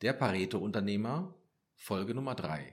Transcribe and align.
Der 0.00 0.12
Pareto-Unternehmer, 0.12 1.34
Folge 1.74 2.14
Nummer 2.14 2.36
3. 2.36 2.72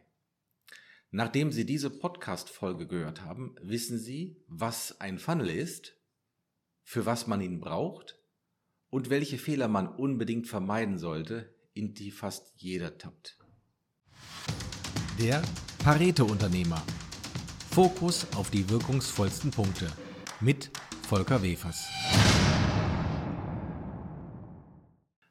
Nachdem 1.10 1.52
Sie 1.52 1.66
diese 1.66 1.90
Podcast-Folge 1.90 2.86
gehört 2.86 3.22
haben, 3.22 3.56
wissen 3.64 3.98
Sie, 3.98 4.44
was 4.48 5.02
ein 5.02 5.18
Funnel 5.18 5.50
ist, 5.50 5.96
für 6.84 7.08
was 7.08 7.26
man 7.26 7.42
ihn 7.42 7.60
braucht 7.60 8.20
und 8.92 9.10
welche 9.10 9.40
Fehler 9.40 9.68
man 9.68 9.88
unbedingt 9.88 10.48
vermeiden 10.48 11.00
sollte, 11.00 11.52
in 11.74 11.96
die 11.96 12.12
fast 12.12 12.54
jeder 12.58 13.00
tappt. 13.00 13.40
Der 15.20 15.42
Pareto-Unternehmer. 15.80 16.84
Fokus 17.72 18.28
auf 18.36 18.52
die 18.52 18.70
wirkungsvollsten 18.70 19.50
Punkte. 19.50 19.92
Mit 20.42 20.70
Volker 21.08 21.42
Wefers. 21.42 21.88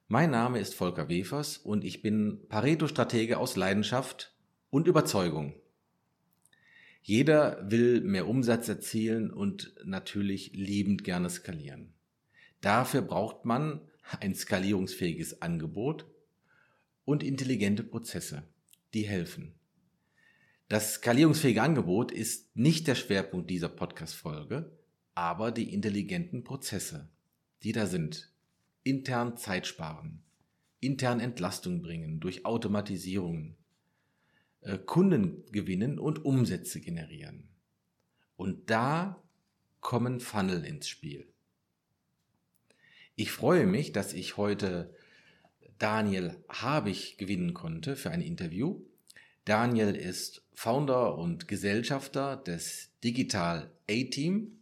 Mein 0.06 0.30
Name 0.30 0.58
ist 0.58 0.74
Volker 0.74 1.08
Wefers 1.08 1.56
und 1.56 1.82
ich 1.82 2.02
bin 2.02 2.46
Pareto-Stratege 2.50 3.38
aus 3.38 3.56
Leidenschaft 3.56 4.34
und 4.68 4.86
Überzeugung. 4.86 5.54
Jeder 7.00 7.70
will 7.70 8.02
mehr 8.02 8.28
Umsatz 8.28 8.68
erzielen 8.68 9.30
und 9.30 9.74
natürlich 9.82 10.52
liebend 10.52 11.04
gerne 11.04 11.30
skalieren. 11.30 11.94
Dafür 12.60 13.00
braucht 13.00 13.46
man 13.46 13.80
ein 14.20 14.34
skalierungsfähiges 14.34 15.40
Angebot 15.40 16.06
und 17.06 17.22
intelligente 17.22 17.82
Prozesse, 17.82 18.42
die 18.92 19.06
helfen. 19.06 19.54
Das 20.68 20.96
skalierungsfähige 20.96 21.62
Angebot 21.62 22.12
ist 22.12 22.54
nicht 22.54 22.88
der 22.88 22.94
Schwerpunkt 22.94 23.48
dieser 23.48 23.70
Podcast-Folge, 23.70 24.70
aber 25.14 25.50
die 25.50 25.72
intelligenten 25.72 26.44
Prozesse, 26.44 27.08
die 27.62 27.72
da 27.72 27.86
sind, 27.86 28.33
intern 28.84 29.36
Zeit 29.36 29.66
sparen, 29.66 30.22
intern 30.80 31.18
Entlastung 31.18 31.82
bringen 31.82 32.20
durch 32.20 32.44
Automatisierungen, 32.44 33.56
äh, 34.60 34.78
Kunden 34.78 35.44
gewinnen 35.50 35.98
und 35.98 36.24
Umsätze 36.24 36.80
generieren. 36.80 37.48
Und 38.36 38.70
da 38.70 39.22
kommen 39.80 40.20
Funnel 40.20 40.64
ins 40.64 40.88
Spiel. 40.88 41.26
Ich 43.16 43.30
freue 43.30 43.66
mich, 43.66 43.92
dass 43.92 44.12
ich 44.12 44.36
heute 44.36 44.94
Daniel 45.78 46.36
Habig 46.48 47.16
gewinnen 47.18 47.54
konnte 47.54 47.96
für 47.96 48.10
ein 48.10 48.20
Interview. 48.20 48.80
Daniel 49.44 49.94
ist 49.94 50.42
Founder 50.54 51.18
und 51.18 51.48
Gesellschafter 51.48 52.36
des 52.36 52.90
Digital 53.02 53.70
A-Team 53.88 54.58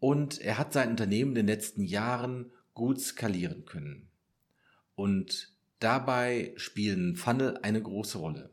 und 0.00 0.40
er 0.40 0.58
hat 0.58 0.72
sein 0.72 0.90
Unternehmen 0.90 1.30
in 1.32 1.34
den 1.34 1.46
letzten 1.46 1.82
Jahren 1.82 2.50
gut 2.74 3.00
skalieren 3.00 3.64
können. 3.64 4.08
Und 4.94 5.52
dabei 5.78 6.52
spielen 6.56 7.16
Funnel 7.16 7.58
eine 7.62 7.82
große 7.82 8.18
Rolle. 8.18 8.50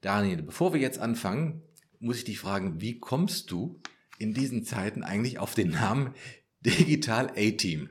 Daniel, 0.00 0.42
bevor 0.42 0.72
wir 0.72 0.80
jetzt 0.80 0.98
anfangen, 0.98 1.62
muss 1.98 2.18
ich 2.18 2.24
dich 2.24 2.38
fragen, 2.38 2.80
wie 2.80 2.98
kommst 2.98 3.50
du 3.50 3.80
in 4.18 4.32
diesen 4.32 4.64
Zeiten 4.64 5.02
eigentlich 5.02 5.38
auf 5.38 5.54
den 5.54 5.70
Namen 5.70 6.14
Digital 6.60 7.30
A-Team? 7.36 7.90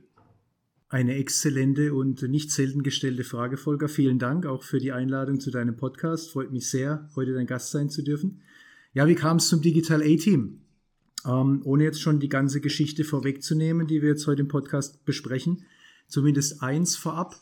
Eine 0.92 1.16
exzellente 1.16 1.94
und 1.94 2.24
nicht 2.24 2.52
selten 2.52 2.82
gestellte 2.82 3.24
Frage, 3.24 3.58
Volker. 3.58 3.88
Vielen 3.88 4.18
Dank 4.18 4.48
auch 4.48 4.64
für 4.64 4.80
die 4.80 4.92
Einladung 4.92 5.40
zu 5.40 5.52
deinem 5.52 5.78
Podcast. 5.78 6.32
Freut 6.32 6.52
mich 6.52 6.68
sehr, 6.68 7.08
heute 7.16 7.34
dein 7.34 7.46
Gast 7.46 7.70
sein 7.70 7.92
zu 7.92 8.02
dürfen. 8.02 8.42
Ja, 8.94 9.08
wie 9.08 9.14
kam 9.14 9.38
es 9.38 9.50
zum 9.50 9.62
Digital 9.62 10.02
A-Team? 10.02 10.62
Ähm, 11.26 11.62
ohne 11.64 11.84
jetzt 11.84 12.02
schon 12.02 12.20
die 12.20 12.30
ganze 12.30 12.62
Geschichte 12.62 13.04
vorwegzunehmen, 13.04 13.88
die 13.88 14.02
wir 14.02 14.10
jetzt 14.10 14.28
heute 14.28 14.42
im 14.42 14.48
Podcast 14.48 15.06
besprechen, 15.06 15.66
zumindest 16.08 16.64
eins 16.64 16.96
vorab. 16.96 17.36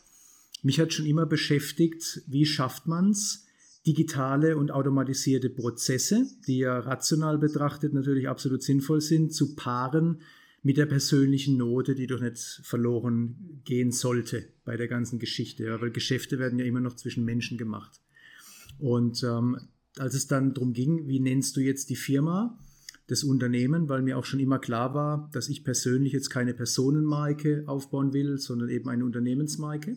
Mich 0.62 0.80
hat 0.80 0.92
schon 0.92 1.06
immer 1.06 1.26
beschäftigt, 1.26 2.22
wie 2.26 2.44
schafft 2.44 2.86
man 2.86 3.10
es, 3.10 3.46
digitale 3.86 4.56
und 4.56 4.72
automatisierte 4.72 5.48
Prozesse, 5.48 6.26
die 6.46 6.58
ja 6.58 6.78
rational 6.78 7.38
betrachtet 7.38 7.94
natürlich 7.94 8.28
absolut 8.28 8.62
sinnvoll 8.62 9.00
sind, 9.00 9.32
zu 9.32 9.54
paaren 9.54 10.20
mit 10.62 10.76
der 10.76 10.86
persönlichen 10.86 11.56
Note, 11.56 11.94
die 11.94 12.06
doch 12.06 12.20
nicht 12.20 12.60
verloren 12.64 13.62
gehen 13.64 13.92
sollte 13.92 14.44
bei 14.64 14.76
der 14.76 14.88
ganzen 14.88 15.18
Geschichte, 15.18 15.64
ja, 15.64 15.80
weil 15.80 15.92
Geschäfte 15.92 16.38
werden 16.38 16.58
ja 16.58 16.64
immer 16.64 16.80
noch 16.80 16.96
zwischen 16.96 17.24
Menschen 17.24 17.56
gemacht. 17.56 18.00
Und 18.78 19.22
ähm, 19.22 19.56
als 19.96 20.14
es 20.14 20.26
dann 20.26 20.54
darum 20.54 20.72
ging, 20.72 21.06
wie 21.06 21.20
nennst 21.20 21.56
du 21.56 21.60
jetzt 21.60 21.90
die 21.90 21.96
Firma, 21.96 22.58
das 23.08 23.24
Unternehmen, 23.24 23.88
weil 23.88 24.02
mir 24.02 24.18
auch 24.18 24.24
schon 24.24 24.38
immer 24.38 24.58
klar 24.58 24.94
war, 24.94 25.30
dass 25.32 25.48
ich 25.48 25.64
persönlich 25.64 26.12
jetzt 26.12 26.28
keine 26.28 26.54
Personenmarke 26.54 27.64
aufbauen 27.66 28.12
will, 28.12 28.38
sondern 28.38 28.68
eben 28.68 28.88
eine 28.88 29.04
Unternehmensmarke. 29.04 29.96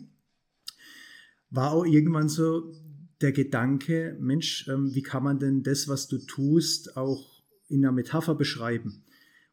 War 1.50 1.72
auch 1.72 1.84
irgendwann 1.84 2.30
so 2.30 2.72
der 3.20 3.32
Gedanke, 3.32 4.16
Mensch, 4.18 4.66
ähm, 4.68 4.94
wie 4.94 5.02
kann 5.02 5.22
man 5.22 5.38
denn 5.38 5.62
das, 5.62 5.88
was 5.88 6.08
du 6.08 6.18
tust, 6.18 6.96
auch 6.96 7.42
in 7.68 7.84
einer 7.84 7.92
Metapher 7.92 8.34
beschreiben? 8.34 9.04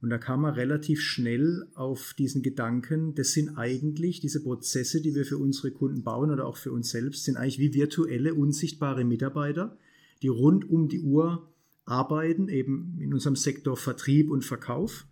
Und 0.02 0.10
da 0.10 0.18
kam 0.18 0.42
man 0.42 0.54
relativ 0.54 1.02
schnell 1.02 1.68
auf 1.76 2.16
diesen 2.18 2.42
Gedanken, 2.42 3.16
das 3.16 3.34
sind 3.34 3.58
eigentlich 3.58 4.22
diese 4.22 4.42
Prozesse, 4.42 5.02
die 5.02 5.14
wir 5.14 5.26
für 5.26 5.38
unsere 5.38 5.72
Kunden 5.72 6.04
bauen 6.04 6.32
oder 6.32 6.46
auch 6.46 6.56
für 6.56 6.72
uns 6.72 6.90
selbst, 6.90 7.26
sind 7.26 7.36
eigentlich 7.36 7.60
wie 7.60 7.74
virtuelle, 7.74 8.34
unsichtbare 8.34 9.04
Mitarbeiter, 9.04 9.78
die 10.22 10.30
rund 10.30 10.70
um 10.70 10.88
die 10.88 11.02
Uhr 11.02 11.54
arbeiten, 11.90 12.48
eben 12.50 12.98
in 13.00 13.14
unserem 13.14 13.36
Sektor 13.36 13.76
Vertrieb 13.76 14.30
und 14.30 14.46
Verkauf. 14.46 15.08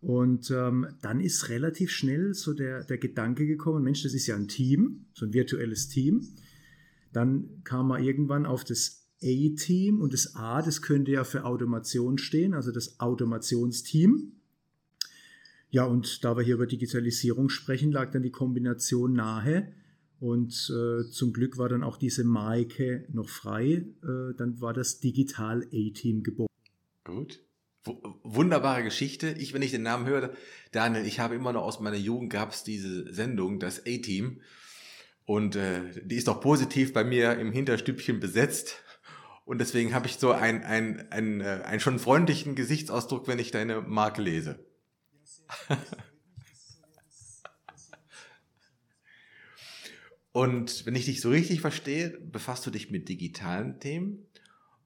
Und 0.00 0.50
ähm, 0.50 0.88
dann 1.00 1.20
ist 1.20 1.48
relativ 1.48 1.90
schnell 1.90 2.34
so 2.34 2.54
der, 2.54 2.84
der 2.84 2.98
Gedanke 2.98 3.46
gekommen, 3.46 3.84
Mensch, 3.84 4.02
das 4.02 4.14
ist 4.14 4.26
ja 4.26 4.36
ein 4.36 4.48
Team, 4.48 5.06
so 5.14 5.24
ein 5.26 5.32
virtuelles 5.32 5.88
Team. 5.88 6.28
Dann 7.12 7.62
kam 7.64 7.88
man 7.88 8.02
irgendwann 8.02 8.46
auf 8.46 8.64
das 8.64 9.06
A-Team 9.22 10.00
und 10.00 10.12
das 10.12 10.34
A, 10.34 10.60
das 10.60 10.82
könnte 10.82 11.12
ja 11.12 11.24
für 11.24 11.44
Automation 11.44 12.18
stehen, 12.18 12.54
also 12.54 12.72
das 12.72 12.98
Automationsteam. 12.98 14.32
Ja, 15.70 15.84
und 15.84 16.24
da 16.24 16.36
wir 16.36 16.42
hier 16.42 16.56
über 16.56 16.66
Digitalisierung 16.66 17.48
sprechen, 17.48 17.92
lag 17.92 18.10
dann 18.10 18.22
die 18.22 18.30
Kombination 18.30 19.12
nahe, 19.12 19.72
und 20.22 20.52
äh, 20.70 21.10
zum 21.10 21.32
Glück 21.32 21.58
war 21.58 21.68
dann 21.68 21.82
auch 21.82 21.96
diese 21.96 22.22
Marke 22.22 23.04
noch 23.12 23.28
frei. 23.28 23.84
Äh, 24.04 24.36
dann 24.38 24.60
war 24.60 24.72
das 24.72 25.00
Digital 25.00 25.64
A-Team 25.64 26.22
geboren. 26.22 26.46
Gut. 27.02 27.40
W 27.84 27.96
wunderbare 28.22 28.84
Geschichte. 28.84 29.34
Ich, 29.36 29.52
wenn 29.52 29.62
ich 29.62 29.72
den 29.72 29.82
Namen 29.82 30.06
höre, 30.06 30.32
Daniel, 30.70 31.04
ich 31.06 31.18
habe 31.18 31.34
immer 31.34 31.52
noch 31.52 31.64
aus 31.64 31.80
meiner 31.80 31.96
Jugend 31.96 32.32
gab 32.32 32.52
es 32.52 32.62
diese 32.62 33.12
Sendung, 33.12 33.58
das 33.58 33.80
A-Team. 33.80 34.40
Und 35.24 35.56
äh, 35.56 35.80
die 36.04 36.14
ist 36.14 36.28
auch 36.28 36.40
positiv 36.40 36.92
bei 36.92 37.02
mir 37.02 37.36
im 37.38 37.50
Hinterstübchen 37.50 38.20
besetzt. 38.20 38.76
Und 39.44 39.58
deswegen 39.58 39.92
habe 39.92 40.06
ich 40.06 40.18
so 40.18 40.30
einen 40.30 40.62
ein, 40.62 41.10
ein, 41.10 41.40
äh, 41.40 41.62
ein 41.64 41.80
schon 41.80 41.98
freundlichen 41.98 42.54
Gesichtsausdruck, 42.54 43.26
wenn 43.26 43.40
ich 43.40 43.50
deine 43.50 43.80
Marke 43.80 44.22
lese. 44.22 44.64
Ja, 45.68 45.78
Und 50.32 50.86
wenn 50.86 50.94
ich 50.94 51.04
dich 51.04 51.20
so 51.20 51.30
richtig 51.30 51.60
verstehe, 51.60 52.10
befasst 52.10 52.66
du 52.66 52.70
dich 52.70 52.90
mit 52.90 53.08
digitalen 53.08 53.78
Themen 53.80 54.26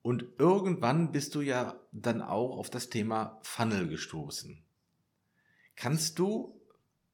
und 0.02 0.24
irgendwann 0.38 1.12
bist 1.12 1.34
du 1.34 1.40
ja 1.40 1.80
dann 1.92 2.20
auch 2.20 2.58
auf 2.58 2.68
das 2.68 2.90
Thema 2.90 3.40
Funnel 3.42 3.88
gestoßen. 3.88 4.62
Kannst 5.76 6.18
du 6.18 6.60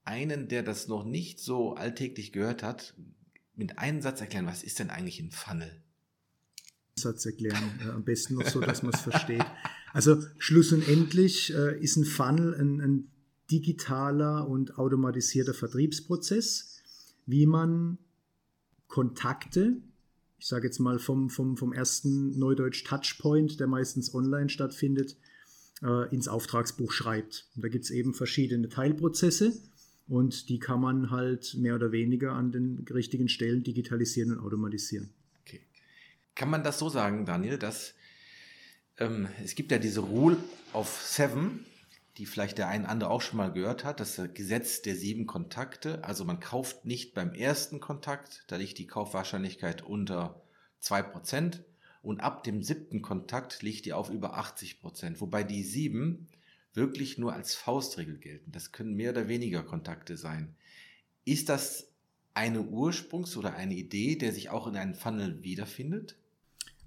einen, 0.04 0.48
der 0.48 0.62
das 0.62 0.88
noch 0.88 1.04
nicht 1.04 1.40
so 1.40 1.74
alltäglich 1.74 2.32
gehört 2.32 2.62
hat, 2.62 2.94
mit 3.54 3.78
einem 3.78 4.00
Satz 4.00 4.20
erklären, 4.20 4.46
was 4.46 4.62
ist 4.62 4.78
denn 4.78 4.90
eigentlich 4.90 5.20
ein 5.20 5.30
Funnel? 5.30 5.82
Satz 6.96 7.26
erklären, 7.26 7.80
äh, 7.84 7.90
am 7.90 8.04
besten 8.04 8.34
noch 8.34 8.46
so, 8.46 8.60
dass 8.60 8.82
man 8.82 8.92
es 8.92 9.00
versteht. 9.00 9.44
Also 9.92 10.22
Schluss 10.38 10.72
und 10.72 10.86
endlich 10.88 11.52
äh, 11.54 11.78
ist 11.78 11.96
ein 11.96 12.04
Funnel 12.04 12.54
ein, 12.54 12.80
ein 12.80 13.10
digitaler 13.50 14.48
und 14.48 14.78
automatisierter 14.78 15.52
Vertriebsprozess, 15.52 16.80
wie 17.26 17.46
man 17.46 17.98
Kontakte, 18.92 19.78
ich 20.38 20.46
sage 20.46 20.66
jetzt 20.66 20.78
mal 20.78 20.98
vom, 20.98 21.30
vom, 21.30 21.56
vom 21.56 21.72
ersten 21.72 22.38
Neudeutsch 22.38 22.84
Touchpoint, 22.84 23.58
der 23.58 23.66
meistens 23.66 24.14
online 24.14 24.50
stattfindet, 24.50 25.16
äh, 25.82 26.14
ins 26.14 26.28
Auftragsbuch 26.28 26.92
schreibt. 26.92 27.48
Und 27.56 27.64
da 27.64 27.68
gibt 27.68 27.86
es 27.86 27.90
eben 27.90 28.12
verschiedene 28.12 28.68
Teilprozesse 28.68 29.54
und 30.08 30.50
die 30.50 30.58
kann 30.58 30.78
man 30.78 31.10
halt 31.10 31.54
mehr 31.54 31.74
oder 31.74 31.90
weniger 31.90 32.32
an 32.32 32.52
den 32.52 32.84
richtigen 32.92 33.30
Stellen 33.30 33.62
digitalisieren 33.62 34.32
und 34.32 34.44
automatisieren. 34.44 35.08
Okay. 35.40 35.62
Kann 36.34 36.50
man 36.50 36.62
das 36.62 36.78
so 36.78 36.90
sagen, 36.90 37.24
Daniel, 37.24 37.56
dass 37.56 37.94
ähm, 38.98 39.26
es 39.42 39.54
gibt 39.54 39.72
ja 39.72 39.78
diese 39.78 40.00
Rule 40.00 40.36
of 40.74 41.00
Seven, 41.02 41.64
die 42.18 42.26
vielleicht 42.26 42.58
der 42.58 42.68
ein 42.68 42.84
andere 42.84 43.10
auch 43.10 43.22
schon 43.22 43.38
mal 43.38 43.52
gehört 43.52 43.84
hat, 43.84 44.00
das 44.00 44.20
Gesetz 44.34 44.82
der 44.82 44.96
sieben 44.96 45.26
Kontakte. 45.26 46.04
Also 46.04 46.24
man 46.24 46.40
kauft 46.40 46.84
nicht 46.84 47.14
beim 47.14 47.34
ersten 47.34 47.80
Kontakt, 47.80 48.44
da 48.48 48.56
liegt 48.56 48.78
die 48.78 48.86
Kaufwahrscheinlichkeit 48.86 49.82
unter 49.82 50.42
zwei 50.78 51.02
Prozent 51.02 51.64
und 52.02 52.20
ab 52.20 52.42
dem 52.44 52.62
siebten 52.62 53.00
Kontakt 53.00 53.62
liegt 53.62 53.86
die 53.86 53.92
auf 53.92 54.10
über 54.10 54.36
80 54.36 54.80
Prozent, 54.80 55.20
wobei 55.20 55.44
die 55.44 55.62
sieben 55.62 56.28
wirklich 56.74 57.18
nur 57.18 57.32
als 57.32 57.54
Faustregel 57.54 58.18
gelten. 58.18 58.50
Das 58.52 58.72
können 58.72 58.94
mehr 58.94 59.10
oder 59.10 59.28
weniger 59.28 59.62
Kontakte 59.62 60.16
sein. 60.16 60.54
Ist 61.24 61.48
das 61.48 61.88
eine 62.34 62.60
Ursprungs- 62.60 63.36
oder 63.36 63.54
eine 63.54 63.74
Idee, 63.74 64.16
der 64.16 64.32
sich 64.32 64.50
auch 64.50 64.66
in 64.66 64.76
einem 64.76 64.94
Funnel 64.94 65.42
wiederfindet? 65.42 66.16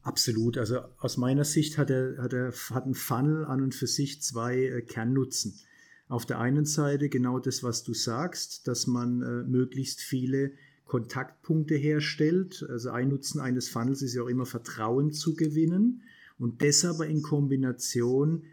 Absolut. 0.06 0.60
Also 0.60 0.82
aus 1.00 1.18
meiner 1.18 1.46
Sicht 1.46 1.80
hat, 1.80 1.90
er, 1.90 2.20
hat, 2.20 2.32
er, 2.32 2.54
hat 2.70 2.86
ein 2.86 2.94
Funnel 2.94 3.44
an 3.44 3.64
und 3.64 3.74
für 3.74 3.88
sich 3.88 4.22
zwei 4.22 4.56
äh, 4.56 4.82
Kernnutzen. 4.84 5.60
Auf 6.08 6.28
der 6.28 6.40
einen 6.40 6.66
Seite 6.66 7.10
genau 7.10 7.40
das, 7.40 7.64
was 7.64 7.84
du 7.84 7.96
sagst, 7.96 8.68
dass 8.68 8.86
man 8.86 9.24
äh, 9.24 9.44
möglichst 9.50 10.02
viele 10.02 10.52
Kontaktpunkte 10.86 11.74
herstellt. 11.74 12.64
Also 12.70 12.92
ein 12.92 13.10
Nutzen 13.10 13.40
eines 13.40 13.68
Funnels 13.68 14.04
ist 14.04 14.14
ja 14.14 14.22
auch 14.22 14.28
immer 14.28 14.46
Vertrauen 14.46 15.12
zu 15.12 15.34
gewinnen 15.34 16.04
und 16.38 16.62
das 16.62 16.86
aber 16.86 17.08
in 17.08 17.24
Kombination 17.24 18.44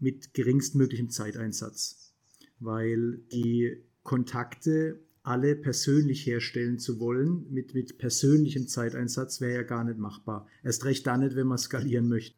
mit 0.00 0.34
geringstmöglichem 0.34 1.10
Zeiteinsatz, 1.10 2.12
weil 2.58 3.18
die 3.32 3.84
Kontakte 4.02 4.98
alle 5.28 5.54
persönlich 5.54 6.26
herstellen 6.26 6.78
zu 6.78 6.98
wollen, 6.98 7.46
mit, 7.52 7.74
mit 7.74 7.98
persönlichem 7.98 8.66
Zeiteinsatz, 8.66 9.40
wäre 9.40 9.54
ja 9.54 9.62
gar 9.62 9.84
nicht 9.84 9.98
machbar. 9.98 10.46
Erst 10.64 10.84
recht 10.84 11.06
dann 11.06 11.20
nicht, 11.20 11.36
wenn 11.36 11.46
man 11.46 11.58
skalieren 11.58 12.08
möchte. 12.08 12.34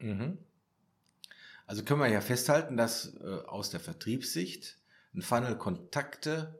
Mhm. 0.00 0.38
Also 1.66 1.84
können 1.84 2.00
wir 2.00 2.08
ja 2.08 2.20
festhalten, 2.20 2.76
dass 2.76 3.14
äh, 3.20 3.40
aus 3.46 3.70
der 3.70 3.80
Vertriebssicht 3.80 4.78
ein 5.14 5.22
Funnel 5.22 5.56
Kontakte, 5.56 6.58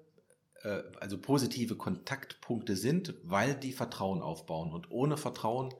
äh, 0.62 0.82
also 1.00 1.18
positive 1.18 1.76
Kontaktpunkte 1.76 2.76
sind, 2.76 3.14
weil 3.22 3.54
die 3.54 3.72
Vertrauen 3.72 4.22
aufbauen. 4.22 4.72
Und 4.72 4.90
ohne 4.90 5.16
Vertrauen 5.16 5.74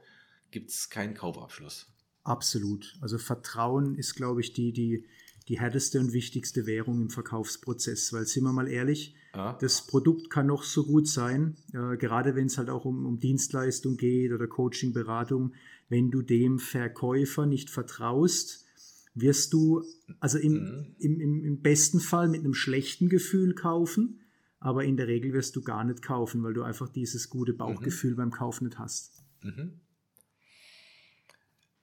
gibt 0.51 0.71
es 0.71 0.91
keinen 0.91 1.15
Kaufabschluss. 1.15 1.87
Absolut. 2.25 2.97
Also 3.01 3.19
Vertrauen 3.19 3.97
ist, 3.97 4.15
glaube 4.15 4.41
ich, 4.41 4.53
die, 4.53 4.73
die, 4.73 5.07
die 5.49 5.59
härteste 5.59 5.99
und 5.99 6.13
wichtigste 6.13 6.67
Währung 6.67 7.01
im 7.03 7.11
Verkaufsprozess. 7.11 8.13
Weil, 8.13 8.27
sind 8.27 8.45
wir 8.45 8.53
mal 8.53 8.69
ehrlich, 8.69 9.15
ja. 9.35 9.57
das 9.61 9.87
Produkt 9.87 10.31
kann 10.31 10.47
noch 10.47 10.63
so 10.63 10.85
gut 10.85 11.09
sein, 11.09 11.57
äh, 11.73 11.97
gerade 11.97 12.35
wenn 12.35 12.47
es 12.47 12.59
halt 12.59 12.71
auch 12.71 12.85
um, 12.85 13.07
um 13.07 13.19
Dienstleistung 13.19 13.97
geht 13.97 14.33
oder 14.33 14.47
Coaching, 14.47 14.93
Beratung. 14.93 15.55
Wenn 15.89 16.11
du 16.11 16.23
dem 16.23 16.59
Verkäufer 16.59 17.47
nicht 17.47 17.71
vertraust, 17.71 18.67
wirst 19.15 19.53
du 19.53 19.83
also 20.21 20.39
im, 20.39 20.53
mhm. 20.53 20.97
im, 20.99 21.21
im, 21.21 21.45
im 21.45 21.61
besten 21.61 22.01
Fall 22.01 22.29
mit 22.29 22.41
einem 22.41 22.55
schlechten 22.55 23.09
Gefühl 23.09 23.55
kaufen, 23.55 24.21
aber 24.61 24.85
in 24.85 24.97
der 24.97 25.09
Regel 25.09 25.33
wirst 25.33 25.57
du 25.57 25.63
gar 25.63 25.85
nicht 25.85 26.03
kaufen, 26.03 26.43
weil 26.43 26.55
du 26.55 26.63
einfach 26.63 26.89
dieses 26.89 27.31
gute 27.31 27.53
Bauchgefühl 27.53 28.13
mhm. 28.13 28.17
beim 28.17 28.31
Kaufen 28.31 28.67
nicht 28.67 28.79
hast. 28.79 29.25
Mhm. 29.43 29.81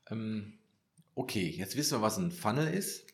Ähm, 0.08 0.54
okay, 1.16 1.50
jetzt 1.50 1.76
wissen 1.76 1.98
wir, 1.98 2.02
was 2.02 2.18
ein 2.18 2.32
Funnel 2.32 2.74
ist. 2.74 3.06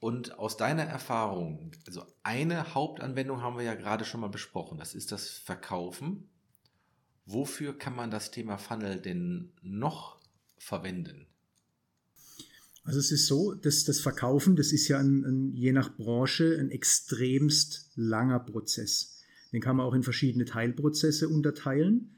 Und 0.00 0.38
aus 0.38 0.56
deiner 0.56 0.84
Erfahrung, 0.84 1.72
also 1.86 2.04
eine 2.22 2.74
Hauptanwendung 2.74 3.42
haben 3.42 3.58
wir 3.58 3.64
ja 3.64 3.74
gerade 3.74 4.06
schon 4.06 4.22
mal 4.22 4.28
besprochen, 4.28 4.78
das 4.78 4.94
ist 4.94 5.12
das 5.12 5.28
Verkaufen. 5.28 6.28
Wofür 7.26 7.76
kann 7.76 7.94
man 7.94 8.10
das 8.10 8.30
Thema 8.30 8.56
Funnel 8.56 8.98
denn 8.98 9.52
noch 9.62 10.18
verwenden? 10.56 11.26
Also 12.82 12.98
es 12.98 13.12
ist 13.12 13.26
so, 13.26 13.54
dass 13.54 13.84
das 13.84 14.00
Verkaufen, 14.00 14.56
das 14.56 14.72
ist 14.72 14.88
ja 14.88 14.98
ein, 14.98 15.24
ein, 15.24 15.54
je 15.54 15.72
nach 15.72 15.94
Branche 15.94 16.56
ein 16.58 16.70
extremst 16.70 17.90
langer 17.94 18.40
Prozess. 18.40 19.22
Den 19.52 19.60
kann 19.60 19.76
man 19.76 19.84
auch 19.84 19.94
in 19.94 20.02
verschiedene 20.02 20.46
Teilprozesse 20.46 21.28
unterteilen. 21.28 22.16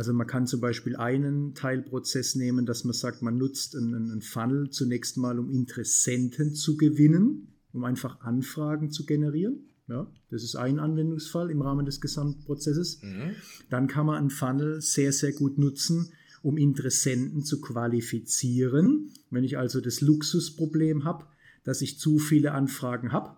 Also 0.00 0.14
man 0.14 0.26
kann 0.26 0.46
zum 0.46 0.62
Beispiel 0.62 0.96
einen 0.96 1.54
Teilprozess 1.54 2.34
nehmen, 2.34 2.64
dass 2.64 2.84
man 2.84 2.94
sagt, 2.94 3.20
man 3.20 3.36
nutzt 3.36 3.76
einen, 3.76 4.10
einen 4.10 4.22
Funnel 4.22 4.70
zunächst 4.70 5.18
mal, 5.18 5.38
um 5.38 5.50
Interessenten 5.50 6.54
zu 6.54 6.78
gewinnen, 6.78 7.48
um 7.74 7.84
einfach 7.84 8.22
Anfragen 8.22 8.90
zu 8.90 9.04
generieren. 9.04 9.68
Ja, 9.88 10.10
das 10.30 10.42
ist 10.42 10.56
ein 10.56 10.78
Anwendungsfall 10.78 11.50
im 11.50 11.60
Rahmen 11.60 11.84
des 11.84 12.00
Gesamtprozesses. 12.00 13.02
Mhm. 13.02 13.32
Dann 13.68 13.88
kann 13.88 14.06
man 14.06 14.16
einen 14.16 14.30
Funnel 14.30 14.80
sehr, 14.80 15.12
sehr 15.12 15.32
gut 15.32 15.58
nutzen, 15.58 16.14
um 16.40 16.56
Interessenten 16.56 17.44
zu 17.44 17.60
qualifizieren. 17.60 19.10
Wenn 19.28 19.44
ich 19.44 19.58
also 19.58 19.82
das 19.82 20.00
Luxusproblem 20.00 21.04
habe, 21.04 21.26
dass 21.62 21.82
ich 21.82 21.98
zu 21.98 22.18
viele 22.18 22.52
Anfragen 22.52 23.12
habe, 23.12 23.36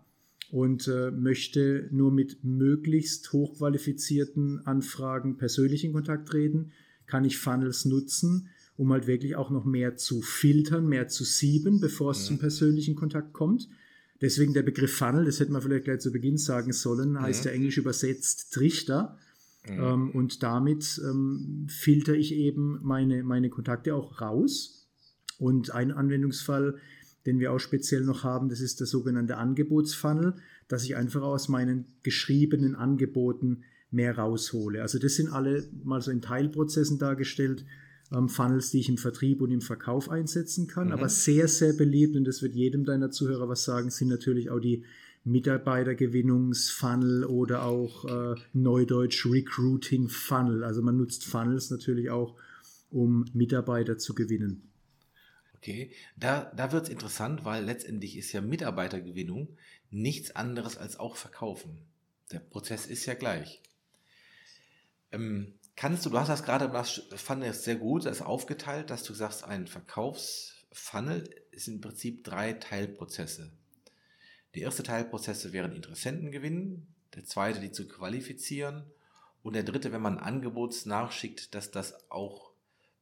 und 0.52 0.86
äh, 0.86 1.10
möchte 1.10 1.88
nur 1.92 2.12
mit 2.12 2.44
möglichst 2.44 3.32
hochqualifizierten 3.32 4.60
Anfragen 4.66 5.38
persönlich 5.38 5.82
in 5.82 5.94
Kontakt 5.94 6.28
treten, 6.28 6.72
kann 7.06 7.24
ich 7.24 7.38
Funnels 7.38 7.86
nutzen, 7.86 8.50
um 8.76 8.92
halt 8.92 9.06
wirklich 9.06 9.34
auch 9.34 9.50
noch 9.50 9.64
mehr 9.64 9.96
zu 9.96 10.20
filtern, 10.20 10.86
mehr 10.86 11.08
zu 11.08 11.24
sieben, 11.24 11.80
bevor 11.80 12.10
es 12.10 12.20
mhm. 12.20 12.24
zum 12.26 12.38
persönlichen 12.38 12.94
Kontakt 12.94 13.32
kommt. 13.32 13.70
Deswegen 14.20 14.52
der 14.52 14.62
Begriff 14.62 14.94
Funnel, 14.94 15.24
das 15.24 15.40
hätte 15.40 15.52
man 15.52 15.62
vielleicht 15.62 15.84
gleich 15.84 16.00
zu 16.00 16.12
Beginn 16.12 16.36
sagen 16.36 16.74
sollen, 16.74 17.18
heißt 17.18 17.44
mhm. 17.44 17.48
ja 17.48 17.54
englisch 17.54 17.78
übersetzt 17.78 18.52
Trichter. 18.52 19.16
Mhm. 19.66 19.80
Ähm, 19.80 20.10
und 20.10 20.42
damit 20.42 21.00
ähm, 21.02 21.66
filter 21.70 22.12
ich 22.12 22.34
eben 22.34 22.78
meine, 22.82 23.22
meine 23.22 23.48
Kontakte 23.48 23.94
auch 23.94 24.20
raus. 24.20 24.86
Und 25.38 25.70
ein 25.70 25.92
Anwendungsfall 25.92 26.76
den 27.26 27.38
wir 27.38 27.52
auch 27.52 27.58
speziell 27.58 28.02
noch 28.02 28.24
haben, 28.24 28.48
das 28.48 28.60
ist 28.60 28.80
der 28.80 28.86
sogenannte 28.86 29.36
Angebotsfunnel, 29.36 30.34
dass 30.68 30.84
ich 30.84 30.96
einfach 30.96 31.22
aus 31.22 31.48
meinen 31.48 31.86
geschriebenen 32.02 32.74
Angeboten 32.74 33.62
mehr 33.90 34.18
raushole. 34.18 34.82
Also 34.82 34.98
das 34.98 35.14
sind 35.14 35.28
alle 35.28 35.68
mal 35.84 36.00
so 36.00 36.10
in 36.10 36.22
Teilprozessen 36.22 36.98
dargestellt, 36.98 37.64
ähm, 38.12 38.28
Funnels, 38.28 38.70
die 38.70 38.80
ich 38.80 38.88
im 38.88 38.98
Vertrieb 38.98 39.40
und 39.42 39.50
im 39.50 39.60
Verkauf 39.60 40.10
einsetzen 40.10 40.66
kann. 40.66 40.88
Mhm. 40.88 40.92
Aber 40.92 41.08
sehr, 41.08 41.48
sehr 41.48 41.74
beliebt, 41.74 42.16
und 42.16 42.24
das 42.24 42.42
wird 42.42 42.54
jedem 42.54 42.84
deiner 42.84 43.10
Zuhörer 43.10 43.48
was 43.48 43.64
sagen, 43.64 43.90
sind 43.90 44.08
natürlich 44.08 44.50
auch 44.50 44.60
die 44.60 44.84
Mitarbeitergewinnungsfunnel 45.24 47.24
oder 47.24 47.64
auch 47.64 48.04
äh, 48.04 48.34
Neudeutsch 48.52 49.26
Recruiting 49.26 50.08
Funnel. 50.08 50.64
Also 50.64 50.82
man 50.82 50.96
nutzt 50.96 51.24
Funnels 51.24 51.70
natürlich 51.70 52.10
auch, 52.10 52.36
um 52.90 53.24
Mitarbeiter 53.32 53.98
zu 53.98 54.14
gewinnen. 54.14 54.71
Okay, 55.62 55.92
da, 56.16 56.50
da 56.56 56.72
wird 56.72 56.84
es 56.84 56.88
interessant, 56.88 57.44
weil 57.44 57.64
letztendlich 57.64 58.16
ist 58.16 58.32
ja 58.32 58.40
Mitarbeitergewinnung 58.40 59.56
nichts 59.90 60.34
anderes 60.34 60.76
als 60.76 60.98
auch 60.98 61.14
Verkaufen. 61.14 61.86
Der 62.32 62.40
Prozess 62.40 62.86
ist 62.86 63.06
ja 63.06 63.14
gleich. 63.14 63.62
Ähm, 65.12 65.54
kannst 65.76 66.04
du, 66.04 66.10
du 66.10 66.18
hast 66.18 66.26
das 66.26 66.42
gerade, 66.42 66.68
das 66.68 67.22
fand 67.22 67.44
ich 67.44 67.52
sehr 67.52 67.76
gut, 67.76 68.06
das 68.06 68.22
aufgeteilt, 68.22 68.90
dass 68.90 69.04
du 69.04 69.14
sagst, 69.14 69.44
ein 69.44 69.68
Verkaufsfunnel 69.68 71.30
ist 71.52 71.68
im 71.68 71.80
Prinzip 71.80 72.24
drei 72.24 72.54
Teilprozesse. 72.54 73.52
Der 74.56 74.62
erste 74.62 74.82
Teilprozesse 74.82 75.52
wären 75.52 75.76
Interessenten 75.76 76.32
gewinnen, 76.32 76.92
der 77.14 77.24
zweite 77.24 77.60
die 77.60 77.70
zu 77.70 77.86
qualifizieren 77.86 78.90
und 79.44 79.52
der 79.54 79.62
dritte, 79.62 79.92
wenn 79.92 80.02
man 80.02 80.18
Angebots 80.18 80.86
nachschickt, 80.86 81.54
dass 81.54 81.70
das 81.70 82.10
auch 82.10 82.51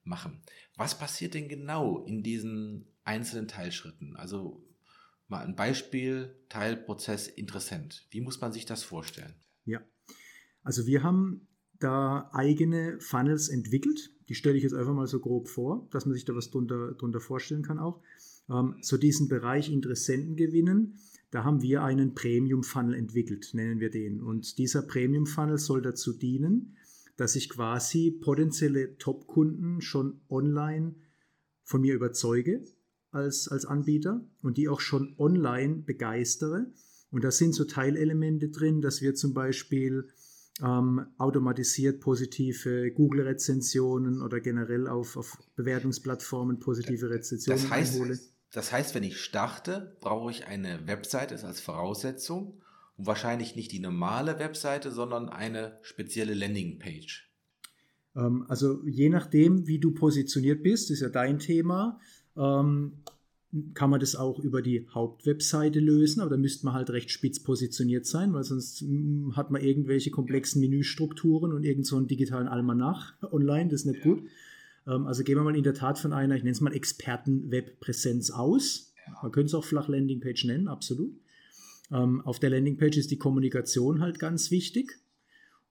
machen. 0.04 0.42
Was 0.76 0.98
passiert 0.98 1.34
denn 1.34 1.48
genau 1.48 2.04
in 2.04 2.22
diesen 2.22 2.86
einzelnen 3.04 3.48
Teilschritten? 3.48 4.16
Also 4.16 4.64
mal 5.28 5.44
ein 5.44 5.56
Beispiel, 5.56 6.36
Teilprozess 6.48 7.28
Interessent. 7.28 8.06
Wie 8.10 8.20
muss 8.20 8.40
man 8.40 8.52
sich 8.52 8.66
das 8.66 8.82
vorstellen? 8.82 9.34
Ja, 9.64 9.80
also 10.62 10.86
wir 10.86 11.02
haben 11.02 11.46
da 11.78 12.30
eigene 12.32 13.00
Funnels 13.00 13.48
entwickelt. 13.48 14.10
Die 14.28 14.34
stelle 14.34 14.56
ich 14.56 14.62
jetzt 14.62 14.74
einfach 14.74 14.94
mal 14.94 15.06
so 15.06 15.18
grob 15.18 15.48
vor, 15.48 15.88
dass 15.90 16.06
man 16.06 16.14
sich 16.14 16.24
da 16.24 16.34
was 16.34 16.50
drunter, 16.50 16.92
drunter 16.92 17.20
vorstellen 17.20 17.62
kann 17.62 17.78
auch. 17.78 18.02
Ähm, 18.48 18.76
zu 18.82 18.98
diesem 18.98 19.28
Bereich 19.28 19.70
Interessenten 19.70 20.36
gewinnen, 20.36 20.98
da 21.30 21.44
haben 21.44 21.62
wir 21.62 21.82
einen 21.82 22.14
Premium-Funnel 22.14 22.94
entwickelt, 22.94 23.50
nennen 23.54 23.80
wir 23.80 23.90
den. 23.90 24.20
Und 24.20 24.58
dieser 24.58 24.82
Premium-Funnel 24.82 25.58
soll 25.58 25.80
dazu 25.80 26.12
dienen, 26.12 26.76
dass 27.16 27.36
ich 27.36 27.48
quasi 27.48 28.10
potenzielle 28.10 28.96
Top-Kunden 28.98 29.80
schon 29.80 30.20
online 30.28 30.94
von 31.64 31.80
mir 31.80 31.94
überzeuge 31.94 32.64
als, 33.10 33.48
als 33.48 33.64
Anbieter 33.64 34.24
und 34.42 34.56
die 34.56 34.68
auch 34.68 34.80
schon 34.80 35.14
online 35.18 35.76
begeistere. 35.76 36.72
Und 37.10 37.24
da 37.24 37.30
sind 37.30 37.54
so 37.54 37.64
Teilelemente 37.64 38.48
drin, 38.48 38.80
dass 38.80 39.00
wir 39.00 39.14
zum 39.14 39.34
Beispiel 39.34 40.08
ähm, 40.62 41.06
automatisiert 41.18 42.00
positive 42.00 42.90
Google-Rezensionen 42.92 44.22
oder 44.22 44.40
generell 44.40 44.86
auf, 44.86 45.16
auf 45.16 45.38
Bewertungsplattformen 45.56 46.58
positive 46.58 47.10
Rezensionen 47.10 47.62
das 47.62 47.70
heißt, 47.70 47.94
einhole. 47.94 48.18
Das 48.52 48.72
heißt, 48.72 48.94
wenn 48.94 49.02
ich 49.02 49.18
starte, 49.18 49.96
brauche 50.00 50.30
ich 50.30 50.46
eine 50.46 50.86
Webseite 50.86 51.42
als 51.44 51.60
Voraussetzung 51.60 52.60
und 53.00 53.06
wahrscheinlich 53.06 53.56
nicht 53.56 53.72
die 53.72 53.80
normale 53.80 54.38
Webseite, 54.38 54.90
sondern 54.90 55.28
eine 55.28 55.78
spezielle 55.82 56.34
Landingpage. 56.34 57.30
Ähm, 58.14 58.44
also 58.48 58.86
je 58.86 59.08
nachdem, 59.08 59.66
wie 59.66 59.78
du 59.78 59.92
positioniert 59.92 60.62
bist, 60.62 60.90
ist 60.90 61.00
ja 61.00 61.08
dein 61.08 61.38
Thema, 61.38 61.98
ähm, 62.36 62.92
kann 63.74 63.90
man 63.90 63.98
das 63.98 64.14
auch 64.14 64.38
über 64.38 64.62
die 64.62 64.86
Hauptwebseite 64.94 65.80
lösen, 65.80 66.20
aber 66.20 66.30
da 66.30 66.36
müsste 66.36 66.66
man 66.66 66.74
halt 66.74 66.90
recht 66.90 67.10
spitz 67.10 67.42
positioniert 67.42 68.06
sein, 68.06 68.32
weil 68.32 68.44
sonst 68.44 68.80
hm, 68.80 69.34
hat 69.34 69.50
man 69.50 69.62
irgendwelche 69.62 70.10
komplexen 70.10 70.60
Menüstrukturen 70.60 71.52
und 71.52 71.64
irgend 71.64 71.86
so 71.86 71.96
einen 71.96 72.06
digitalen 72.06 72.48
Almanach 72.48 73.14
online, 73.32 73.70
das 73.70 73.80
ist 73.80 73.86
nicht 73.86 74.04
ja. 74.04 74.12
gut. 74.12 74.22
Ähm, 74.86 75.06
also 75.06 75.24
gehen 75.24 75.36
wir 75.36 75.42
mal 75.42 75.56
in 75.56 75.64
der 75.64 75.74
Tat 75.74 75.98
von 75.98 76.12
einer, 76.12 76.36
ich 76.36 76.42
nenne 76.42 76.52
es 76.52 76.60
mal 76.60 76.74
Experten-Webpräsenz 76.74 78.30
aus. 78.30 78.92
Man 79.22 79.32
könnte 79.32 79.46
es 79.46 79.54
auch 79.54 79.64
flach 79.64 79.88
Landingpage 79.88 80.44
nennen, 80.44 80.68
absolut. 80.68 81.14
Ähm, 81.92 82.20
auf 82.22 82.38
der 82.38 82.50
Landingpage 82.50 82.96
ist 82.96 83.10
die 83.10 83.18
Kommunikation 83.18 84.00
halt 84.00 84.18
ganz 84.18 84.50
wichtig. 84.50 84.98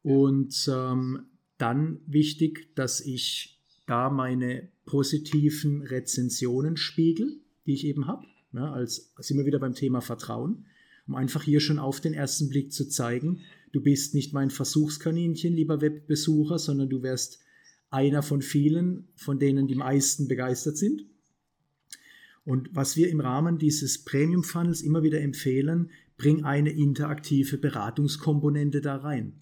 Und 0.01 0.69
ähm, 0.71 1.25
dann 1.57 1.99
wichtig, 2.05 2.73
dass 2.75 3.01
ich 3.01 3.59
da 3.85 4.09
meine 4.09 4.69
positiven 4.85 5.81
Rezensionen 5.81 6.77
spiegel, 6.77 7.39
die 7.65 7.73
ich 7.73 7.85
eben 7.85 8.07
habe. 8.07 8.25
Ja, 8.53 8.71
als 8.71 9.13
sind 9.17 9.37
wir 9.37 9.45
wieder 9.45 9.59
beim 9.59 9.75
Thema 9.75 10.01
Vertrauen, 10.01 10.65
um 11.07 11.15
einfach 11.15 11.43
hier 11.43 11.59
schon 11.59 11.79
auf 11.79 11.99
den 11.99 12.13
ersten 12.13 12.49
Blick 12.49 12.71
zu 12.73 12.87
zeigen, 12.87 13.41
du 13.71 13.81
bist 13.81 14.15
nicht 14.15 14.33
mein 14.33 14.49
Versuchskaninchen, 14.49 15.53
lieber 15.53 15.81
Webbesucher, 15.81 16.57
sondern 16.57 16.89
du 16.89 17.03
wärst 17.03 17.39
einer 17.91 18.23
von 18.23 18.41
vielen, 18.41 19.07
von 19.15 19.39
denen 19.39 19.67
die 19.67 19.75
meisten 19.75 20.27
begeistert 20.27 20.77
sind. 20.77 21.05
Und 22.45 22.69
was 22.73 22.95
wir 22.95 23.09
im 23.09 23.19
Rahmen 23.19 23.57
dieses 23.59 24.03
Premium 24.05 24.43
Funnels 24.43 24.81
immer 24.81 25.03
wieder 25.03 25.21
empfehlen, 25.21 25.91
bring 26.19 26.43
eine 26.43 26.69
interaktive 26.69 27.57
Beratungskomponente 27.57 28.81
da 28.81 28.97
rein. 28.97 29.41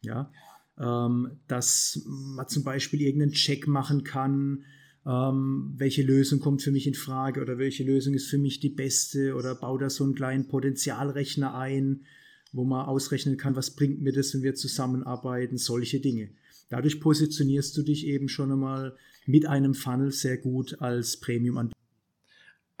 Ja, 0.00 0.32
ähm, 0.78 1.40
dass 1.48 2.02
man 2.06 2.48
zum 2.48 2.64
Beispiel 2.64 3.02
irgendeinen 3.02 3.32
Check 3.32 3.66
machen 3.66 4.04
kann, 4.04 4.64
ähm, 5.04 5.74
welche 5.76 6.02
Lösung 6.02 6.40
kommt 6.40 6.62
für 6.62 6.70
mich 6.70 6.86
in 6.86 6.94
Frage 6.94 7.40
oder 7.42 7.58
welche 7.58 7.84
Lösung 7.84 8.14
ist 8.14 8.28
für 8.28 8.38
mich 8.38 8.60
die 8.60 8.70
beste 8.70 9.34
oder 9.34 9.54
bau 9.54 9.76
da 9.76 9.90
so 9.90 10.04
einen 10.04 10.14
kleinen 10.14 10.48
Potenzialrechner 10.48 11.54
ein, 11.54 12.06
wo 12.52 12.64
man 12.64 12.86
ausrechnen 12.86 13.36
kann, 13.36 13.56
was 13.56 13.74
bringt 13.74 14.00
mir 14.00 14.12
das, 14.12 14.32
wenn 14.34 14.42
wir 14.42 14.54
zusammenarbeiten, 14.54 15.56
solche 15.56 16.00
Dinge. 16.00 16.30
Dadurch 16.68 17.00
positionierst 17.00 17.76
du 17.76 17.82
dich 17.82 18.06
eben 18.06 18.28
schon 18.28 18.52
einmal 18.52 18.96
mit 19.26 19.46
einem 19.46 19.74
Funnel 19.74 20.12
sehr 20.12 20.38
gut 20.38 20.80
als 20.80 21.18
Premium-Anbieter. 21.20 21.81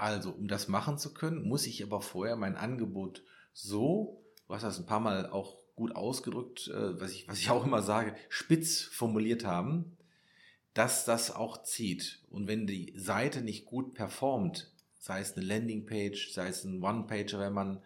Also, 0.02 0.32
um 0.32 0.48
das 0.48 0.66
machen 0.66 0.98
zu 0.98 1.14
können, 1.14 1.46
muss 1.46 1.64
ich 1.64 1.80
aber 1.80 2.02
vorher 2.02 2.34
mein 2.34 2.56
Angebot 2.56 3.22
so, 3.52 4.20
du 4.48 4.54
hast 4.54 4.64
das 4.64 4.80
ein 4.80 4.84
paar 4.84 4.98
Mal 4.98 5.30
auch 5.30 5.58
gut 5.76 5.94
ausgedrückt, 5.94 6.66
äh, 6.66 7.00
was 7.00 7.12
ich, 7.12 7.28
was 7.28 7.38
ich 7.38 7.50
auch 7.50 7.64
immer 7.64 7.82
sage, 7.82 8.16
spitz 8.28 8.82
formuliert 8.82 9.44
haben, 9.44 9.96
dass 10.74 11.04
das 11.04 11.32
auch 11.32 11.62
zieht. 11.62 12.20
Und 12.30 12.48
wenn 12.48 12.66
die 12.66 12.92
Seite 12.96 13.42
nicht 13.42 13.64
gut 13.64 13.94
performt, 13.94 14.72
sei 14.98 15.20
es 15.20 15.36
eine 15.36 15.46
Landingpage, 15.46 16.32
sei 16.32 16.48
es 16.48 16.64
ein 16.64 16.82
One-Pager, 16.82 17.38
wenn 17.38 17.52
man 17.52 17.80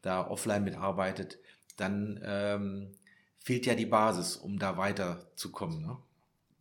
da 0.00 0.26
offline 0.26 0.64
mitarbeitet, 0.64 1.40
dann 1.76 2.18
ähm, 2.24 2.96
fehlt 3.36 3.66
ja 3.66 3.74
die 3.74 3.84
Basis, 3.84 4.34
um 4.34 4.58
da 4.58 4.78
weiterzukommen. 4.78 5.82
Ne? 5.82 5.98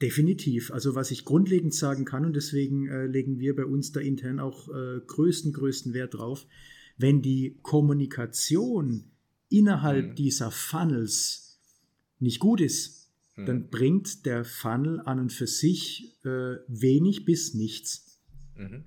Definitiv. 0.02 0.72
Also 0.72 0.96
was 0.96 1.12
ich 1.12 1.26
grundlegend 1.26 1.74
sagen 1.74 2.06
kann, 2.06 2.26
und 2.26 2.36
deswegen 2.36 2.88
äh, 2.88 3.06
legen 3.06 3.40
wir 3.40 3.56
bei 3.56 3.66
uns 3.66 3.92
da 3.92 4.00
intern 4.00 4.40
auch 4.40 4.70
äh, 4.70 5.02
größten, 5.06 5.52
größten 5.52 5.94
Wert 5.94 6.14
drauf, 6.14 6.48
wenn 6.98 7.22
die 7.22 7.60
Kommunikation 7.62 9.12
innerhalb 9.50 10.12
mhm. 10.12 10.16
dieser 10.16 10.52
Funnels 10.52 11.60
nicht 12.20 12.40
gut 12.40 12.62
ist, 12.62 13.10
hm. 13.36 13.46
dann 13.46 13.70
bringt 13.70 14.26
der 14.26 14.44
Funnel 14.46 15.00
an 15.02 15.20
und 15.20 15.32
für 15.32 15.48
sich 15.48 16.18
äh, 16.24 16.58
wenig 16.68 17.26
bis 17.26 17.54
nichts. 17.54 18.20
Mhm. 18.56 18.86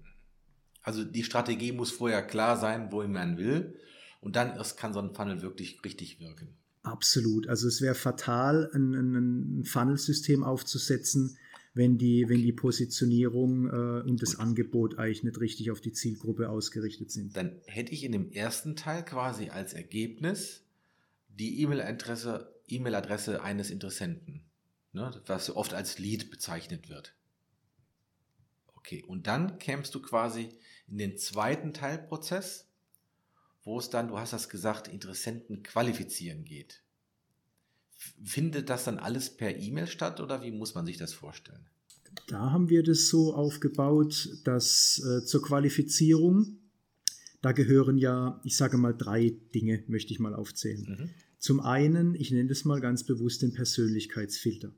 Also 0.83 1.05
die 1.05 1.25
Strategie 1.25 1.73
muss 1.73 1.91
vorher 1.91 2.23
klar 2.23 2.57
sein, 2.57 2.93
wohin 2.93 3.13
man 3.13 3.39
will. 3.39 3.79
Und 4.21 4.37
dann 4.37 4.55
erst 4.57 4.77
kann 4.77 4.93
so 4.93 5.01
ein 5.01 5.15
Funnel 5.15 5.43
wirklich 5.43 5.83
richtig 5.85 6.21
wirken. 6.21 6.57
Absolut. 6.83 7.49
Also 7.49 7.69
es 7.69 7.81
wäre 7.81 7.95
fatal, 7.95 8.71
ein, 8.75 8.93
ein 8.95 9.65
Funnelsystem 9.65 10.43
aufzusetzen, 10.43 11.39
wenn 11.75 11.97
die, 11.97 12.29
wenn 12.29 12.43
die 12.43 12.53
Positionierung 12.53 13.67
äh, 13.67 14.09
und 14.09 14.21
das 14.21 14.39
Angebot 14.39 14.99
eigentlich 14.99 15.23
nicht 15.23 15.41
richtig 15.41 15.71
auf 15.71 15.81
die 15.81 15.93
Zielgruppe 15.93 16.51
ausgerichtet 16.51 17.11
sind. 17.11 17.37
Dann 17.37 17.61
hätte 17.67 17.93
ich 17.93 18.05
in 18.05 18.13
dem 18.13 18.31
ersten 18.31 18.77
Teil 18.77 19.05
quasi 19.05 19.49
als 19.49 19.73
Ergebnis 19.73 20.65
die 21.29 21.61
E-Mail-Adresse 21.63 22.53
E-Mail-Adresse 22.69 23.43
eines 23.43 23.71
Interessenten, 23.71 24.45
ne, 24.93 25.11
was 25.27 25.55
oft 25.55 25.75
als 25.75 25.99
Lead 25.99 26.31
bezeichnet 26.31 26.89
wird. 26.89 27.15
Okay, 28.75 29.03
und 29.05 29.27
dann 29.27 29.59
kämst 29.59 29.95
du 29.95 30.01
quasi 30.01 30.49
in 30.89 30.99
den 30.99 31.19
zweiten 31.19 31.73
Teilprozess, 31.73 32.69
wo 33.65 33.79
es 33.79 33.91
dann, 33.91 34.09
du 34.09 34.19
hast 34.19 34.33
das 34.33 34.49
gesagt, 34.49 34.89
Interessenten 34.89 35.63
qualifizieren 35.63 36.45
geht. 36.45 36.83
Findet 38.25 38.69
das 38.69 38.85
dann 38.85 38.99
alles 38.99 39.31
per 39.31 39.57
E-Mail 39.57 39.87
statt 39.87 40.21
oder 40.21 40.43
wie 40.43 40.51
muss 40.51 40.75
man 40.75 40.87
sich 40.87 40.97
das 40.97 41.13
vorstellen? 41.13 41.67
Da 42.27 42.51
haben 42.51 42.69
wir 42.69 42.83
das 42.83 43.09
so 43.09 43.35
aufgebaut, 43.35 44.29
dass 44.45 45.03
äh, 45.05 45.25
zur 45.25 45.43
Qualifizierung, 45.43 46.59
da 47.41 47.53
gehören 47.53 47.97
ja, 47.97 48.41
ich 48.45 48.57
sage 48.57 48.77
mal, 48.77 48.93
drei 48.93 49.35
Dinge, 49.55 49.85
möchte 49.87 50.13
ich 50.13 50.19
mal 50.19 50.35
aufzählen. 50.35 50.83
Mhm. 50.83 51.11
Zum 51.39 51.61
einen, 51.61 52.15
ich 52.15 52.31
nenne 52.31 52.49
das 52.49 52.65
mal 52.65 52.81
ganz 52.81 53.05
bewusst 53.05 53.43
den 53.43 53.53
Persönlichkeitsfilter. 53.53 54.73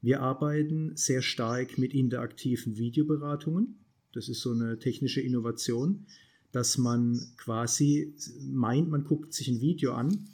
Wir 0.00 0.20
arbeiten 0.20 0.96
sehr 0.96 1.22
stark 1.22 1.76
mit 1.76 1.92
interaktiven 1.92 2.76
Videoberatungen. 2.76 3.84
Das 4.12 4.28
ist 4.28 4.40
so 4.40 4.52
eine 4.52 4.78
technische 4.78 5.20
Innovation, 5.20 6.06
dass 6.52 6.78
man 6.78 7.20
quasi 7.36 8.14
meint, 8.50 8.90
man 8.90 9.04
guckt 9.04 9.34
sich 9.34 9.48
ein 9.48 9.60
Video 9.60 9.92
an 9.92 10.28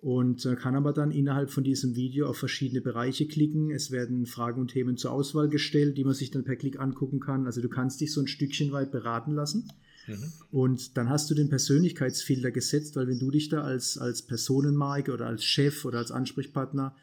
und 0.00 0.48
kann 0.58 0.74
aber 0.74 0.92
dann 0.92 1.10
innerhalb 1.10 1.50
von 1.50 1.62
diesem 1.62 1.94
Video 1.94 2.26
auf 2.26 2.38
verschiedene 2.38 2.80
Bereiche 2.80 3.26
klicken. 3.26 3.70
Es 3.70 3.90
werden 3.90 4.26
Fragen 4.26 4.60
und 4.60 4.72
Themen 4.72 4.96
zur 4.96 5.12
Auswahl 5.12 5.48
gestellt, 5.48 5.98
die 5.98 6.04
man 6.04 6.14
sich 6.14 6.30
dann 6.30 6.44
per 6.44 6.56
Klick 6.56 6.80
angucken 6.80 7.20
kann. 7.20 7.46
Also 7.46 7.60
du 7.60 7.68
kannst 7.68 8.00
dich 8.00 8.12
so 8.12 8.20
ein 8.20 8.26
Stückchen 8.26 8.72
weit 8.72 8.92
beraten 8.92 9.32
lassen. 9.32 9.70
Mhm. 10.06 10.32
Und 10.50 10.96
dann 10.96 11.10
hast 11.10 11.30
du 11.30 11.34
den 11.34 11.50
Persönlichkeitsfilter 11.50 12.50
gesetzt, 12.50 12.96
weil 12.96 13.08
wenn 13.08 13.18
du 13.18 13.30
dich 13.30 13.50
da 13.50 13.62
als, 13.62 13.98
als 13.98 14.22
Personenmarke 14.22 15.12
oder 15.12 15.26
als 15.26 15.44
Chef 15.44 15.84
oder 15.84 15.98
als 15.98 16.10
Ansprechpartner, 16.10 16.96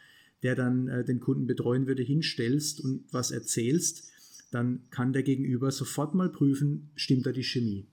der 0.44 0.56
dann 0.56 0.88
äh, 0.88 1.06
den 1.06 1.20
Kunden 1.20 1.46
betreuen 1.46 1.88
würde, 1.88 2.04
hinstellst 2.04 2.82
und 2.82 3.06
was 3.12 3.32
erzählst, 3.32 4.10
dann 4.52 4.82
kann 4.90 5.14
der 5.14 5.24
Gegenüber 5.24 5.72
sofort 5.72 6.16
mal 6.16 6.30
prüfen, 6.30 6.90
stimmt 6.96 7.26
da 7.26 7.32
die 7.32 7.44
Chemie. 7.44 7.86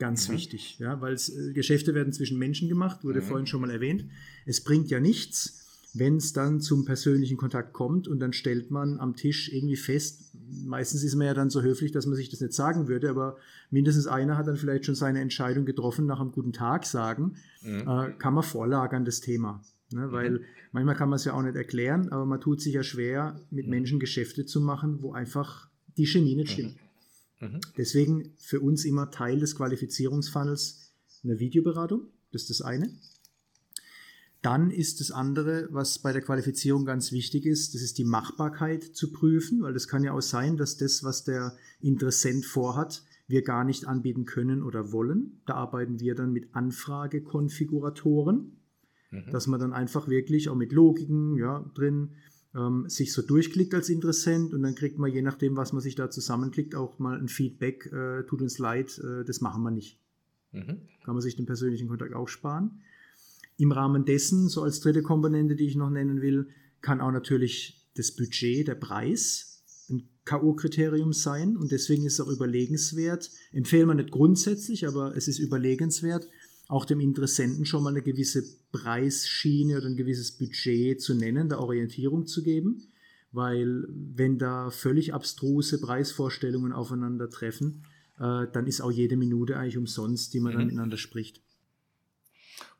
Ganz 0.00 0.28
mhm. 0.28 0.32
wichtig, 0.32 0.78
ja, 0.78 1.00
weil 1.02 1.14
äh, 1.14 1.52
Geschäfte 1.52 1.94
werden 1.94 2.12
zwischen 2.12 2.38
Menschen 2.38 2.68
gemacht, 2.70 3.04
wurde 3.04 3.20
mhm. 3.20 3.24
vorhin 3.24 3.46
schon 3.46 3.60
mal 3.60 3.70
erwähnt. 3.70 4.06
Es 4.46 4.64
bringt 4.64 4.88
ja 4.90 4.98
nichts, 4.98 5.60
wenn 5.92 6.16
es 6.16 6.32
dann 6.32 6.60
zum 6.60 6.86
persönlichen 6.86 7.36
Kontakt 7.36 7.74
kommt 7.74 8.08
und 8.08 8.18
dann 8.18 8.32
stellt 8.32 8.70
man 8.70 8.98
am 8.98 9.14
Tisch 9.14 9.52
irgendwie 9.52 9.76
fest, 9.76 10.32
meistens 10.64 11.04
ist 11.04 11.16
man 11.16 11.26
ja 11.26 11.34
dann 11.34 11.50
so 11.50 11.60
höflich, 11.60 11.92
dass 11.92 12.06
man 12.06 12.16
sich 12.16 12.30
das 12.30 12.40
nicht 12.40 12.54
sagen 12.54 12.88
würde, 12.88 13.10
aber 13.10 13.36
mindestens 13.70 14.06
einer 14.06 14.38
hat 14.38 14.46
dann 14.46 14.56
vielleicht 14.56 14.86
schon 14.86 14.94
seine 14.94 15.20
Entscheidung 15.20 15.66
getroffen 15.66 16.06
nach 16.06 16.18
einem 16.18 16.32
guten 16.32 16.54
Tag 16.54 16.86
sagen, 16.86 17.36
mhm. 17.60 17.80
äh, 17.86 18.12
kann 18.18 18.32
man 18.32 18.42
vorlagern 18.42 19.04
das 19.04 19.20
Thema. 19.20 19.62
Ne? 19.92 20.06
Mhm. 20.06 20.12
Weil 20.12 20.40
manchmal 20.72 20.94
kann 20.94 21.10
man 21.10 21.16
es 21.16 21.26
ja 21.26 21.34
auch 21.34 21.42
nicht 21.42 21.56
erklären, 21.56 22.08
aber 22.08 22.24
man 22.24 22.40
tut 22.40 22.62
sich 22.62 22.72
ja 22.72 22.82
schwer, 22.82 23.38
mit 23.50 23.66
mhm. 23.66 23.70
Menschen 23.70 24.00
Geschäfte 24.00 24.46
zu 24.46 24.62
machen, 24.62 25.02
wo 25.02 25.12
einfach 25.12 25.68
die 25.98 26.06
Chemie 26.06 26.36
nicht 26.36 26.52
stimmt. 26.52 26.76
Mhm. 27.40 27.60
Deswegen 27.76 28.34
für 28.38 28.60
uns 28.60 28.84
immer 28.84 29.10
Teil 29.10 29.40
des 29.40 29.56
Qualifizierungsfunnels 29.56 30.92
eine 31.24 31.38
Videoberatung, 31.38 32.08
das 32.32 32.42
ist 32.42 32.50
das 32.50 32.62
eine. 32.62 32.94
Dann 34.42 34.70
ist 34.70 35.00
das 35.00 35.10
andere, 35.10 35.68
was 35.70 35.98
bei 35.98 36.12
der 36.12 36.22
Qualifizierung 36.22 36.86
ganz 36.86 37.12
wichtig 37.12 37.44
ist, 37.44 37.74
das 37.74 37.82
ist 37.82 37.98
die 37.98 38.04
Machbarkeit 38.04 38.84
zu 38.84 39.12
prüfen, 39.12 39.60
weil 39.60 39.76
es 39.76 39.86
kann 39.86 40.02
ja 40.02 40.12
auch 40.12 40.22
sein, 40.22 40.56
dass 40.56 40.78
das, 40.78 41.04
was 41.04 41.24
der 41.24 41.56
Interessent 41.80 42.46
vorhat, 42.46 43.04
wir 43.26 43.42
gar 43.42 43.64
nicht 43.64 43.86
anbieten 43.86 44.24
können 44.24 44.62
oder 44.62 44.92
wollen. 44.92 45.42
Da 45.46 45.54
arbeiten 45.54 46.00
wir 46.00 46.14
dann 46.14 46.32
mit 46.32 46.54
Anfragekonfiguratoren, 46.54 48.56
mhm. 49.10 49.30
dass 49.30 49.46
man 49.46 49.60
dann 49.60 49.74
einfach 49.74 50.08
wirklich 50.08 50.48
auch 50.48 50.56
mit 50.56 50.72
Logiken 50.72 51.36
ja, 51.36 51.70
drin 51.74 52.12
ähm, 52.54 52.88
sich 52.88 53.12
so 53.12 53.22
durchklickt 53.22 53.74
als 53.74 53.88
Interessent 53.88 54.54
und 54.54 54.62
dann 54.62 54.74
kriegt 54.74 54.98
man, 54.98 55.12
je 55.12 55.22
nachdem, 55.22 55.56
was 55.56 55.72
man 55.72 55.82
sich 55.82 55.94
da 55.94 56.10
zusammenklickt, 56.10 56.74
auch 56.74 56.98
mal 56.98 57.18
ein 57.18 57.28
Feedback, 57.28 57.86
äh, 57.92 58.24
tut 58.24 58.42
uns 58.42 58.58
leid, 58.58 58.98
äh, 58.98 59.24
das 59.24 59.40
machen 59.40 59.62
wir 59.62 59.70
nicht. 59.70 59.98
Mhm. 60.52 60.80
Kann 61.04 61.14
man 61.14 61.20
sich 61.20 61.36
den 61.36 61.46
persönlichen 61.46 61.88
Kontakt 61.88 62.14
auch 62.14 62.28
sparen. 62.28 62.80
Im 63.56 63.72
Rahmen 63.72 64.04
dessen, 64.04 64.48
so 64.48 64.62
als 64.62 64.80
dritte 64.80 65.02
Komponente, 65.02 65.54
die 65.54 65.66
ich 65.66 65.76
noch 65.76 65.90
nennen 65.90 66.22
will, 66.22 66.48
kann 66.80 67.00
auch 67.00 67.12
natürlich 67.12 67.86
das 67.94 68.12
Budget, 68.12 68.66
der 68.66 68.74
Preis 68.74 69.62
ein 69.90 70.08
K.O.-Kriterium 70.24 71.12
sein 71.12 71.56
und 71.56 71.70
deswegen 71.70 72.04
ist 72.06 72.14
es 72.14 72.20
auch 72.20 72.30
überlegenswert, 72.30 73.30
empfehlen 73.52 73.88
wir 73.88 73.94
nicht 73.94 74.10
grundsätzlich, 74.10 74.86
aber 74.86 75.16
es 75.16 75.28
ist 75.28 75.38
überlegenswert, 75.38 76.28
auch 76.70 76.84
dem 76.84 77.00
Interessenten 77.00 77.66
schon 77.66 77.82
mal 77.82 77.90
eine 77.90 78.02
gewisse 78.02 78.44
Preisschiene 78.70 79.78
oder 79.78 79.86
ein 79.86 79.96
gewisses 79.96 80.38
Budget 80.38 81.02
zu 81.02 81.14
nennen, 81.14 81.48
der 81.48 81.58
Orientierung 81.58 82.26
zu 82.26 82.44
geben, 82.44 82.92
weil 83.32 83.86
wenn 83.88 84.38
da 84.38 84.70
völlig 84.70 85.12
abstruse 85.12 85.80
Preisvorstellungen 85.80 86.72
aufeinandertreffen, 86.72 87.84
äh, 88.18 88.46
dann 88.52 88.68
ist 88.68 88.82
auch 88.82 88.92
jede 88.92 89.16
Minute 89.16 89.56
eigentlich 89.56 89.78
umsonst, 89.78 90.32
die 90.32 90.38
man 90.38 90.52
mhm. 90.52 90.58
dann 90.58 90.66
miteinander 90.68 90.96
spricht. 90.96 91.42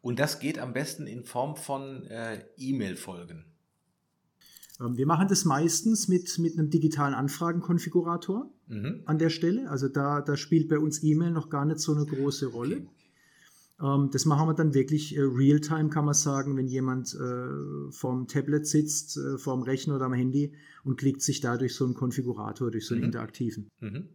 Und 0.01 0.21
das 0.21 0.39
geht 0.39 0.61
am 0.61 0.73
besten 0.73 1.09
in 1.09 1.25
Form 1.25 1.57
von 1.57 2.05
äh, 2.05 2.45
E-Mail-Folgen. 2.57 3.45
Ähm, 4.81 4.97
wir 4.97 5.07
machen 5.07 5.27
das 5.27 5.45
meistens 5.45 6.07
mit, 6.07 6.39
mit 6.39 6.57
einem 6.57 6.71
digitalen 6.71 7.15
Anfragenkonfigurator 7.15 8.49
mhm. 8.69 9.03
an 9.05 9.19
der 9.19 9.31
Stelle. 9.31 9.69
Also 9.69 9.89
da, 9.89 10.21
da 10.21 10.37
spielt 10.37 10.69
bei 10.69 10.79
uns 10.79 11.03
E-Mail 11.03 11.33
noch 11.33 11.51
gar 11.51 11.65
nicht 11.65 11.81
so 11.81 11.93
eine 11.93 12.07
große 12.07 12.47
Rolle. 12.47 12.77
Okay. 12.77 12.89
Ähm, 13.83 14.11
das 14.13 14.25
machen 14.25 14.49
wir 14.49 14.55
dann 14.55 14.75
wirklich 14.75 15.17
äh, 15.17 15.21
real-time, 15.21 15.89
kann 15.89 16.05
man 16.05 16.15
sagen, 16.15 16.57
wenn 16.57 16.67
jemand 16.67 17.15
äh, 17.15 17.91
vorm 17.91 18.29
Tablet 18.29 18.67
sitzt, 18.67 19.17
äh, 19.17 19.39
vorm 19.39 19.63
Rechner 19.63 19.97
oder 19.97 20.07
am 20.07 20.13
Handy 20.13 20.55
und 20.85 20.97
klickt 20.97 21.23
sich 21.23 21.41
da 21.41 21.57
durch 21.57 21.75
so 21.75 21.85
einen 21.85 21.95
Konfigurator, 21.95 22.71
durch 22.71 22.87
so 22.87 22.95
einen 22.95 23.03
mhm. 23.03 23.07
interaktiven. 23.07 23.71
Mhm. 23.81 24.09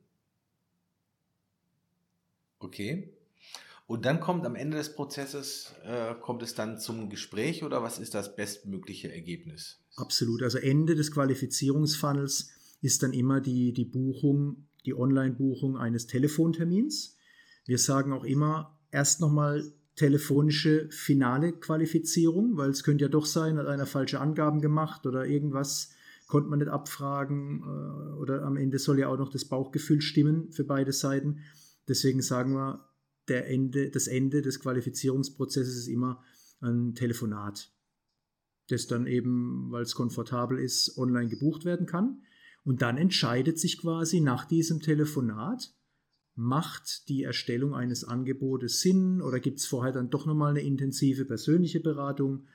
Okay. 2.60 3.12
Und 3.88 4.05
dann 4.05 4.19
kommt 4.19 4.45
am 4.45 4.55
Ende 4.55 4.77
des 4.77 4.95
Prozesses, 4.95 5.75
äh, 5.84 6.15
kommt 6.15 6.41
es 6.41 6.55
dann 6.55 6.79
zum 6.79 7.10
Gespräch 7.10 7.63
oder 7.63 7.84
was 7.84 8.00
ist 8.00 8.15
das 8.15 8.36
bestmögliche 8.36 9.12
Ergebnis? 9.12 9.79
Absolut. 9.95 10.41
Also 10.41 10.57
Ende 10.57 10.95
des 10.95 11.12
Qualifizierungsfunnels 11.12 12.50
ist 12.81 13.03
dann 13.03 13.13
immer 13.13 13.41
die, 13.41 13.74
die 13.74 13.86
Buchung, 13.86 14.67
die 14.86 14.95
Online-Buchung 14.95 15.77
eines 15.77 16.07
Telefontermins. 16.07 17.17
Wir 17.65 17.77
sagen 17.77 18.12
auch 18.12 18.24
immer, 18.24 18.75
erst 18.96 19.20
nochmal 19.20 19.72
telefonische 19.96 20.90
finale 20.90 21.54
Qualifizierung, 21.54 22.58
weil 22.58 22.70
es 22.70 22.84
könnte 22.84 23.06
ja 23.06 23.10
doch 23.10 23.25
sein, 23.25 23.58
hat 23.58 23.68
einer 23.68 23.86
falsche 23.86 24.20
Angaben 24.20 24.62
gemacht 24.62 25.06
oder 25.06 25.25
irgendwas 25.25 25.92
konnte 26.28 26.50
man 26.50 26.60
nicht 26.60 26.72
abfragen 26.72 27.62
äh, 27.62 28.18
oder 28.18 28.44
am 28.44 28.58
Ende 28.58 28.80
soll 28.80 29.00
ja 29.00 29.10
auch 29.10 29.18
noch 29.18 29.30
das 29.30 29.46
Bauchgefühl 29.46 30.02
stimmen 30.02 30.52
für 30.52 30.64
beide 30.64 30.92
Seiten. 30.92 31.40
Deswegen 31.88 32.22
sagen 32.22 32.54
wir, 32.54 32.90
der 33.28 33.48
Ende, 33.48 33.90
das 33.90 34.08
Ende 34.08 34.42
des 34.42 34.60
Qualifizierungsprozesses 34.60 35.75
ist 35.75 35.88
immer 35.88 36.24
ein 36.62 36.96
Telefonat, 36.96 37.72
das 38.70 38.88
dann 38.88 39.08
eben, 39.08 39.72
weil 39.72 39.84
es 39.84 39.94
komfortabel 39.94 40.60
ist, 40.60 40.98
online 40.98 41.30
gebucht 41.30 41.66
werden 41.66 41.86
kann. 41.86 42.22
Und 42.64 42.82
dann 42.82 42.98
entscheidet 42.98 43.60
sich 43.60 43.80
quasi 43.80 44.22
nach 44.22 44.46
diesem 44.46 44.82
Telefonat, 44.82 45.75
macht 46.36 47.08
die 47.08 47.24
Erstellung 47.24 47.74
eines 47.74 48.04
Angebotes 48.04 48.82
Sinn 48.82 49.22
oder 49.22 49.39
gibt 49.39 49.60
es 49.60 49.65
vorher 49.65 49.94
dann 49.94 50.10
doch 50.10 50.25
nochmal 50.25 50.51
eine 50.51 50.62
intensive 50.62 51.25
persönliche 51.25 51.80
Beratung? 51.80 52.48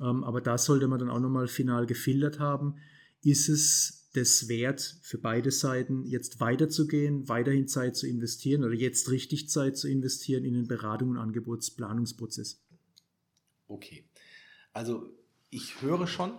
Ähm, 0.00 0.22
aber 0.24 0.40
da 0.40 0.58
sollte 0.58 0.88
man 0.88 0.98
dann 0.98 1.10
auch 1.10 1.20
nochmal 1.20 1.48
final 1.48 1.86
gefiltert 1.86 2.38
haben. 2.38 2.76
Ist 3.22 3.48
es 3.48 4.08
das 4.14 4.48
wert 4.48 4.98
für 5.02 5.16
beide 5.16 5.50
Seiten, 5.50 6.04
jetzt 6.04 6.40
weiterzugehen, 6.40 7.28
weiterhin 7.28 7.66
Zeit 7.66 7.96
zu 7.96 8.06
investieren 8.06 8.62
oder 8.64 8.74
jetzt 8.74 9.10
richtig 9.10 9.48
Zeit 9.48 9.78
zu 9.78 9.88
investieren 9.88 10.44
in 10.44 10.52
den 10.52 10.68
Beratung- 10.68 11.10
und 11.10 11.16
Angebotsplanungsprozess? 11.16 12.60
Okay. 13.68 14.04
Also 14.74 15.10
ich 15.48 15.80
höre 15.80 16.06
schon, 16.06 16.32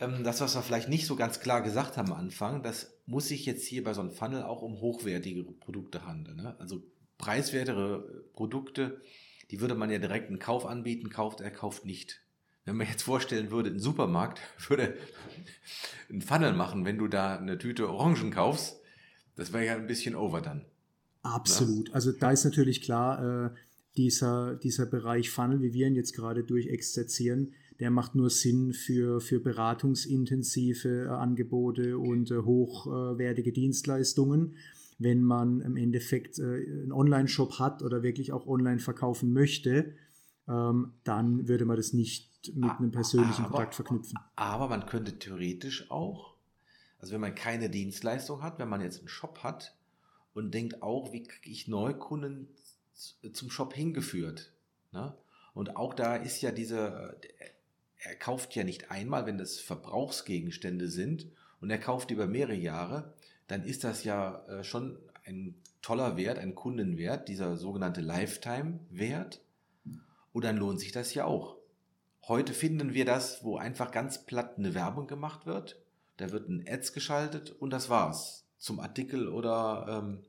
ähm, 0.00 0.24
das, 0.24 0.40
was 0.40 0.54
wir 0.54 0.62
vielleicht 0.62 0.88
nicht 0.88 1.06
so 1.06 1.16
ganz 1.16 1.40
klar 1.40 1.60
gesagt 1.60 1.98
haben 1.98 2.12
am 2.12 2.18
Anfang, 2.18 2.62
das 2.62 2.93
muss 3.06 3.28
sich 3.28 3.44
jetzt 3.46 3.66
hier 3.66 3.84
bei 3.84 3.92
so 3.92 4.00
einem 4.00 4.10
Funnel 4.10 4.42
auch 4.42 4.62
um 4.62 4.80
hochwertige 4.80 5.44
Produkte 5.44 6.06
handeln. 6.06 6.38
Ne? 6.38 6.58
Also 6.58 6.82
preiswertere 7.18 8.24
Produkte, 8.32 9.00
die 9.50 9.60
würde 9.60 9.74
man 9.74 9.90
ja 9.90 9.98
direkt 9.98 10.28
einen 10.28 10.38
Kauf 10.38 10.66
anbieten, 10.66 11.10
kauft 11.10 11.40
er, 11.40 11.50
kauft 11.50 11.84
nicht. 11.84 12.20
Wenn 12.64 12.76
man 12.76 12.86
jetzt 12.86 13.02
vorstellen 13.02 13.50
würde, 13.50 13.70
ein 13.70 13.78
Supermarkt 13.78 14.40
würde 14.68 14.96
einen 16.08 16.22
Funnel 16.22 16.54
machen, 16.54 16.84
wenn 16.84 16.98
du 16.98 17.08
da 17.08 17.36
eine 17.36 17.58
Tüte 17.58 17.90
Orangen 17.90 18.30
kaufst, 18.30 18.80
das 19.36 19.52
wäre 19.52 19.66
ja 19.66 19.74
ein 19.74 19.86
bisschen 19.86 20.14
over 20.14 20.40
dann. 20.40 20.64
Absolut. 21.22 21.88
Ja? 21.88 21.94
Also 21.94 22.12
da 22.12 22.30
ist 22.30 22.44
natürlich 22.44 22.82
klar, 22.82 23.46
äh, 23.46 23.50
dieser, 23.96 24.56
dieser 24.56 24.86
Bereich 24.86 25.30
Funnel, 25.30 25.60
wie 25.62 25.72
wir 25.72 25.86
ihn 25.86 25.94
jetzt 25.94 26.14
gerade 26.14 26.44
durchexerzieren, 26.44 27.54
der 27.80 27.90
macht 27.90 28.14
nur 28.14 28.30
Sinn 28.30 28.72
für, 28.72 29.20
für 29.20 29.40
beratungsintensive 29.40 31.06
äh, 31.06 31.08
Angebote 31.08 31.98
und 31.98 32.30
äh, 32.30 32.38
hochwertige 32.38 33.52
Dienstleistungen. 33.52 34.56
Wenn 34.98 35.22
man 35.22 35.60
im 35.60 35.76
Endeffekt 35.76 36.38
äh, 36.38 36.42
einen 36.42 36.92
Online-Shop 36.92 37.58
hat 37.58 37.82
oder 37.82 38.02
wirklich 38.02 38.32
auch 38.32 38.46
online 38.46 38.78
verkaufen 38.78 39.32
möchte, 39.32 39.94
ähm, 40.48 40.92
dann 41.02 41.48
würde 41.48 41.64
man 41.64 41.76
das 41.76 41.92
nicht 41.92 42.54
mit 42.54 42.70
einem 42.70 42.92
persönlichen 42.92 43.44
aber, 43.44 43.54
Kontakt 43.54 43.74
verknüpfen. 43.74 44.18
Aber 44.36 44.68
man 44.68 44.86
könnte 44.86 45.18
theoretisch 45.18 45.90
auch, 45.90 46.34
also 46.98 47.12
wenn 47.12 47.20
man 47.20 47.34
keine 47.34 47.70
Dienstleistung 47.70 48.42
hat, 48.42 48.58
wenn 48.58 48.68
man 48.68 48.80
jetzt 48.80 48.98
einen 48.98 49.08
Shop 49.08 49.42
hat 49.42 49.74
und 50.32 50.54
denkt 50.54 50.82
auch, 50.82 51.12
wie 51.12 51.22
kriege 51.22 51.50
ich 51.50 51.66
Neukunden 51.66 52.48
zum 53.32 53.50
Shop 53.50 53.74
hingeführt. 53.74 54.52
Ne? 54.92 55.14
Und 55.54 55.76
auch 55.76 55.94
da 55.94 56.16
ist 56.16 56.42
ja 56.42 56.50
diese, 56.52 57.16
er 58.04 58.16
kauft 58.16 58.54
ja 58.54 58.64
nicht 58.64 58.90
einmal, 58.90 59.26
wenn 59.26 59.38
das 59.38 59.58
Verbrauchsgegenstände 59.58 60.88
sind 60.88 61.26
und 61.60 61.70
er 61.70 61.78
kauft 61.78 62.10
über 62.10 62.26
mehrere 62.26 62.54
Jahre, 62.54 63.14
dann 63.48 63.64
ist 63.64 63.82
das 63.82 64.04
ja 64.04 64.44
äh, 64.46 64.62
schon 64.62 64.98
ein 65.24 65.54
toller 65.80 66.16
Wert, 66.16 66.38
ein 66.38 66.54
Kundenwert, 66.54 67.28
dieser 67.28 67.56
sogenannte 67.56 68.02
Lifetime-Wert. 68.02 69.40
Und 70.32 70.44
dann 70.44 70.56
lohnt 70.56 70.80
sich 70.80 70.92
das 70.92 71.14
ja 71.14 71.24
auch. 71.24 71.56
Heute 72.26 72.52
finden 72.52 72.94
wir 72.94 73.04
das, 73.04 73.44
wo 73.44 73.56
einfach 73.56 73.90
ganz 73.90 74.24
platt 74.24 74.58
eine 74.58 74.74
Werbung 74.74 75.06
gemacht 75.06 75.46
wird. 75.46 75.80
Da 76.16 76.30
wird 76.30 76.48
ein 76.48 76.64
Ads 76.66 76.92
geschaltet 76.92 77.50
und 77.50 77.70
das 77.70 77.88
war's. 77.88 78.46
Zum 78.58 78.80
Artikel 78.80 79.28
oder 79.28 80.02
ähm, 80.02 80.24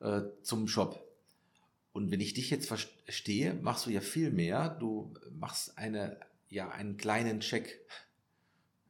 äh, 0.00 0.22
zum 0.42 0.68
Shop. 0.68 1.02
Und 1.92 2.10
wenn 2.10 2.20
ich 2.20 2.34
dich 2.34 2.50
jetzt 2.50 2.66
verstehe, 2.66 3.54
machst 3.54 3.86
du 3.86 3.90
ja 3.90 4.00
viel 4.00 4.30
mehr. 4.30 4.70
Du 4.80 5.14
machst 5.30 5.76
eine, 5.76 6.18
ja, 6.48 6.70
einen 6.70 6.96
kleinen 6.96 7.40
Check, 7.40 7.86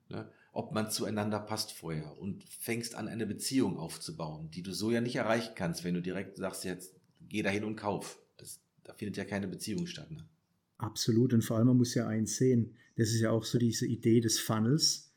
ne, 0.09 0.31
ob 0.53 0.73
man 0.73 0.91
zueinander 0.91 1.41
passt 1.41 1.73
vorher 1.73 2.19
und 2.19 2.45
fängst 2.45 2.95
an, 2.95 3.09
eine 3.09 3.27
Beziehung 3.27 3.79
aufzubauen, 3.79 4.51
die 4.51 4.63
du 4.63 4.73
so 4.73 4.91
ja 4.91 5.01
nicht 5.01 5.17
erreichen 5.17 5.53
kannst, 5.57 5.83
wenn 5.83 5.95
du 5.95 6.03
direkt 6.03 6.37
sagst, 6.37 6.65
jetzt 6.65 6.95
geh 7.29 7.43
dahin 7.43 7.65
und 7.65 7.77
kauf. 7.77 8.19
Das, 8.37 8.61
da 8.85 8.95
findet 8.95 9.17
ja 9.17 9.25
keine 9.25 9.49
Beziehung 9.49 9.87
statt. 9.87 10.11
Ne? 10.11 10.25
Absolut. 10.79 11.33
Und 11.33 11.43
vor 11.43 11.57
allem, 11.57 11.69
man 11.69 11.79
muss 11.79 11.95
ja 11.95 12.07
eins 12.07 12.37
sehen. 12.37 12.77
Das 12.97 13.09
ist 13.09 13.21
ja 13.21 13.31
auch 13.31 13.45
so 13.45 13.59
diese 13.59 13.87
Idee 13.87 14.21
des 14.21 14.39
Funnels, 14.39 15.13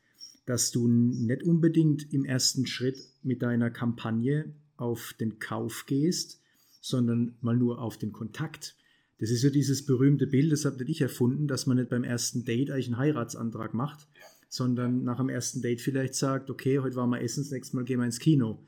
dass 0.46 0.70
du 0.70 0.88
nicht 0.88 1.42
unbedingt 1.42 2.12
im 2.12 2.24
ersten 2.24 2.66
Schritt 2.66 2.98
mit 3.22 3.42
deiner 3.42 3.70
Kampagne 3.70 4.54
auf 4.76 5.14
den 5.20 5.38
Kauf 5.38 5.84
gehst, 5.86 6.40
sondern 6.86 7.36
mal 7.40 7.56
nur 7.56 7.80
auf 7.80 7.98
den 7.98 8.12
Kontakt. 8.12 8.76
Das 9.18 9.30
ist 9.30 9.42
ja 9.42 9.50
dieses 9.50 9.86
berühmte 9.86 10.26
Bild, 10.26 10.52
das 10.52 10.64
habe 10.64 10.84
ich 10.84 11.00
erfunden, 11.00 11.48
dass 11.48 11.66
man 11.66 11.78
nicht 11.78 11.90
beim 11.90 12.04
ersten 12.04 12.44
Date 12.44 12.70
eigentlich 12.70 12.86
einen 12.86 12.98
Heiratsantrag 12.98 13.74
macht, 13.74 14.06
sondern 14.48 15.02
nach 15.02 15.16
dem 15.16 15.28
ersten 15.28 15.62
Date 15.62 15.80
vielleicht 15.80 16.14
sagt, 16.14 16.50
okay, 16.50 16.78
heute 16.78 16.96
waren 16.96 17.10
wir 17.10 17.20
essen, 17.20 17.42
das 17.42 17.50
nächste 17.50 17.76
Mal 17.76 17.84
gehen 17.84 17.98
wir 17.98 18.06
ins 18.06 18.20
Kino. 18.20 18.62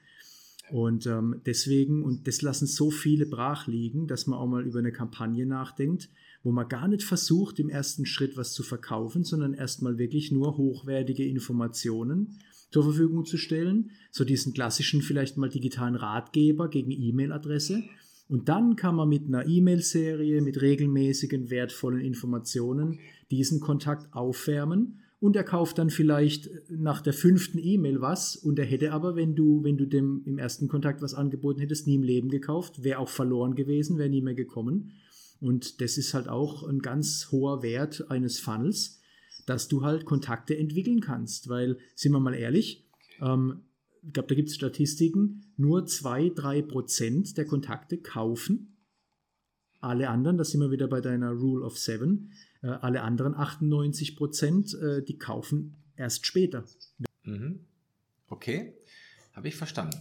Und 0.71 1.07
ähm, 1.07 1.41
deswegen, 1.47 2.03
und 2.03 2.27
das 2.27 2.43
lassen 2.43 2.67
so 2.67 2.91
viele 2.91 3.25
brach 3.25 3.69
liegen, 3.69 4.07
dass 4.07 4.27
man 4.27 4.39
auch 4.39 4.49
mal 4.49 4.67
über 4.67 4.81
eine 4.81 4.93
Kampagne 4.93 5.47
nachdenkt, 5.47 6.11
wo 6.43 6.51
man 6.51 6.69
gar 6.69 6.89
nicht 6.89 7.05
versucht, 7.05 7.59
im 7.59 7.69
ersten 7.69 8.05
Schritt 8.05 8.37
was 8.37 8.53
zu 8.53 8.63
verkaufen, 8.63 9.25
sondern 9.25 9.55
erstmal 9.55 9.97
wirklich 9.97 10.33
nur 10.33 10.57
hochwertige 10.57 11.27
Informationen 11.27 12.39
zur 12.71 12.85
Verfügung 12.85 13.25
zu 13.25 13.39
stellen. 13.39 13.91
So 14.11 14.25
diesen 14.25 14.53
klassischen, 14.53 15.03
vielleicht 15.03 15.37
mal 15.37 15.49
digitalen 15.49 15.95
Ratgeber 15.95 16.69
gegen 16.69 16.91
E-Mail-Adresse 16.91 17.85
und 18.29 18.49
dann 18.51 18.77
kann 18.77 18.95
man 18.95 19.09
mit 19.09 19.27
einer 19.27 19.47
E-Mail-Serie, 19.47 20.43
mit 20.43 20.61
regelmäßigen, 20.61 21.49
wertvollen 21.49 22.01
Informationen 22.01 22.99
diesen 23.31 23.61
Kontakt 23.61 24.13
aufwärmen. 24.15 25.01
Und 25.21 25.35
er 25.35 25.45
kauft 25.45 25.79
dann 25.79 25.91
vielleicht 25.91 26.49
nach 26.71 27.01
der 27.01 27.15
fünften 27.15 27.59
E-Mail 27.59 28.01
was. 28.01 28.37
Und 28.37 28.59
er 28.59 28.67
hätte 28.67 28.93
aber, 28.93 29.17
wenn 29.17 29.35
du, 29.35 29.65
wenn 29.65 29.79
du 29.79 29.87
dem 29.87 30.23
im 30.27 30.39
ersten 30.39 30.69
Kontakt 30.69 31.01
was 31.01 31.15
angeboten 31.15 31.61
hättest, 31.61 31.87
nie 31.87 31.97
im 31.97 32.03
Leben 32.03 32.29
gekauft, 32.29 32.85
wäre 32.85 32.99
auch 32.99 33.09
verloren 33.09 33.55
gewesen, 33.55 33.99
wäre 33.99 34.11
nie 34.11 34.23
mehr 34.23 34.35
gekommen. 34.35 34.93
Und 35.41 35.81
das 35.81 35.97
ist 35.97 36.13
halt 36.15 36.29
auch 36.29 36.63
ein 36.69 36.81
ganz 36.81 37.29
hoher 37.33 37.63
Wert 37.63 38.11
eines 38.11 38.39
Funnels, 38.39 39.01
dass 39.47 39.69
du 39.69 39.83
halt 39.83 40.05
Kontakte 40.05 40.57
entwickeln 40.57 41.01
kannst, 41.01 41.49
weil, 41.49 41.79
sind 41.95 42.13
wir 42.13 42.21
mal 42.21 42.35
ehrlich, 42.35 42.85
ähm, 43.21 43.63
ich 44.03 44.13
glaube, 44.13 44.29
da 44.29 44.35
gibt 44.35 44.49
es 44.49 44.55
Statistiken, 44.55 45.53
nur 45.57 45.85
2-3 45.85 46.63
Prozent 46.63 47.37
der 47.37 47.47
Kontakte 47.47 47.99
kaufen. 47.99 48.77
Alle 49.81 50.09
anderen, 50.09 50.37
da 50.37 50.45
sind 50.45 50.61
wir 50.61 50.71
wieder 50.71 50.89
bei 50.89 51.01
deiner 51.01 51.31
Rule 51.31 51.65
of 51.65 51.79
Seven, 51.79 52.33
äh, 52.63 52.69
alle 52.69 53.03
anderen 53.03 53.35
98 53.35 54.17
Prozent, 54.17 54.75
äh, 54.75 55.03
die 55.03 55.19
kaufen 55.19 55.83
erst 55.97 56.27
später. 56.27 56.65
Mhm. 57.23 57.61
Okay, 58.29 58.75
habe 59.33 59.49
ich 59.49 59.57
verstanden. 59.57 59.99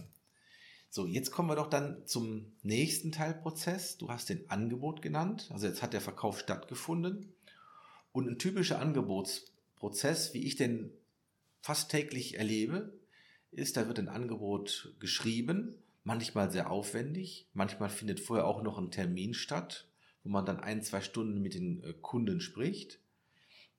So, 0.90 1.06
jetzt 1.06 1.30
kommen 1.30 1.48
wir 1.48 1.56
doch 1.56 1.68
dann 1.68 2.06
zum 2.06 2.52
nächsten 2.62 3.12
Teilprozess. 3.12 3.98
Du 3.98 4.08
hast 4.08 4.30
den 4.30 4.48
Angebot 4.48 5.02
genannt, 5.02 5.48
also 5.52 5.66
jetzt 5.66 5.82
hat 5.82 5.92
der 5.92 6.00
Verkauf 6.00 6.40
stattgefunden. 6.40 7.34
Und 8.12 8.26
ein 8.26 8.38
typischer 8.38 8.80
Angebotsprozess, 8.80 10.32
wie 10.34 10.44
ich 10.44 10.56
den 10.56 10.90
fast 11.60 11.90
täglich 11.90 12.38
erlebe, 12.38 12.98
ist, 13.50 13.76
da 13.76 13.86
wird 13.86 13.98
ein 13.98 14.08
Angebot 14.08 14.94
geschrieben, 15.00 15.74
manchmal 16.04 16.50
sehr 16.50 16.70
aufwendig, 16.70 17.48
manchmal 17.52 17.90
findet 17.90 18.20
vorher 18.20 18.46
auch 18.46 18.62
noch 18.62 18.78
ein 18.78 18.90
Termin 18.90 19.34
statt, 19.34 19.88
wo 20.22 20.30
man 20.30 20.46
dann 20.46 20.60
ein, 20.60 20.82
zwei 20.82 21.00
Stunden 21.00 21.40
mit 21.40 21.54
den 21.54 21.82
äh, 21.82 21.94
Kunden 22.00 22.40
spricht. 22.40 23.00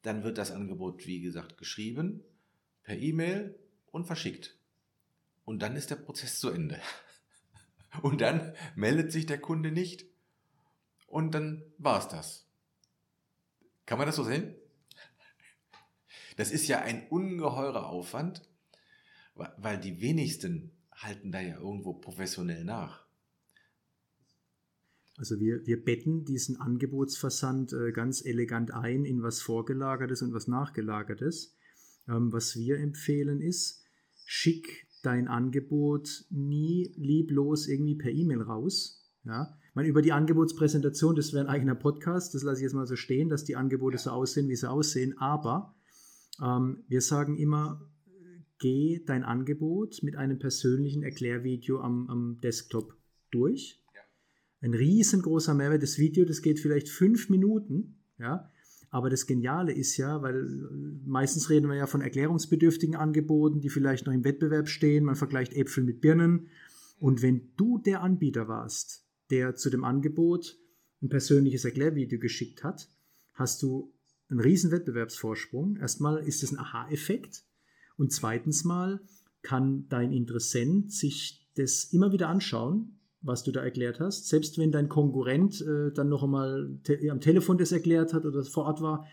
Dann 0.01 0.23
wird 0.23 0.37
das 0.37 0.51
Angebot, 0.51 1.05
wie 1.05 1.21
gesagt, 1.21 1.57
geschrieben, 1.57 2.23
per 2.83 2.97
E-Mail 2.97 3.59
und 3.91 4.05
verschickt. 4.05 4.57
Und 5.45 5.61
dann 5.61 5.75
ist 5.75 5.89
der 5.89 5.95
Prozess 5.97 6.39
zu 6.39 6.49
Ende. 6.49 6.79
Und 8.03 8.21
dann 8.21 8.53
meldet 8.75 9.11
sich 9.11 9.25
der 9.25 9.41
Kunde 9.41 9.71
nicht. 9.71 10.05
und 11.07 11.33
dann 11.33 11.63
war 11.79 11.97
es 11.97 12.07
das. 12.07 12.45
Kann 13.87 13.97
man 13.97 14.05
das 14.05 14.15
so 14.15 14.23
sehen? 14.23 14.53
Das 16.37 16.51
ist 16.51 16.67
ja 16.67 16.79
ein 16.81 17.07
ungeheurer 17.07 17.87
Aufwand, 17.87 18.47
weil 19.57 19.79
die 19.79 20.01
wenigsten 20.01 20.71
halten 20.91 21.31
da 21.31 21.39
ja 21.39 21.59
irgendwo 21.59 21.93
professionell 21.93 22.63
nach. 22.63 23.05
Also 25.17 25.39
wir, 25.39 25.65
wir 25.65 25.83
betten 25.83 26.23
diesen 26.23 26.57
Angebotsversand 26.57 27.73
äh, 27.73 27.91
ganz 27.91 28.23
elegant 28.23 28.73
ein 28.73 29.03
in 29.03 29.21
was 29.21 29.41
Vorgelagertes 29.41 30.21
und 30.21 30.33
was 30.33 30.47
Nachgelagertes. 30.47 31.57
Ähm, 32.07 32.31
was 32.31 32.55
wir 32.55 32.77
empfehlen 32.77 33.41
ist, 33.41 33.83
schick 34.25 34.87
dein 35.03 35.27
Angebot 35.27 36.25
nie 36.29 36.93
lieblos 36.95 37.67
irgendwie 37.67 37.95
per 37.95 38.11
E-Mail 38.11 38.41
raus. 38.41 39.05
Ja? 39.25 39.57
Ich 39.67 39.75
meine, 39.75 39.89
über 39.89 40.01
die 40.01 40.13
Angebotspräsentation, 40.13 41.15
das 41.15 41.33
wäre 41.33 41.45
ein 41.45 41.49
eigener 41.49 41.75
Podcast, 41.75 42.33
das 42.33 42.43
lasse 42.43 42.61
ich 42.61 42.63
jetzt 42.63 42.73
mal 42.73 42.87
so 42.87 42.95
stehen, 42.95 43.29
dass 43.29 43.43
die 43.43 43.55
Angebote 43.55 43.97
so 43.97 44.11
aussehen, 44.11 44.47
wie 44.47 44.55
sie 44.55 44.69
aussehen. 44.69 45.17
Aber 45.17 45.75
ähm, 46.41 46.83
wir 46.87 47.01
sagen 47.01 47.37
immer, 47.37 47.81
geh 48.59 49.01
dein 49.05 49.23
Angebot 49.23 50.03
mit 50.03 50.15
einem 50.15 50.37
persönlichen 50.37 51.03
Erklärvideo 51.03 51.79
am, 51.79 52.09
am 52.09 52.39
Desktop 52.41 52.95
durch 53.31 53.79
ein 54.61 54.73
riesengroßer 54.73 55.53
Mehrwert. 55.53 55.83
Das 55.83 55.97
Video, 55.97 56.25
das 56.25 56.41
geht 56.41 56.59
vielleicht 56.59 56.89
fünf 56.89 57.29
Minuten, 57.29 57.95
ja. 58.17 58.49
Aber 58.91 59.11
das 59.11 59.27
Geniale 59.27 59.71
ist 59.71 59.97
ja, 59.97 60.23
weil 60.23 60.47
meistens 61.05 61.51
reden 61.51 61.67
wir 61.67 61.75
ja 61.75 61.85
von 61.85 62.01
erklärungsbedürftigen 62.01 62.95
Angeboten, 62.95 63.61
die 63.61 63.69
vielleicht 63.69 64.07
noch 64.07 64.13
im 64.13 64.23
Wettbewerb 64.23 64.67
stehen. 64.67 65.05
Man 65.05 65.15
vergleicht 65.15 65.53
Äpfel 65.53 65.83
mit 65.83 66.01
Birnen. 66.01 66.47
Und 66.99 67.21
wenn 67.21 67.51
du 67.55 67.77
der 67.77 68.01
Anbieter 68.01 68.47
warst, 68.47 69.05
der 69.29 69.55
zu 69.55 69.69
dem 69.69 69.83
Angebot 69.83 70.57
ein 71.03 71.09
persönliches 71.09 71.65
Erklärvideo 71.65 72.19
geschickt 72.19 72.63
hat, 72.63 72.89
hast 73.33 73.61
du 73.61 73.93
einen 74.27 74.39
riesen 74.39 74.71
Wettbewerbsvorsprung. 74.71 75.77
Erstmal 75.77 76.17
ist 76.23 76.41
es 76.41 76.51
ein 76.51 76.57
Aha-Effekt. 76.57 77.43
Und 77.99 78.11
zweitens 78.11 78.63
mal 78.63 78.99
kann 79.43 79.87
dein 79.89 80.11
Interessent 80.11 80.91
sich 80.91 81.47
das 81.55 81.83
immer 81.93 82.11
wieder 82.11 82.29
anschauen 82.29 82.99
was 83.21 83.43
du 83.43 83.51
da 83.51 83.61
erklärt 83.61 83.99
hast. 83.99 84.27
Selbst 84.27 84.57
wenn 84.57 84.71
dein 84.71 84.89
Konkurrent 84.89 85.61
äh, 85.61 85.91
dann 85.91 86.09
noch 86.09 86.23
einmal 86.23 86.79
te 86.83 86.99
am 87.11 87.19
Telefon 87.19 87.57
das 87.57 87.71
erklärt 87.71 88.13
hat 88.13 88.25
oder 88.25 88.43
vor 88.43 88.65
Ort 88.65 88.81
war, 88.81 89.05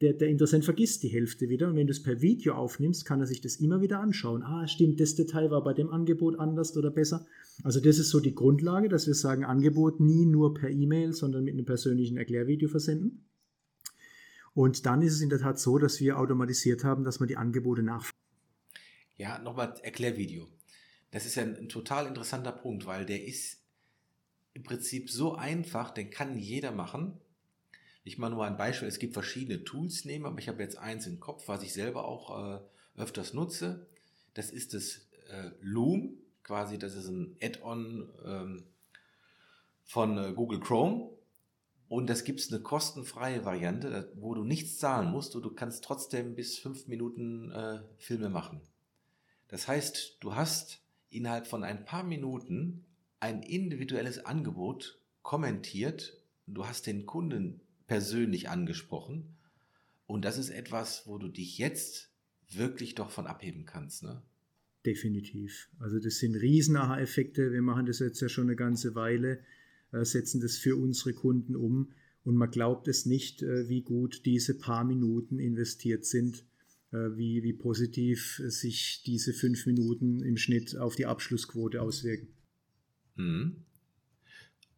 der, 0.00 0.12
der 0.12 0.28
Interessent 0.28 0.64
vergisst 0.64 1.04
die 1.04 1.08
Hälfte 1.08 1.48
wieder. 1.48 1.68
Und 1.68 1.76
wenn 1.76 1.86
du 1.86 1.92
es 1.92 2.02
per 2.02 2.20
Video 2.20 2.54
aufnimmst, 2.54 3.04
kann 3.04 3.20
er 3.20 3.26
sich 3.26 3.40
das 3.40 3.56
immer 3.56 3.80
wieder 3.80 4.00
anschauen. 4.00 4.42
Ah, 4.42 4.66
stimmt, 4.66 4.98
das 4.98 5.14
Detail 5.14 5.50
war 5.50 5.62
bei 5.62 5.72
dem 5.72 5.88
Angebot 5.90 6.38
anders 6.38 6.76
oder 6.76 6.90
besser. 6.90 7.26
Also 7.62 7.80
das 7.80 7.98
ist 7.98 8.10
so 8.10 8.18
die 8.18 8.34
Grundlage, 8.34 8.88
dass 8.88 9.06
wir 9.06 9.14
sagen, 9.14 9.44
Angebot 9.44 10.00
nie 10.00 10.26
nur 10.26 10.52
per 10.52 10.70
E-Mail, 10.70 11.12
sondern 11.12 11.44
mit 11.44 11.54
einem 11.54 11.64
persönlichen 11.64 12.16
Erklärvideo 12.16 12.68
versenden. 12.68 13.24
Und 14.52 14.84
dann 14.86 15.02
ist 15.02 15.14
es 15.14 15.20
in 15.20 15.30
der 15.30 15.38
Tat 15.38 15.58
so, 15.58 15.78
dass 15.78 16.00
wir 16.00 16.18
automatisiert 16.18 16.84
haben, 16.84 17.04
dass 17.04 17.20
man 17.20 17.28
die 17.28 17.36
Angebote 17.36 17.82
nachfragen. 17.82 18.23
Ja, 19.16 19.38
nochmal 19.38 19.74
Erklärvideo. 19.82 20.48
Das 21.10 21.26
ist 21.26 21.36
ja 21.36 21.44
ein, 21.44 21.56
ein 21.56 21.68
total 21.68 22.06
interessanter 22.06 22.52
Punkt, 22.52 22.86
weil 22.86 23.06
der 23.06 23.24
ist 23.24 23.62
im 24.54 24.62
Prinzip 24.62 25.10
so 25.10 25.34
einfach, 25.34 25.90
den 25.90 26.10
kann 26.10 26.38
jeder 26.38 26.72
machen. 26.72 27.20
Ich 28.04 28.18
mache 28.18 28.32
nur 28.32 28.44
ein 28.44 28.56
Beispiel, 28.56 28.88
es 28.88 28.98
gibt 28.98 29.14
verschiedene 29.14 29.64
Tools 29.64 30.04
nehmen, 30.04 30.26
aber 30.26 30.38
ich 30.38 30.48
habe 30.48 30.62
jetzt 30.62 30.76
eins 30.76 31.06
im 31.06 31.20
Kopf, 31.20 31.48
was 31.48 31.62
ich 31.62 31.72
selber 31.72 32.06
auch 32.06 32.56
äh, 32.56 32.60
öfters 32.96 33.32
nutze. 33.32 33.86
Das 34.34 34.50
ist 34.50 34.74
das 34.74 35.08
äh, 35.30 35.50
Loom, 35.60 36.18
quasi 36.42 36.78
das 36.78 36.94
ist 36.94 37.08
ein 37.08 37.36
Add-on 37.40 38.10
ähm, 38.24 38.64
von 39.84 40.18
äh, 40.18 40.32
Google 40.32 40.60
Chrome. 40.60 41.10
Und 41.88 42.08
das 42.08 42.24
gibt 42.24 42.40
es 42.40 42.52
eine 42.52 42.62
kostenfreie 42.62 43.44
Variante, 43.44 44.12
wo 44.16 44.34
du 44.34 44.42
nichts 44.42 44.78
zahlen 44.78 45.10
musst 45.10 45.36
und 45.36 45.42
du 45.42 45.50
kannst 45.50 45.84
trotzdem 45.84 46.34
bis 46.34 46.58
fünf 46.58 46.88
Minuten 46.88 47.50
äh, 47.52 47.80
Filme 47.98 48.30
machen. 48.30 48.60
Das 49.48 49.68
heißt, 49.68 50.18
du 50.20 50.34
hast 50.34 50.80
innerhalb 51.10 51.46
von 51.46 51.64
ein 51.64 51.84
paar 51.84 52.02
Minuten 52.02 52.84
ein 53.20 53.42
individuelles 53.42 54.24
Angebot 54.24 54.98
kommentiert. 55.22 56.18
Du 56.46 56.66
hast 56.66 56.86
den 56.86 57.06
Kunden 57.06 57.60
persönlich 57.86 58.48
angesprochen. 58.48 59.36
Und 60.06 60.24
das 60.24 60.38
ist 60.38 60.50
etwas, 60.50 61.06
wo 61.06 61.18
du 61.18 61.28
dich 61.28 61.58
jetzt 61.58 62.10
wirklich 62.50 62.94
doch 62.94 63.10
von 63.10 63.26
abheben 63.26 63.64
kannst. 63.64 64.02
Ne? 64.02 64.22
Definitiv. 64.84 65.70
Also 65.78 65.98
das 65.98 66.18
sind 66.18 66.36
riesen 66.36 66.76
Aha-Effekte. 66.76 67.52
Wir 67.52 67.62
machen 67.62 67.86
das 67.86 68.00
jetzt 68.00 68.20
ja 68.20 68.28
schon 68.28 68.48
eine 68.48 68.56
ganze 68.56 68.94
Weile, 68.94 69.40
äh, 69.92 70.04
setzen 70.04 70.40
das 70.40 70.58
für 70.58 70.76
unsere 70.76 71.14
Kunden 71.14 71.56
um. 71.56 71.92
Und 72.24 72.36
man 72.36 72.50
glaubt 72.50 72.88
es 72.88 73.06
nicht, 73.06 73.42
äh, 73.42 73.68
wie 73.68 73.82
gut 73.82 74.26
diese 74.26 74.58
paar 74.58 74.84
Minuten 74.84 75.38
investiert 75.38 76.04
sind 76.04 76.44
wie, 76.94 77.42
wie 77.42 77.52
positiv 77.52 78.40
sich 78.46 79.02
diese 79.04 79.32
fünf 79.32 79.66
Minuten 79.66 80.20
im 80.22 80.36
Schnitt 80.36 80.76
auf 80.76 80.96
die 80.96 81.06
Abschlussquote 81.06 81.80
auswirken. 81.80 82.28
Mhm. 83.16 83.64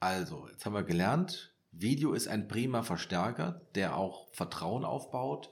Also, 0.00 0.48
jetzt 0.50 0.64
haben 0.66 0.74
wir 0.74 0.83
gelernt, 0.83 1.55
Video 1.72 2.12
ist 2.12 2.29
ein 2.29 2.48
prima 2.48 2.83
Verstärker, 2.83 3.62
der 3.74 3.96
auch 3.96 4.33
Vertrauen 4.33 4.85
aufbaut 4.85 5.50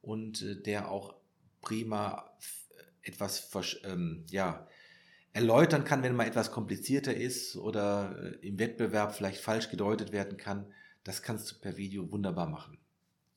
und 0.00 0.42
äh, 0.42 0.60
der 0.60 0.90
auch 0.90 1.14
prima 1.60 2.30
etwas 3.02 3.50
ähm, 3.84 4.24
ja, 4.30 4.68
erläutern 5.32 5.84
kann, 5.84 6.02
wenn 6.02 6.14
mal 6.14 6.26
etwas 6.26 6.52
komplizierter 6.52 7.14
ist 7.14 7.56
oder 7.56 8.36
äh, 8.42 8.46
im 8.46 8.58
Wettbewerb 8.58 9.14
vielleicht 9.14 9.40
falsch 9.40 9.70
gedeutet 9.70 10.12
werden 10.12 10.36
kann. 10.36 10.72
Das 11.04 11.22
kannst 11.22 11.50
du 11.50 11.60
per 11.60 11.76
Video 11.76 12.10
wunderbar 12.10 12.48
machen. 12.48 12.78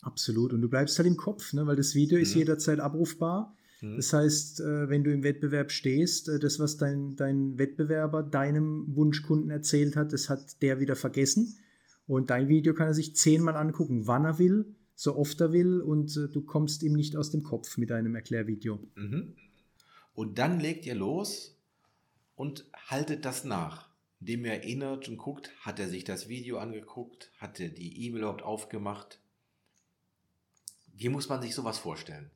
Absolut. 0.05 0.53
Und 0.53 0.61
du 0.61 0.69
bleibst 0.69 0.99
halt 0.99 1.07
im 1.07 1.17
Kopf, 1.17 1.51
ne? 1.53 1.65
weil 1.65 1.75
das 1.75 1.95
Video 1.95 2.19
ist 2.19 2.35
mhm. 2.35 2.41
jederzeit 2.41 2.79
abrufbar. 2.79 3.57
Mhm. 3.81 3.95
Das 3.95 4.13
heißt, 4.13 4.59
äh, 4.59 4.87
wenn 4.87 5.03
du 5.03 5.11
im 5.11 5.23
Wettbewerb 5.23 5.71
stehst, 5.71 6.29
äh, 6.29 6.37
das, 6.37 6.59
was 6.59 6.77
dein, 6.77 7.15
dein 7.15 7.57
Wettbewerber 7.57 8.21
deinem 8.21 8.95
Wunschkunden 8.95 9.49
erzählt 9.49 9.95
hat, 9.95 10.13
das 10.13 10.29
hat 10.29 10.61
der 10.61 10.79
wieder 10.79 10.95
vergessen. 10.95 11.57
Und 12.05 12.29
dein 12.29 12.49
Video 12.49 12.75
kann 12.75 12.87
er 12.87 12.93
sich 12.93 13.15
zehnmal 13.15 13.55
angucken, 13.55 14.05
wann 14.05 14.25
er 14.25 14.37
will, 14.37 14.75
so 14.93 15.15
oft 15.15 15.41
er 15.41 15.51
will, 15.51 15.81
und 15.81 16.15
äh, 16.15 16.27
du 16.29 16.41
kommst 16.41 16.83
ihm 16.83 16.93
nicht 16.93 17.15
aus 17.15 17.31
dem 17.31 17.41
Kopf 17.41 17.77
mit 17.79 17.89
deinem 17.89 18.13
Erklärvideo. 18.13 18.79
Mhm. 18.93 19.33
Und 20.13 20.37
dann 20.37 20.59
legt 20.59 20.85
ihr 20.85 20.95
los 20.95 21.57
und 22.35 22.69
haltet 22.75 23.25
das 23.25 23.43
nach 23.43 23.89
indem 24.21 24.45
er 24.45 24.63
erinnert 24.63 25.07
und 25.07 25.17
guckt, 25.17 25.51
hat 25.59 25.79
er 25.79 25.87
sich 25.87 26.03
das 26.03 26.27
Video 26.27 26.57
angeguckt, 26.57 27.31
hat 27.37 27.59
er 27.59 27.69
die 27.69 28.05
E-Mail 28.05 28.21
überhaupt 28.21 28.41
aufgemacht, 28.41 29.19
wie 30.97 31.09
muss 31.09 31.29
man 31.29 31.41
sich 31.41 31.53
sowas 31.53 31.77
vorstellen? 31.77 32.29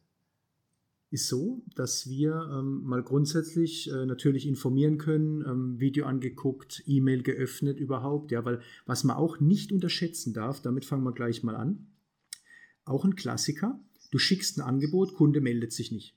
Ist 1.12 1.28
so, 1.28 1.64
dass 1.76 2.08
wir 2.08 2.36
ähm, 2.52 2.84
mal 2.84 3.02
grundsätzlich 3.02 3.90
äh, 3.92 4.06
natürlich 4.06 4.46
informieren 4.46 5.00
können, 5.00 5.42
ähm, 5.42 5.80
Video 5.80 6.06
angeguckt, 6.06 6.84
E-Mail 6.86 7.24
geöffnet 7.24 7.80
überhaupt, 7.80 8.32
ja, 8.32 8.46
weil 8.46 8.62
was 8.86 9.04
man 9.04 9.18
auch 9.18 9.40
nicht 9.40 9.72
unterschätzen 9.72 10.34
darf, 10.34 10.62
damit 10.62 10.86
fangen 10.86 11.04
wir 11.04 11.14
gleich 11.14 11.42
mal 11.42 11.56
an. 11.56 11.88
Auch 12.86 13.06
ein 13.06 13.16
Klassiker, 13.16 13.80
du 14.12 14.20
schickst 14.20 14.60
ein 14.60 14.62
Angebot, 14.62 15.16
Kunde 15.16 15.42
meldet 15.42 15.74
sich 15.74 15.92
nicht. 15.92 16.16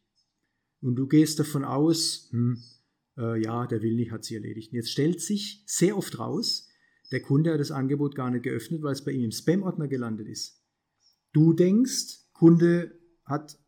Und 0.82 0.96
du 0.96 1.06
gehst 1.06 1.38
davon 1.38 1.64
aus, 1.64 2.28
hm, 2.32 2.62
äh, 3.16 3.40
ja, 3.42 3.66
der 3.66 3.82
will 3.82 3.94
nicht, 3.94 4.10
hat 4.10 4.24
sie 4.24 4.34
erledigt. 4.34 4.72
Und 4.72 4.76
jetzt 4.76 4.90
stellt 4.90 5.22
sich 5.22 5.62
sehr 5.64 5.96
oft 5.96 6.18
raus, 6.18 6.68
der 7.12 7.20
Kunde 7.20 7.52
hat 7.52 7.60
das 7.60 7.70
Angebot 7.70 8.14
gar 8.14 8.30
nicht 8.30 8.42
geöffnet, 8.42 8.82
weil 8.82 8.92
es 8.92 9.04
bei 9.04 9.12
ihm 9.12 9.24
im 9.24 9.32
Spam-Ordner 9.32 9.88
gelandet 9.88 10.28
ist. 10.28 10.62
Du 11.32 11.52
denkst, 11.52 12.22
Kunde 12.32 12.98
hat 13.24 13.58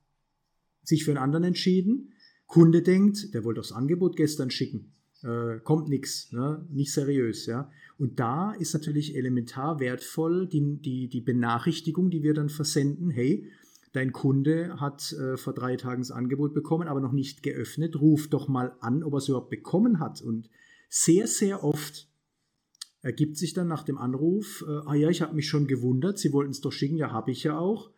sich 0.83 1.05
für 1.05 1.13
einen 1.13 1.19
anderen 1.19 1.45
entschieden. 1.45 2.13
Kunde 2.47 2.83
denkt, 2.83 3.35
der 3.35 3.45
wollte 3.45 3.61
das 3.61 3.73
Angebot 3.73 4.17
gestern 4.17 4.51
schicken. 4.51 4.93
Äh, 5.23 5.61
kommt 5.61 5.89
nichts, 5.89 6.33
ne? 6.33 6.67
nicht 6.71 6.93
seriös. 6.93 7.47
Ja? 7.47 7.71
Und 7.99 8.21
da 8.21 8.53
ist 8.53 8.75
natürlich 8.75 9.17
elementar 9.17 9.81
wertvoll 9.81 10.47
die, 10.47 10.77
die, 10.81 11.09
die 11.09 11.21
Benachrichtigung, 11.21 12.11
die 12.11 12.23
wir 12.23 12.35
dann 12.35 12.51
versenden. 12.51 13.11
Hey, 13.11 13.49
dein 13.93 14.13
Kunde 14.13 14.81
hat 14.81 15.13
äh, 15.13 15.37
vor 15.37 15.55
drei 15.55 15.77
Tagen 15.77 16.03
das 16.03 16.11
Angebot 16.11 16.53
bekommen, 16.53 16.89
aber 16.89 17.01
noch 17.01 17.13
nicht 17.13 17.43
geöffnet. 17.43 17.99
Ruf 18.01 18.29
doch 18.29 18.49
mal 18.49 18.77
an, 18.81 19.03
ob 19.03 19.15
er 19.15 19.19
es 19.19 19.29
überhaupt 19.29 19.51
bekommen 19.51 19.99
hat. 19.99 20.21
Und 20.21 20.51
sehr, 20.91 21.27
sehr 21.27 21.65
oft 21.65 22.09
ergibt 23.01 23.37
sich 23.37 23.53
dann 23.53 23.69
nach 23.69 23.83
dem 23.83 23.99
Anruf, 23.99 24.65
äh, 24.67 24.71
ah 24.87 24.95
ja, 24.95 25.09
ich 25.11 25.23
habe 25.23 25.35
mich 25.35 25.49
schon 25.49 25.67
gewundert, 25.67 26.19
Sie 26.19 26.33
wollten 26.33 26.53
es 26.53 26.61
doch 26.61 26.73
schicken, 26.73 26.97
ja, 26.97 27.13
habe 27.13 27.31
ich 27.31 27.45
ja 27.45 27.59
auch 27.59 27.91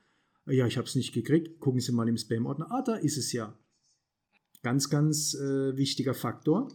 ja, 0.46 0.66
ich 0.66 0.76
habe 0.76 0.86
es 0.86 0.94
nicht 0.94 1.12
gekriegt, 1.12 1.60
gucken 1.60 1.80
Sie 1.80 1.92
mal 1.92 2.08
im 2.08 2.16
Spam-Ordner, 2.16 2.70
ah, 2.70 2.82
da 2.82 2.94
ist 2.94 3.16
es 3.16 3.32
ja. 3.32 3.58
Ganz, 4.62 4.90
ganz 4.90 5.34
äh, 5.34 5.76
wichtiger 5.76 6.14
Faktor. 6.14 6.68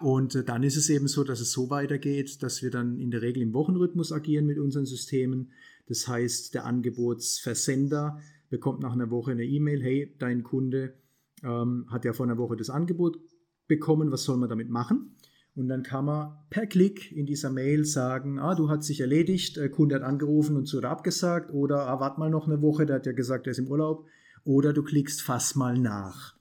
Und 0.00 0.34
äh, 0.34 0.44
dann 0.44 0.62
ist 0.62 0.76
es 0.76 0.90
eben 0.90 1.08
so, 1.08 1.24
dass 1.24 1.40
es 1.40 1.52
so 1.52 1.70
weitergeht, 1.70 2.42
dass 2.42 2.62
wir 2.62 2.70
dann 2.70 2.98
in 2.98 3.10
der 3.10 3.22
Regel 3.22 3.42
im 3.42 3.52
Wochenrhythmus 3.52 4.12
agieren 4.12 4.46
mit 4.46 4.58
unseren 4.58 4.86
Systemen. 4.86 5.52
Das 5.86 6.06
heißt, 6.06 6.54
der 6.54 6.66
Angebotsversender 6.66 8.20
bekommt 8.50 8.80
nach 8.80 8.92
einer 8.92 9.10
Woche 9.10 9.32
eine 9.32 9.44
E-Mail, 9.44 9.82
hey, 9.82 10.14
dein 10.18 10.42
Kunde 10.42 10.94
ähm, 11.42 11.86
hat 11.90 12.04
ja 12.04 12.12
vor 12.12 12.26
einer 12.26 12.38
Woche 12.38 12.56
das 12.56 12.70
Angebot 12.70 13.18
bekommen, 13.66 14.10
was 14.10 14.24
soll 14.24 14.38
man 14.38 14.48
damit 14.48 14.70
machen? 14.70 15.16
Und 15.58 15.66
dann 15.66 15.82
kann 15.82 16.04
man 16.04 16.36
per 16.50 16.68
Klick 16.68 17.10
in 17.10 17.26
dieser 17.26 17.50
Mail 17.50 17.84
sagen, 17.84 18.38
ah, 18.38 18.54
du 18.54 18.70
hast 18.70 18.86
sich 18.86 19.00
erledigt, 19.00 19.56
der 19.56 19.68
Kunde 19.68 19.96
hat 19.96 20.04
angerufen 20.04 20.56
und 20.56 20.66
so 20.66 20.78
oder 20.78 20.90
abgesagt 20.90 21.52
oder 21.52 21.88
ah, 21.88 21.98
warte 21.98 22.20
mal 22.20 22.30
noch 22.30 22.46
eine 22.46 22.62
Woche, 22.62 22.86
der 22.86 22.96
hat 22.96 23.06
ja 23.06 23.12
gesagt, 23.12 23.48
er 23.48 23.50
ist 23.50 23.58
im 23.58 23.66
Urlaub. 23.66 24.06
Oder 24.44 24.72
du 24.72 24.84
klickst 24.84 25.20
fass 25.20 25.56
mal 25.56 25.76
nach. 25.76 26.36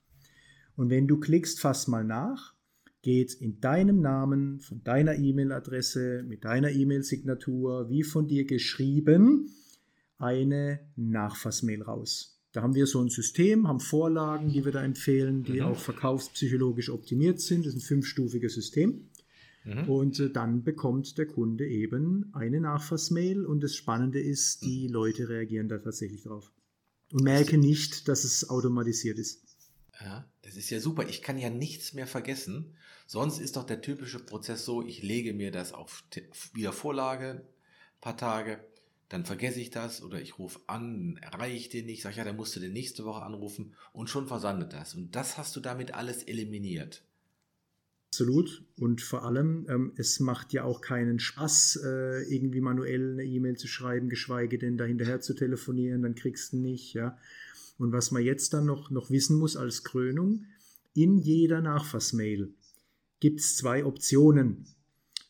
Und 0.76 0.92
wenn 0.92 1.08
du 1.08 1.20
klickst 1.20 1.60
fass 1.60 1.88
mal 1.88 2.04
nach, 2.04 2.54
geht 3.02 3.34
in 3.34 3.60
deinem 3.60 4.02
Namen, 4.02 4.60
von 4.60 4.84
deiner 4.84 5.16
E-Mail-Adresse, 5.16 6.22
mit 6.22 6.46
deiner 6.46 6.70
E-Mail-Signatur, 6.70 7.90
wie 7.90 8.04
von 8.04 8.28
dir 8.28 8.46
geschrieben, 8.46 9.50
eine 10.20 10.82
Nachfassmail 10.96 11.82
raus. 11.82 12.37
Da 12.54 12.62
haben 12.62 12.76
wir 12.76 12.88
so 12.88 13.02
ein 13.02 13.10
System, 13.10 13.68
haben 13.68 13.80
Vorlagen, 13.80 14.52
die 14.52 14.66
wir 14.66 14.72
da 14.72 14.84
empfehlen, 14.84 15.44
die 15.44 15.60
mhm. 15.60 15.68
auch 15.68 15.80
verkaufspsychologisch 15.80 16.90
optimiert 16.90 17.40
sind. 17.40 17.66
Das 17.66 17.74
ist 17.74 17.84
ein 17.84 17.86
fünfstufiges 17.86 18.54
System. 18.54 19.10
Mhm. 19.64 19.90
Und 19.90 20.20
äh, 20.20 20.30
dann 20.30 20.64
bekommt 20.64 21.18
der 21.18 21.28
Kunde 21.28 21.68
eben 21.68 22.30
eine 22.34 22.62
Nachfassmail 22.62 23.46
und 23.46 23.62
das 23.62 23.76
Spannende 23.76 24.20
ist, 24.20 24.64
die 24.64 24.88
Leute 24.88 25.28
reagieren 25.28 25.68
da 25.68 25.78
tatsächlich 25.78 26.24
drauf 26.24 26.52
und 27.12 27.24
merken 27.24 27.60
nicht, 27.60 28.08
dass 28.08 28.24
es 28.24 28.50
automatisiert 28.50 29.20
ist. 29.20 29.44
Ja, 30.00 30.30
das 30.44 30.56
ist 30.56 30.70
ja 30.70 30.80
super. 30.80 31.08
Ich 31.10 31.22
kann 31.22 31.38
ja 31.38 31.50
nichts 31.50 31.94
mehr 31.94 32.08
vergessen. 32.08 32.76
Sonst 33.08 33.40
ist 33.40 33.56
doch 33.56 33.66
der 33.66 33.82
typische 33.82 34.20
Prozess 34.20 34.64
so, 34.64 34.86
ich 34.86 35.02
lege 35.02 35.34
mir 35.34 35.52
das 35.52 35.74
auf 35.74 36.04
Wiedervorlage, 36.54 37.46
paar 38.00 38.18
Tage, 38.18 38.60
dann 39.10 39.26
vergesse 39.26 39.60
ich 39.60 39.70
das 39.70 40.04
oder 40.04 40.22
ich 40.22 40.38
rufe 40.38 40.60
an, 40.68 41.18
erreiche 41.22 41.56
ich 41.56 41.70
den 41.70 41.86
nicht, 41.86 42.02
sag 42.02 42.18
ja, 42.18 42.26
dann 42.26 42.36
musst 42.36 42.56
du 42.56 42.60
den 42.60 42.74
nächste 42.74 43.06
Woche 43.06 43.24
anrufen 43.24 43.74
und 43.94 44.10
schon 44.10 44.28
versandet 44.28 44.74
das. 44.74 44.96
Und 44.96 45.16
das 45.16 45.38
hast 45.38 45.56
du 45.56 45.60
damit 45.60 45.94
alles 45.94 46.24
eliminiert. 46.24 47.04
Absolut. 48.10 48.64
Und 48.78 49.02
vor 49.02 49.24
allem, 49.24 49.66
ähm, 49.70 49.94
es 49.96 50.20
macht 50.20 50.52
ja 50.52 50.64
auch 50.64 50.82
keinen 50.82 51.20
Spaß, 51.20 51.82
äh, 51.84 52.34
irgendwie 52.34 52.62
manuell 52.62 53.14
eine 53.14 53.24
E-Mail 53.24 53.58
zu 53.58 53.68
schreiben, 53.68 54.10
geschweige 54.10 54.58
denn 54.58 54.78
dahinterher 54.78 55.22
zu 55.22 55.34
telefonieren, 55.34 56.02
dann 56.02 56.16
kriegst 56.16 56.54
du 56.54 56.58
nicht, 56.58 56.94
ja. 56.94 57.18
Und 57.78 57.92
was 57.92 58.12
man 58.12 58.24
jetzt 58.24 58.54
dann 58.54 58.66
noch, 58.66 58.90
noch 58.90 59.12
wissen 59.12 59.38
muss 59.38 59.56
als 59.56 59.84
Krönung, 59.84 60.46
in 60.94 61.20
jeder 61.20 61.62
Nachfassmail 61.62 62.50
gibt 63.20 63.40
es 63.40 63.56
zwei 63.56 63.86
Optionen 63.86 64.66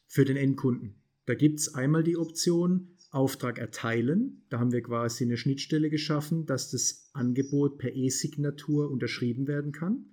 für 0.08 0.24
den 0.24 0.38
Endkunden. 0.38 0.96
Da 1.26 1.36
gibt 1.36 1.60
es 1.60 1.74
einmal 1.76 2.04
die 2.04 2.16
Option 2.16 2.88
Auftrag 3.10 3.58
erteilen. 3.58 4.44
Da 4.50 4.60
haben 4.60 4.72
wir 4.72 4.82
quasi 4.82 5.24
eine 5.24 5.38
Schnittstelle 5.38 5.90
geschaffen, 5.90 6.46
dass 6.46 6.72
das 6.72 7.10
Angebot 7.14 7.78
per 7.78 7.96
E-Signatur 7.96 8.92
unterschrieben 8.92 9.48
werden 9.48 9.72
kann. 9.72 10.06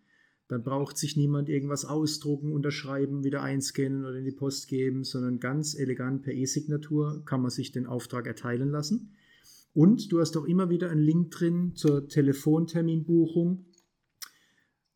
Dann 0.48 0.62
braucht 0.62 0.98
sich 0.98 1.16
niemand 1.16 1.48
irgendwas 1.48 1.84
ausdrucken, 1.84 2.52
unterschreiben, 2.52 3.24
wieder 3.24 3.42
einscannen 3.42 4.04
oder 4.04 4.18
in 4.18 4.24
die 4.24 4.32
Post 4.32 4.68
geben, 4.68 5.02
sondern 5.02 5.40
ganz 5.40 5.74
elegant 5.74 6.22
per 6.22 6.34
E-Signatur 6.34 7.22
kann 7.24 7.40
man 7.40 7.50
sich 7.50 7.72
den 7.72 7.86
Auftrag 7.86 8.26
erteilen 8.26 8.70
lassen. 8.70 9.14
Und 9.72 10.12
du 10.12 10.20
hast 10.20 10.36
auch 10.36 10.44
immer 10.44 10.70
wieder 10.70 10.90
einen 10.90 11.02
Link 11.02 11.32
drin 11.32 11.72
zur 11.74 12.08
Telefonterminbuchung, 12.08 13.64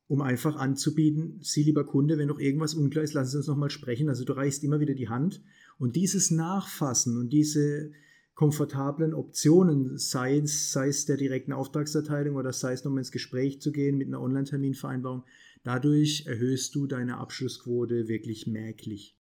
um 0.08 0.22
einfach 0.22 0.56
anzubieten, 0.56 1.38
Sie, 1.42 1.62
lieber 1.62 1.84
Kunde, 1.84 2.16
wenn 2.16 2.28
noch 2.28 2.40
irgendwas 2.40 2.74
unklar 2.74 3.04
ist, 3.04 3.12
lassen 3.12 3.30
Sie 3.30 3.36
uns 3.36 3.46
nochmal 3.46 3.70
sprechen. 3.70 4.08
Also 4.08 4.24
du 4.24 4.32
reichst 4.32 4.64
immer 4.64 4.80
wieder 4.80 4.94
die 4.94 5.10
Hand. 5.10 5.42
Und 5.78 5.96
dieses 5.96 6.30
Nachfassen 6.30 7.18
und 7.18 7.28
diese 7.28 7.92
komfortablen 8.34 9.12
Optionen, 9.12 9.98
sei 9.98 10.38
es, 10.38 10.72
sei 10.72 10.88
es 10.88 11.04
der 11.04 11.18
direkten 11.18 11.52
Auftragserteilung 11.52 12.36
oder 12.36 12.54
sei 12.54 12.72
es 12.72 12.84
nochmal 12.84 13.00
ins 13.00 13.12
Gespräch 13.12 13.60
zu 13.60 13.70
gehen 13.70 13.98
mit 13.98 14.08
einer 14.08 14.22
Online-Terminvereinbarung, 14.22 15.24
dadurch 15.62 16.24
erhöhst 16.26 16.74
du 16.74 16.86
deine 16.86 17.18
Abschlussquote 17.18 18.08
wirklich 18.08 18.46
merklich. 18.46 19.18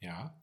Ja, 0.00 0.38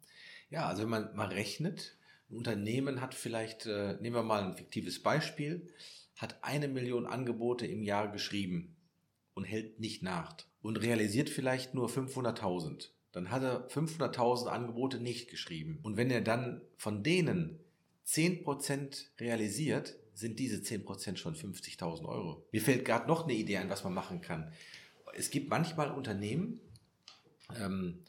ja, 0.49 0.67
also 0.67 0.83
wenn 0.83 0.89
man 0.89 1.15
mal 1.15 1.27
rechnet, 1.27 1.97
ein 2.31 2.37
Unternehmen 2.37 3.01
hat 3.01 3.13
vielleicht, 3.13 3.67
äh, 3.67 3.97
nehmen 4.01 4.15
wir 4.15 4.23
mal 4.23 4.43
ein 4.43 4.55
fiktives 4.55 5.03
Beispiel, 5.03 5.67
hat 6.15 6.39
eine 6.41 6.67
Million 6.67 7.05
Angebote 7.05 7.67
im 7.67 7.83
Jahr 7.83 8.11
geschrieben 8.11 8.74
und 9.35 9.43
hält 9.43 9.79
nicht 9.79 10.01
nach 10.01 10.35
und 10.63 10.77
realisiert 10.77 11.29
vielleicht 11.29 11.75
nur 11.75 11.87
500.000. 11.89 12.89
Dann 13.11 13.29
hat 13.29 13.43
er 13.43 13.69
500.000 13.69 14.47
Angebote 14.47 14.99
nicht 14.99 15.29
geschrieben. 15.29 15.79
Und 15.83 15.95
wenn 15.95 16.09
er 16.09 16.21
dann 16.21 16.61
von 16.75 17.03
denen 17.03 17.59
10% 18.07 19.05
realisiert, 19.19 19.95
sind 20.13 20.39
diese 20.39 20.57
10% 20.57 21.17
schon 21.17 21.35
50.000 21.35 22.05
Euro. 22.05 22.45
Mir 22.51 22.61
fällt 22.61 22.85
gerade 22.85 23.07
noch 23.07 23.23
eine 23.23 23.33
Idee 23.33 23.57
ein, 23.57 23.69
was 23.69 23.83
man 23.83 23.93
machen 23.93 24.21
kann. 24.21 24.51
Es 25.13 25.29
gibt 25.29 25.49
manchmal 25.49 25.91
Unternehmen, 25.91 26.59
ähm, 27.59 27.99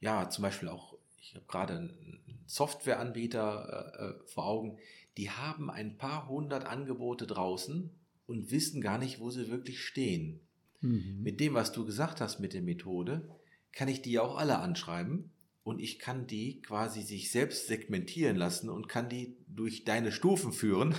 ja, 0.00 0.28
zum 0.28 0.42
Beispiel 0.42 0.68
auch, 0.68 0.96
ich 1.20 1.34
habe 1.34 1.46
gerade 1.46 1.74
einen 1.74 2.44
Softwareanbieter 2.46 3.94
äh, 3.98 4.04
äh, 4.04 4.26
vor 4.26 4.46
Augen, 4.46 4.78
die 5.16 5.30
haben 5.30 5.70
ein 5.70 5.96
paar 5.96 6.28
hundert 6.28 6.66
Angebote 6.66 7.26
draußen 7.26 7.90
und 8.26 8.50
wissen 8.50 8.80
gar 8.80 8.98
nicht, 8.98 9.20
wo 9.20 9.30
sie 9.30 9.50
wirklich 9.50 9.80
stehen. 9.80 10.40
Mhm. 10.82 11.22
Mit 11.22 11.40
dem, 11.40 11.54
was 11.54 11.72
du 11.72 11.84
gesagt 11.86 12.20
hast 12.20 12.40
mit 12.40 12.52
der 12.52 12.62
Methode, 12.62 13.28
kann 13.72 13.88
ich 13.88 14.02
die 14.02 14.18
auch 14.18 14.36
alle 14.36 14.58
anschreiben 14.58 15.30
und 15.64 15.80
ich 15.80 15.98
kann 15.98 16.26
die 16.26 16.60
quasi 16.60 17.02
sich 17.02 17.30
selbst 17.30 17.68
segmentieren 17.68 18.36
lassen 18.36 18.68
und 18.68 18.88
kann 18.88 19.08
die 19.08 19.36
durch 19.46 19.84
deine 19.84 20.12
Stufen 20.12 20.52
führen. 20.52 20.94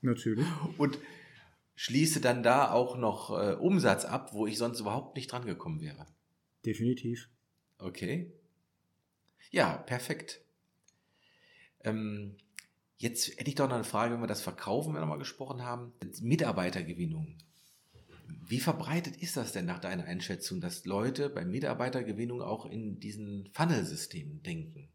Natürlich. 0.00 0.46
Und 0.78 0.98
schließe 1.74 2.20
dann 2.20 2.44
da 2.44 2.70
auch 2.70 2.96
noch 2.96 3.30
äh, 3.30 3.54
Umsatz 3.54 4.04
ab, 4.04 4.32
wo 4.32 4.46
ich 4.46 4.56
sonst 4.56 4.78
überhaupt 4.78 5.16
nicht 5.16 5.32
dran 5.32 5.44
gekommen 5.44 5.80
wäre. 5.80 6.06
Definitiv. 6.64 7.28
Okay. 7.78 8.32
Ja, 9.50 9.76
perfekt. 9.76 10.40
Ähm, 11.82 12.36
jetzt 12.98 13.28
hätte 13.38 13.48
ich 13.48 13.56
doch 13.56 13.68
noch 13.68 13.74
eine 13.74 13.84
Frage, 13.84 14.14
wenn 14.14 14.20
wir 14.20 14.28
das 14.28 14.42
Verkaufen 14.42 14.92
wir 14.92 15.00
nochmal 15.00 15.18
gesprochen 15.18 15.62
haben. 15.62 15.92
Mitarbeitergewinnung. 16.20 17.38
Wie 18.46 18.60
verbreitet 18.60 19.16
ist 19.16 19.36
das 19.36 19.52
denn 19.52 19.66
nach 19.66 19.78
deiner 19.78 20.04
Einschätzung, 20.04 20.60
dass 20.60 20.84
Leute 20.84 21.28
bei 21.30 21.44
Mitarbeitergewinnung 21.44 22.42
auch 22.42 22.66
in 22.66 23.00
diesen 23.00 23.48
Funnel-Systemen 23.52 24.42
denken? 24.42 24.88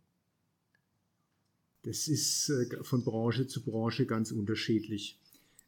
Das 1.84 2.08
ist 2.08 2.50
äh, 2.50 2.84
von 2.84 3.04
Branche 3.04 3.48
zu 3.48 3.64
Branche 3.64 4.06
ganz 4.06 4.32
unterschiedlich. 4.32 5.20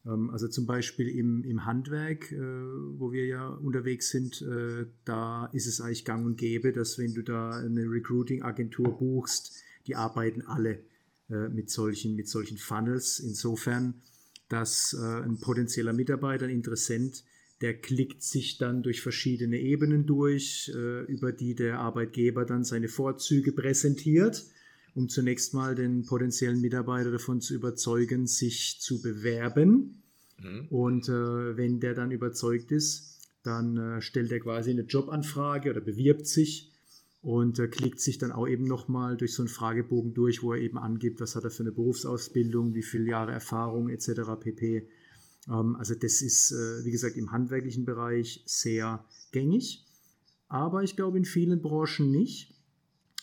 Ähm, 0.06 0.30
also 0.30 0.48
zum 0.48 0.66
Beispiel 0.66 1.08
im, 1.08 1.44
im 1.44 1.64
Handwerk, 1.64 2.32
äh, 2.32 2.38
wo 2.38 3.12
wir 3.12 3.26
ja 3.26 3.48
unterwegs 3.48 4.10
sind, 4.10 4.42
äh, 4.42 4.86
da 5.04 5.46
ist 5.46 5.66
es 5.66 5.80
eigentlich 5.80 6.04
gang 6.04 6.24
und 6.24 6.36
gäbe, 6.36 6.72
dass 6.72 6.98
wenn 6.98 7.14
du 7.14 7.22
da 7.22 7.50
eine 7.50 7.82
Recruiting-Agentur 7.82 8.96
buchst, 8.98 9.52
die 9.86 9.94
arbeiten 9.94 10.42
alle 10.42 10.80
mit 11.28 11.70
solchen, 11.70 12.14
mit 12.14 12.28
solchen 12.28 12.56
Funnels. 12.56 13.18
Insofern, 13.18 13.94
dass 14.48 14.94
ein 14.94 15.40
potenzieller 15.40 15.92
Mitarbeiter, 15.92 16.44
ein 16.44 16.52
Interessent, 16.52 17.24
der 17.60 17.74
klickt 17.74 18.22
sich 18.22 18.58
dann 18.58 18.82
durch 18.82 19.00
verschiedene 19.00 19.58
Ebenen 19.58 20.06
durch, 20.06 20.70
äh, 20.74 21.04
über 21.04 21.32
die 21.32 21.54
der 21.54 21.78
Arbeitgeber 21.78 22.44
dann 22.44 22.64
seine 22.64 22.88
Vorzüge 22.88 23.52
präsentiert, 23.52 24.44
um 24.94 25.08
zunächst 25.08 25.54
mal 25.54 25.74
den 25.74 26.04
potenziellen 26.04 26.60
Mitarbeiter 26.60 27.10
davon 27.10 27.40
zu 27.40 27.54
überzeugen, 27.54 28.26
sich 28.26 28.78
zu 28.80 29.00
bewerben. 29.00 30.02
Mhm. 30.38 30.68
Und 30.68 31.08
äh, 31.08 31.56
wenn 31.56 31.80
der 31.80 31.94
dann 31.94 32.10
überzeugt 32.10 32.72
ist, 32.72 33.20
dann 33.42 33.76
äh, 33.76 34.02
stellt 34.02 34.32
er 34.32 34.40
quasi 34.40 34.70
eine 34.70 34.82
Jobanfrage 34.82 35.70
oder 35.70 35.80
bewirbt 35.80 36.26
sich 36.26 36.72
und 37.22 37.58
äh, 37.58 37.68
klickt 37.68 38.00
sich 38.00 38.18
dann 38.18 38.32
auch 38.32 38.46
eben 38.46 38.64
nochmal 38.64 39.16
durch 39.16 39.34
so 39.34 39.42
einen 39.42 39.48
Fragebogen 39.48 40.14
durch, 40.14 40.42
wo 40.42 40.52
er 40.52 40.60
eben 40.60 40.78
angibt, 40.78 41.20
was 41.20 41.36
hat 41.36 41.44
er 41.44 41.50
für 41.50 41.62
eine 41.62 41.72
Berufsausbildung, 41.72 42.74
wie 42.74 42.82
viele 42.82 43.10
Jahre 43.10 43.32
Erfahrung 43.32 43.88
etc. 43.88 44.22
pp. 44.38 44.88
Ähm, 45.48 45.76
also 45.76 45.94
das 45.94 46.22
ist, 46.22 46.52
äh, 46.52 46.84
wie 46.84 46.90
gesagt, 46.90 47.16
im 47.16 47.32
handwerklichen 47.32 47.84
Bereich 47.84 48.42
sehr 48.46 49.04
gängig, 49.32 49.84
aber 50.48 50.82
ich 50.82 50.96
glaube 50.96 51.18
in 51.18 51.24
vielen 51.24 51.60
Branchen 51.60 52.10
nicht. 52.10 52.52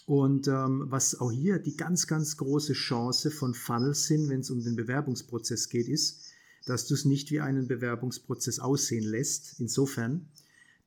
Und 0.05 0.49
ähm, 0.49 0.83
was 0.87 1.19
auch 1.19 1.31
hier 1.31 1.59
die 1.59 1.77
ganz, 1.77 2.07
ganz 2.07 2.35
große 2.35 2.73
Chance 2.73 3.31
von 3.31 3.53
Funnels 3.53 4.05
sind, 4.05 4.27
wenn 4.27 4.41
es 4.41 4.51
um 4.51 4.61
den 4.61 4.75
Bewerbungsprozess 4.75 5.69
geht, 5.69 5.87
ist, 5.87 6.25
dass 6.65 6.87
du 6.87 6.93
es 6.93 7.05
nicht 7.05 7.31
wie 7.31 7.39
einen 7.39 7.67
Bewerbungsprozess 7.67 8.59
aussehen 8.59 9.05
lässt. 9.05 9.59
Insofern, 9.59 10.27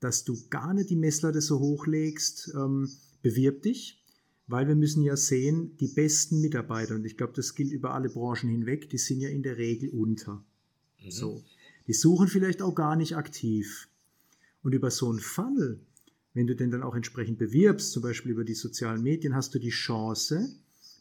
dass 0.01 0.25
du 0.25 0.37
gar 0.51 0.75
nicht 0.75 0.90
die 0.90 0.96
Messlatte 0.96 1.40
so 1.40 1.59
hochlegst, 1.59 2.53
ähm, 2.55 2.90
bewirb 3.22 3.62
dich, 3.62 4.05
weil 4.46 4.68
wir 4.68 4.77
müssen 4.77 5.03
ja 5.03 5.16
sehen, 5.16 5.77
die 5.79 5.88
besten 5.88 6.40
Mitarbeiter, 6.40 6.94
und 6.94 7.05
ich 7.05 7.16
glaube, 7.16 7.33
das 7.35 7.55
gilt 7.55 7.72
über 7.72 7.94
alle 7.94 8.11
Branchen 8.11 8.51
hinweg, 8.51 8.90
die 8.90 8.99
sind 8.99 9.20
ja 9.20 9.29
in 9.29 9.42
der 9.42 9.57
Regel 9.57 9.90
unter. 9.90 10.44
Mhm. 11.07 11.11
So. 11.11 11.42
Die 11.87 11.95
suchen 11.95 12.29
vielleicht 12.29 12.62
auch 12.62 12.75
gar 12.75 12.97
nicht 12.97 13.16
aktiv. 13.16 13.88
Und 14.62 14.73
über 14.73 14.90
so 14.90 15.09
einen 15.09 15.21
Funnel, 15.21 15.81
wenn 16.35 16.47
du 16.47 16.57
den 16.57 16.71
dann 16.71 16.83
auch 16.83 16.95
entsprechend 16.95 17.38
bewirbst, 17.38 17.92
zum 17.92 18.03
Beispiel 18.03 18.33
über 18.33 18.45
die 18.45 18.55
sozialen 18.55 19.03
Medien, 19.03 19.35
hast 19.35 19.55
du 19.55 19.59
die 19.59 19.71
Chance, 19.71 20.51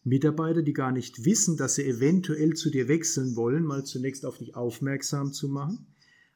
Mitarbeiter, 0.03 0.61
die 0.61 0.73
gar 0.73 0.91
nicht 0.91 1.25
wissen, 1.25 1.57
dass 1.57 1.75
sie 1.75 1.85
eventuell 1.85 2.53
zu 2.53 2.69
dir 2.69 2.87
wechseln 2.87 3.35
wollen, 3.35 3.65
mal 3.65 3.83
zunächst 3.83 4.25
auf 4.25 4.37
dich 4.37 4.55
aufmerksam 4.55 5.33
zu 5.33 5.49
machen. 5.49 5.87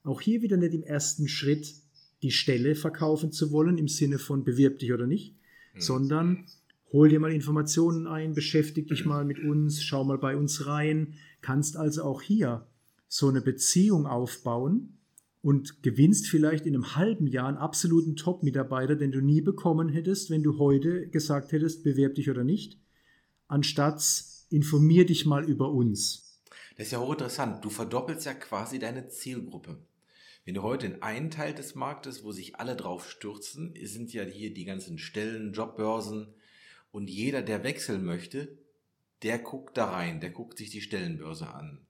Auch 0.03 0.21
hier 0.21 0.41
wieder 0.41 0.57
nicht 0.57 0.73
im 0.73 0.81
ersten 0.81 1.27
Schritt 1.27 1.75
die 2.23 2.31
Stelle 2.31 2.73
verkaufen 2.73 3.31
zu 3.31 3.51
wollen, 3.51 3.77
im 3.77 3.87
Sinne 3.87 4.17
von 4.17 4.43
bewirb 4.43 4.79
dich 4.79 4.91
oder 4.91 5.05
nicht, 5.05 5.35
mhm. 5.75 5.81
sondern 5.81 6.45
hol 6.91 7.09
dir 7.09 7.19
mal 7.19 7.31
Informationen 7.31 8.07
ein, 8.07 8.33
beschäftige 8.33 8.87
dich 8.87 9.05
mal 9.05 9.23
mit 9.23 9.37
uns, 9.39 9.83
schau 9.83 10.03
mal 10.03 10.17
bei 10.17 10.35
uns 10.35 10.65
rein, 10.65 11.13
kannst 11.41 11.77
also 11.77 12.03
auch 12.03 12.23
hier 12.23 12.65
so 13.09 13.27
eine 13.27 13.41
Beziehung 13.41 14.05
aufbauen 14.05 14.99
und 15.41 15.83
gewinnst 15.83 16.27
vielleicht 16.27 16.65
in 16.65 16.75
einem 16.75 16.95
halben 16.95 17.27
Jahr 17.27 17.47
einen 17.47 17.57
absoluten 17.57 18.15
Top-Mitarbeiter, 18.15 18.95
den 18.95 19.11
du 19.11 19.19
nie 19.19 19.41
bekommen 19.41 19.89
hättest, 19.89 20.29
wenn 20.29 20.43
du 20.43 20.59
heute 20.59 21.07
gesagt 21.09 21.51
hättest, 21.51 21.83
bewerb 21.83 22.15
dich 22.15 22.29
oder 22.29 22.43
nicht, 22.43 22.77
anstatt 23.47 24.01
informier 24.49 25.05
dich 25.05 25.25
mal 25.25 25.43
über 25.43 25.71
uns. 25.71 26.41
Das 26.77 26.87
ist 26.87 26.93
ja 26.93 26.99
hochinteressant. 26.99 27.65
Du 27.65 27.69
verdoppelst 27.69 28.25
ja 28.25 28.33
quasi 28.33 28.79
deine 28.79 29.09
Zielgruppe. 29.09 29.77
Wenn 30.45 30.53
du 30.53 30.63
heute 30.63 30.85
in 30.85 31.01
einen 31.01 31.31
Teil 31.31 31.53
des 31.53 31.75
Marktes, 31.75 32.23
wo 32.23 32.31
sich 32.31 32.55
alle 32.57 32.75
drauf 32.75 33.09
stürzen, 33.09 33.73
sind 33.83 34.13
ja 34.13 34.23
hier 34.23 34.53
die 34.53 34.65
ganzen 34.65 34.97
Stellen, 34.97 35.53
Jobbörsen 35.53 36.27
und 36.91 37.09
jeder, 37.09 37.41
der 37.41 37.63
wechseln 37.63 38.05
möchte, 38.05 38.57
der 39.23 39.39
guckt 39.39 39.77
da 39.77 39.91
rein, 39.91 40.21
der 40.21 40.29
guckt 40.29 40.57
sich 40.57 40.69
die 40.69 40.81
Stellenbörse 40.81 41.49
an. 41.49 41.85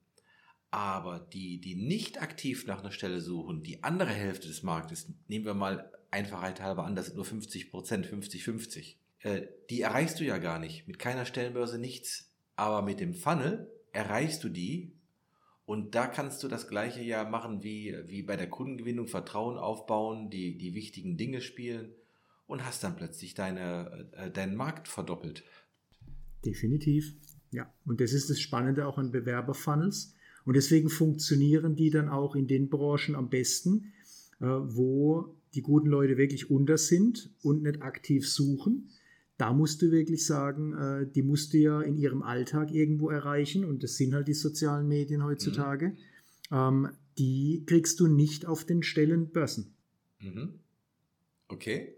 Aber 0.70 1.18
die, 1.18 1.60
die 1.60 1.74
nicht 1.74 2.22
aktiv 2.22 2.66
nach 2.66 2.80
einer 2.80 2.92
Stelle 2.92 3.20
suchen, 3.20 3.62
die 3.62 3.82
andere 3.82 4.10
Hälfte 4.10 4.46
des 4.46 4.62
Marktes, 4.62 5.12
nehmen 5.26 5.44
wir 5.44 5.54
mal 5.54 5.90
Einfachheit 6.10 6.60
halber 6.60 6.84
an, 6.84 6.94
das 6.94 7.06
sind 7.06 7.16
nur 7.16 7.24
50 7.24 7.70
Prozent, 7.70 8.06
50-50, 8.06 8.96
äh, 9.22 9.42
die 9.68 9.80
erreichst 9.80 10.20
du 10.20 10.24
ja 10.24 10.38
gar 10.38 10.58
nicht. 10.58 10.86
Mit 10.86 10.98
keiner 10.98 11.26
Stellenbörse 11.26 11.78
nichts. 11.78 12.32
Aber 12.56 12.82
mit 12.82 13.00
dem 13.00 13.14
Funnel 13.14 13.70
erreichst 13.92 14.44
du 14.44 14.48
die 14.48 14.92
und 15.70 15.94
da 15.94 16.06
kannst 16.06 16.42
du 16.42 16.48
das 16.48 16.68
gleiche 16.68 17.00
ja 17.00 17.22
machen 17.22 17.62
wie, 17.62 17.96
wie 18.06 18.22
bei 18.22 18.36
der 18.36 18.50
Kundengewinnung, 18.50 19.06
Vertrauen 19.06 19.56
aufbauen, 19.56 20.28
die, 20.28 20.58
die 20.58 20.74
wichtigen 20.74 21.16
Dinge 21.16 21.40
spielen 21.40 21.94
und 22.46 22.64
hast 22.64 22.82
dann 22.82 22.96
plötzlich 22.96 23.34
deine, 23.34 24.08
äh, 24.12 24.30
deinen 24.30 24.56
Markt 24.56 24.88
verdoppelt. 24.88 25.44
Definitiv. 26.44 27.14
Ja, 27.52 27.72
und 27.84 28.00
das 28.00 28.12
ist 28.12 28.30
das 28.30 28.40
Spannende 28.40 28.86
auch 28.86 28.98
an 28.98 29.12
Bewerberfunnels. 29.12 30.16
Und 30.44 30.54
deswegen 30.54 30.88
funktionieren 30.88 31.76
die 31.76 31.90
dann 31.90 32.08
auch 32.08 32.34
in 32.34 32.46
den 32.46 32.68
Branchen 32.68 33.14
am 33.14 33.28
besten, 33.28 33.92
äh, 34.40 34.46
wo 34.46 35.34
die 35.54 35.62
guten 35.62 35.88
Leute 35.88 36.16
wirklich 36.16 36.50
unter 36.50 36.78
sind 36.78 37.30
und 37.42 37.62
nicht 37.62 37.82
aktiv 37.82 38.28
suchen. 38.28 38.90
Da 39.36 39.52
musst 39.52 39.82
du 39.82 39.90
wirklich 39.90 40.26
sagen, 40.26 40.74
äh, 40.74 41.06
die 41.10 41.22
musst 41.22 41.52
du 41.52 41.58
ja 41.58 41.80
in 41.80 41.96
ihrem 41.96 42.22
Alltag 42.22 42.72
irgendwo 42.72 43.10
erreichen 43.10 43.64
und 43.64 43.82
das 43.82 43.96
sind 43.96 44.14
halt 44.14 44.28
die 44.28 44.34
sozialen 44.34 44.86
Medien 44.86 45.24
heutzutage. 45.24 45.96
Mhm. 46.52 46.88
die 47.16 47.62
kriegst 47.64 48.00
du 48.00 48.08
nicht 48.08 48.44
auf 48.46 48.64
den 48.64 48.82
Stellenbörsen. 48.82 49.72
Mhm. 50.18 50.58
Okay. 51.46 51.94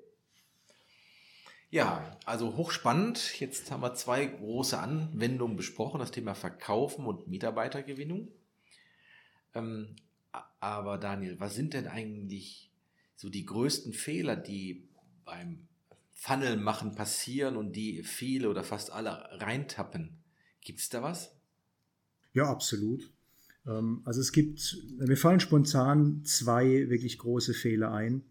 Ja, 1.72 2.18
also 2.26 2.58
hochspannend. 2.58 3.40
Jetzt 3.40 3.70
haben 3.70 3.80
wir 3.82 3.94
zwei 3.94 4.26
große 4.26 4.78
Anwendungen 4.78 5.56
besprochen, 5.56 6.00
das 6.00 6.10
Thema 6.10 6.34
Verkaufen 6.34 7.06
und 7.06 7.28
Mitarbeitergewinnung. 7.28 8.28
Ähm, 9.54 9.96
aber 10.60 10.98
Daniel, 10.98 11.40
was 11.40 11.54
sind 11.54 11.72
denn 11.72 11.86
eigentlich 11.86 12.70
so 13.16 13.30
die 13.30 13.46
größten 13.46 13.94
Fehler, 13.94 14.36
die 14.36 14.86
beim 15.24 15.66
Funnel 16.12 16.58
machen 16.58 16.94
passieren 16.94 17.56
und 17.56 17.72
die 17.72 18.02
viele 18.02 18.50
oder 18.50 18.64
fast 18.64 18.92
alle 18.92 19.26
reintappen? 19.40 20.18
Gibt 20.60 20.80
es 20.80 20.90
da 20.90 21.02
was? 21.02 21.34
Ja, 22.34 22.50
absolut. 22.50 23.10
Ähm, 23.66 24.02
also 24.04 24.20
es 24.20 24.32
gibt, 24.32 24.76
mir 24.98 25.16
fallen 25.16 25.40
spontan 25.40 26.22
zwei 26.26 26.90
wirklich 26.90 27.16
große 27.16 27.54
Fehler 27.54 27.92
ein. 27.92 28.24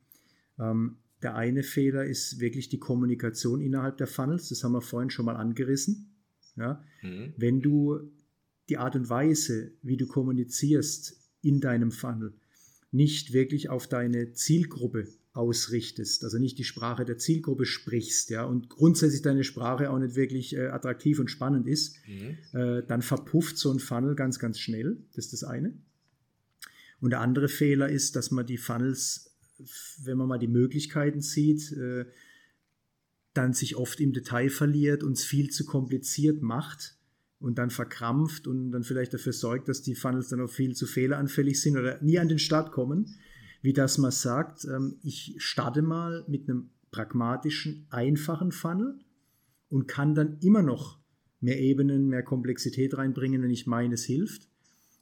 Der 1.22 1.36
eine 1.36 1.64
Fehler 1.64 2.06
ist 2.06 2.40
wirklich 2.40 2.70
die 2.70 2.80
Kommunikation 2.80 3.62
innerhalb 3.62 3.98
der 3.98 4.08
Funnels. 4.08 4.50
Das 4.50 4.64
haben 4.64 4.74
wir 4.74 4.82
vorhin 4.82 5.10
schon 5.10 5.26
mal 5.26 5.36
angerissen. 5.36 6.16
Ja? 6.56 6.84
Mhm. 7.02 7.34
Wenn 7.38 7.62
du 7.62 8.12
die 8.70 8.78
Art 8.78 8.96
und 8.96 9.10
Weise, 9.10 9.74
wie 9.82 9.98
du 9.98 10.08
kommunizierst 10.08 11.18
in 11.42 11.60
deinem 11.60 11.92
Funnel, 11.92 12.34
nicht 12.92 13.34
wirklich 13.34 13.70
auf 13.70 13.88
deine 13.88 14.34
Zielgruppe 14.34 15.08
ausrichtest, 15.34 16.24
also 16.24 16.38
nicht 16.38 16.58
die 16.58 16.66
Sprache 16.66 17.06
der 17.06 17.18
Zielgruppe 17.18 17.66
sprichst, 17.66 18.30
ja, 18.32 18.44
und 18.44 18.70
grundsätzlich 18.70 19.22
deine 19.22 19.46
Sprache 19.46 19.90
auch 19.90 20.00
nicht 20.00 20.16
wirklich 20.16 20.56
äh, 20.56 20.68
attraktiv 20.68 21.20
und 21.20 21.32
spannend 21.32 21.68
ist, 21.68 21.96
mhm. 22.06 22.38
äh, 22.60 22.84
dann 22.86 23.02
verpufft 23.02 23.58
so 23.58 23.72
ein 23.72 23.80
Funnel 23.80 24.16
ganz, 24.16 24.40
ganz 24.40 24.60
schnell. 24.60 24.98
Das 25.16 25.26
ist 25.26 25.34
das 25.34 25.44
eine. 25.46 25.74
Und 27.00 27.12
der 27.12 27.22
andere 27.22 27.48
Fehler 27.48 27.90
ist, 27.90 28.16
dass 28.16 28.30
man 28.30 28.46
die 28.46 28.58
Funnels, 28.58 29.31
wenn 30.04 30.18
man 30.18 30.28
mal 30.28 30.40
die 30.40 30.48
Möglichkeiten 30.48 31.22
sieht, 31.22 31.72
äh, 31.74 32.06
dann 33.34 33.54
sich 33.54 33.76
oft 33.76 34.00
im 34.00 34.14
Detail 34.14 34.50
verliert 34.50 35.04
und 35.04 35.14
es 35.14 35.24
viel 35.24 35.50
zu 35.50 35.66
kompliziert 35.66 36.42
macht 36.42 36.98
und 37.40 37.58
dann 37.58 37.70
verkrampft 37.70 38.48
und 38.48 38.72
dann 38.72 38.84
vielleicht 38.84 39.14
dafür 39.14 39.34
sorgt, 39.34 39.68
dass 39.68 39.82
die 39.82 39.96
Funnels 39.96 40.30
dann 40.30 40.42
auch 40.42 40.50
viel 40.50 40.76
zu 40.76 40.86
fehleranfällig 40.86 41.60
sind 41.60 41.78
oder 41.78 42.02
nie 42.02 42.20
an 42.20 42.30
den 42.30 42.40
Start 42.40 42.72
kommen, 42.72 43.16
wie 43.62 43.74
dass 43.74 43.98
man 43.98 44.12
sagt, 44.12 44.66
ähm, 44.66 44.98
ich 45.04 45.36
starte 45.38 45.82
mal 45.82 46.26
mit 46.28 46.50
einem 46.50 46.70
pragmatischen, 46.92 47.88
einfachen 47.90 48.52
Funnel 48.52 49.00
und 49.70 49.88
kann 49.88 50.14
dann 50.14 50.38
immer 50.42 50.62
noch 50.62 51.00
mehr 51.40 51.60
Ebenen, 51.60 52.08
mehr 52.08 52.24
Komplexität 52.24 52.98
reinbringen, 52.98 53.42
wenn 53.42 53.50
ich 53.50 53.66
meine, 53.66 53.96
es 53.96 54.04
hilft. 54.04 54.51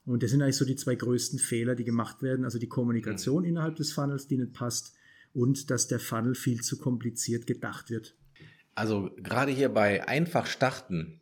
Und 0.10 0.24
das 0.24 0.32
sind 0.32 0.42
eigentlich 0.42 0.58
so 0.58 0.66
die 0.66 0.76
zwei 0.76 0.96
größten 0.96 1.40
Fehler, 1.40 1.76
die 1.76 1.84
gemacht 1.84 2.22
werden. 2.22 2.46
Also 2.46 2.60
die 2.60 2.68
Kommunikation 2.68 3.44
mhm. 3.44 3.50
innerhalb 3.50 3.76
des 3.76 3.92
Funnels, 3.92 4.28
die 4.28 4.38
nicht 4.38 4.54
passt 4.54 4.94
und 5.34 5.70
dass 5.70 5.88
der 5.88 6.00
Funnel 6.00 6.36
viel 6.36 6.62
zu 6.62 6.78
kompliziert 6.78 7.46
gedacht 7.48 7.90
wird. 7.90 8.16
Also 8.76 9.12
gerade 9.18 9.52
hier 9.52 9.70
bei 9.70 10.08
einfach 10.08 10.46
starten 10.46 11.20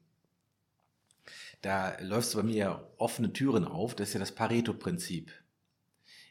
da 1.62 2.00
läufst 2.02 2.34
du 2.34 2.40
bei 2.40 2.44
mir 2.44 2.88
offene 2.98 3.34
Türen 3.34 3.66
auf. 3.66 3.96
Das 3.96 4.10
ist 4.10 4.14
ja 4.14 4.20
das 4.20 4.34
Pareto-Prinzip. 4.34 5.32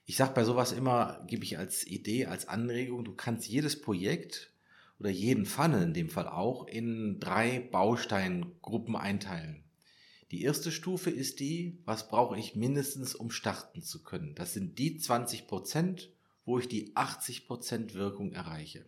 Ich 0.04 0.16
sage 0.16 0.34
bei 0.34 0.44
sowas 0.44 0.72
immer, 0.72 1.24
gebe 1.26 1.44
ich 1.44 1.58
als 1.58 1.86
Idee, 1.86 2.26
als 2.26 2.46
Anregung, 2.46 3.04
du 3.04 3.12
kannst 3.12 3.48
jedes 3.48 3.80
Projekt 3.80 4.52
oder 5.00 5.10
jeden 5.10 5.44
Funnel 5.44 5.82
in 5.82 5.94
dem 5.94 6.10
Fall 6.10 6.28
auch 6.28 6.66
in 6.68 7.18
drei 7.18 7.58
Bausteingruppen 7.58 8.94
einteilen. 8.94 9.64
Die 10.32 10.42
erste 10.42 10.72
Stufe 10.72 11.10
ist 11.10 11.38
die, 11.38 11.78
was 11.84 12.08
brauche 12.08 12.36
ich 12.36 12.56
mindestens, 12.56 13.14
um 13.14 13.30
starten 13.30 13.82
zu 13.82 14.02
können. 14.02 14.34
Das 14.34 14.54
sind 14.54 14.78
die 14.78 14.96
20 14.98 15.46
Prozent, 15.46 16.10
wo 16.44 16.58
ich 16.58 16.68
die 16.68 16.96
80 16.96 17.46
Prozent 17.46 17.94
Wirkung 17.94 18.32
erreiche. 18.32 18.84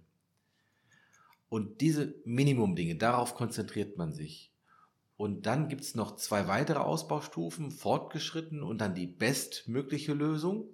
Und 1.48 1.80
diese 1.80 2.14
Minimum-Dinge, 2.24 2.96
darauf 2.96 3.34
konzentriert 3.34 3.96
man 3.96 4.12
sich. 4.12 4.52
Und 5.16 5.46
dann 5.46 5.68
gibt 5.68 5.82
es 5.82 5.94
noch 5.94 6.16
zwei 6.16 6.46
weitere 6.46 6.78
Ausbaustufen, 6.78 7.70
fortgeschritten 7.70 8.62
und 8.62 8.78
dann 8.78 8.94
die 8.94 9.06
bestmögliche 9.06 10.14
Lösung. 10.14 10.68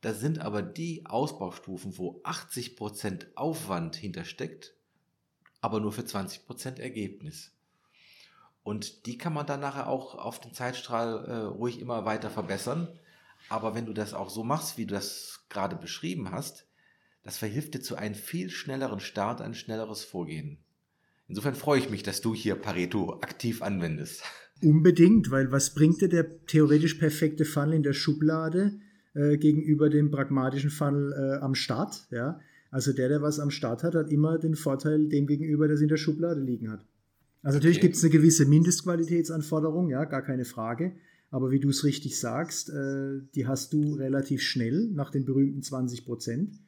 Das 0.00 0.20
sind 0.20 0.40
aber 0.40 0.62
die 0.62 1.06
Ausbaustufen, 1.06 1.98
wo 1.98 2.20
80% 2.22 3.34
Aufwand 3.34 3.96
hintersteckt, 3.96 4.74
aber 5.60 5.80
nur 5.80 5.92
für 5.92 6.02
20% 6.02 6.80
Ergebnis. 6.80 7.52
Und 8.62 9.06
die 9.06 9.18
kann 9.18 9.32
man 9.32 9.46
dann 9.46 9.60
nachher 9.60 9.88
auch 9.88 10.14
auf 10.14 10.40
den 10.40 10.52
Zeitstrahl 10.52 11.24
äh, 11.24 11.34
ruhig 11.46 11.80
immer 11.80 12.04
weiter 12.04 12.30
verbessern. 12.30 12.88
Aber 13.48 13.74
wenn 13.74 13.86
du 13.86 13.92
das 13.92 14.14
auch 14.14 14.30
so 14.30 14.44
machst, 14.44 14.78
wie 14.78 14.86
du 14.86 14.94
das 14.94 15.44
gerade 15.48 15.76
beschrieben 15.76 16.30
hast, 16.30 16.66
das 17.24 17.38
verhilft 17.38 17.74
dir 17.74 17.80
zu 17.80 17.96
einem 17.96 18.14
viel 18.14 18.50
schnelleren 18.50 19.00
Start, 19.00 19.40
ein 19.40 19.54
schnelleres 19.54 20.04
Vorgehen. 20.04 20.58
Insofern 21.28 21.54
freue 21.54 21.78
ich 21.78 21.90
mich, 21.90 22.02
dass 22.02 22.20
du 22.20 22.34
hier 22.34 22.56
Pareto 22.56 23.20
aktiv 23.20 23.62
anwendest. 23.62 24.22
Unbedingt, 24.62 25.30
weil 25.30 25.50
was 25.50 25.74
bringt 25.74 26.00
dir 26.00 26.08
der 26.08 26.44
theoretisch 26.46 26.94
perfekte 26.94 27.44
Funnel 27.44 27.74
in 27.74 27.82
der 27.82 27.94
Schublade 27.94 28.78
äh, 29.14 29.38
gegenüber 29.38 29.88
dem 29.88 30.10
pragmatischen 30.10 30.70
Funnel 30.70 31.12
äh, 31.12 31.42
am 31.42 31.54
Start? 31.54 32.06
Ja? 32.10 32.38
Also 32.70 32.92
der, 32.92 33.08
der 33.08 33.22
was 33.22 33.40
am 33.40 33.50
Start 33.50 33.82
hat, 33.82 33.94
hat 33.94 34.10
immer 34.10 34.38
den 34.38 34.54
Vorteil 34.54 35.08
dem 35.08 35.26
gegenüber, 35.26 35.66
der 35.66 35.74
es 35.74 35.82
in 35.82 35.88
der 35.88 35.96
Schublade 35.96 36.40
liegen 36.40 36.70
hat. 36.70 36.84
Also 37.42 37.58
natürlich 37.58 37.78
okay. 37.78 37.86
gibt 37.88 37.96
es 37.96 38.04
eine 38.04 38.12
gewisse 38.12 38.46
Mindestqualitätsanforderung, 38.46 39.90
ja, 39.90 40.04
gar 40.04 40.22
keine 40.22 40.44
Frage. 40.44 40.92
Aber 41.30 41.50
wie 41.50 41.60
du 41.60 41.70
es 41.70 41.84
richtig 41.84 42.18
sagst, 42.20 42.70
äh, 42.70 43.20
die 43.34 43.46
hast 43.46 43.72
du 43.72 43.94
relativ 43.94 44.42
schnell 44.42 44.88
nach 44.92 45.10
den 45.10 45.24
berühmten 45.24 45.62
20 45.62 46.04
Prozent. 46.04 46.58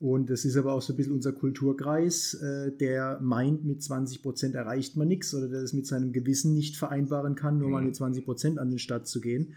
Und 0.00 0.30
das 0.30 0.44
ist 0.44 0.56
aber 0.56 0.72
auch 0.72 0.82
so 0.82 0.92
ein 0.92 0.96
bisschen 0.96 1.12
unser 1.12 1.32
Kulturkreis, 1.32 2.34
äh, 2.34 2.72
der 2.72 3.20
meint, 3.20 3.64
mit 3.64 3.82
20 3.82 4.22
Prozent 4.22 4.54
erreicht 4.54 4.96
man 4.96 5.08
nichts 5.08 5.34
oder 5.34 5.48
der 5.48 5.60
es 5.60 5.74
mit 5.74 5.86
seinem 5.86 6.12
Gewissen 6.12 6.54
nicht 6.54 6.76
vereinbaren 6.76 7.34
kann, 7.34 7.58
nur 7.58 7.68
mhm. 7.68 7.72
mal 7.72 7.82
mit 7.82 7.94
20 7.94 8.24
Prozent 8.24 8.58
an 8.58 8.70
den 8.70 8.78
Start 8.78 9.06
zu 9.06 9.20
gehen. 9.20 9.54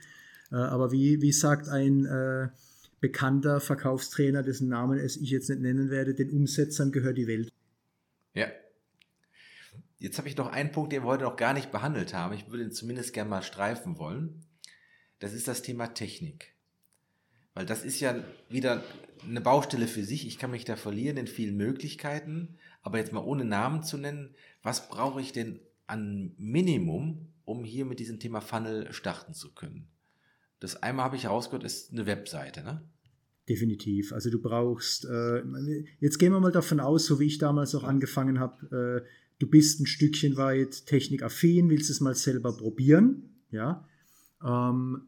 Äh, 0.51 0.55
aber 0.55 0.91
wie, 0.91 1.21
wie 1.21 1.31
sagt 1.31 1.69
ein 1.69 2.05
äh, 2.05 2.49
bekannter 2.99 3.59
Verkaufstrainer, 3.59 4.43
dessen 4.43 4.69
Namen 4.69 4.99
es 4.99 5.17
ich 5.17 5.31
jetzt 5.31 5.49
nicht 5.49 5.61
nennen 5.61 5.89
werde, 5.89 6.13
den 6.13 6.29
Umsetzern 6.29 6.91
gehört 6.91 7.17
die 7.17 7.27
Welt. 7.27 7.51
Ja. 8.35 8.47
Jetzt 10.03 10.17
habe 10.17 10.27
ich 10.27 10.35
noch 10.35 10.51
einen 10.51 10.73
Punkt, 10.73 10.91
den 10.91 11.03
wir 11.03 11.07
heute 11.07 11.23
noch 11.23 11.37
gar 11.37 11.53
nicht 11.53 11.71
behandelt 11.71 12.13
haben. 12.13 12.33
Ich 12.33 12.49
würde 12.49 12.65
ihn 12.65 12.73
zumindest 12.73 13.13
gerne 13.13 13.29
mal 13.29 13.41
streifen 13.41 13.97
wollen. 13.97 14.43
Das 15.19 15.31
ist 15.31 15.47
das 15.47 15.61
Thema 15.61 15.93
Technik. 15.93 16.57
Weil 17.53 17.65
das 17.65 17.85
ist 17.85 18.01
ja 18.01 18.21
wieder 18.49 18.83
eine 19.25 19.39
Baustelle 19.39 19.87
für 19.87 20.03
sich. 20.03 20.27
Ich 20.27 20.37
kann 20.37 20.51
mich 20.51 20.65
da 20.65 20.75
verlieren 20.75 21.15
in 21.15 21.27
vielen 21.27 21.55
Möglichkeiten. 21.55 22.57
Aber 22.81 22.97
jetzt 22.97 23.13
mal 23.13 23.23
ohne 23.23 23.45
Namen 23.45 23.81
zu 23.81 23.97
nennen, 23.97 24.35
was 24.61 24.89
brauche 24.89 25.21
ich 25.21 25.31
denn 25.31 25.61
an 25.87 26.33
Minimum, 26.35 27.29
um 27.45 27.63
hier 27.63 27.85
mit 27.85 27.99
diesem 27.99 28.19
Thema 28.19 28.41
Funnel 28.41 28.91
starten 28.91 29.33
zu 29.33 29.53
können? 29.53 29.87
Das 30.59 30.83
einmal 30.83 31.05
habe 31.05 31.15
ich 31.15 31.23
herausgehört, 31.23 31.63
ist 31.63 31.93
eine 31.93 32.05
Webseite, 32.05 32.61
ne? 32.61 32.83
Definitiv. 33.47 34.11
Also 34.11 34.29
du 34.29 34.41
brauchst, 34.41 35.05
äh, 35.05 35.43
jetzt 35.99 36.17
gehen 36.17 36.33
wir 36.33 36.41
mal 36.41 36.51
davon 36.51 36.81
aus, 36.81 37.05
so 37.05 37.21
wie 37.21 37.27
ich 37.27 37.37
damals 37.37 37.73
auch 37.75 37.83
angefangen 37.83 38.39
habe, 38.39 39.03
äh, 39.05 39.22
du 39.39 39.47
bist 39.47 39.79
ein 39.79 39.86
Stückchen 39.86 40.38
weit 40.38 40.86
technikaffin, 40.86 41.69
willst 41.69 41.89
es 41.89 42.01
mal 42.01 42.15
selber 42.15 42.55
probieren, 42.55 43.29
ja, 43.51 43.88
ähm, 44.43 45.01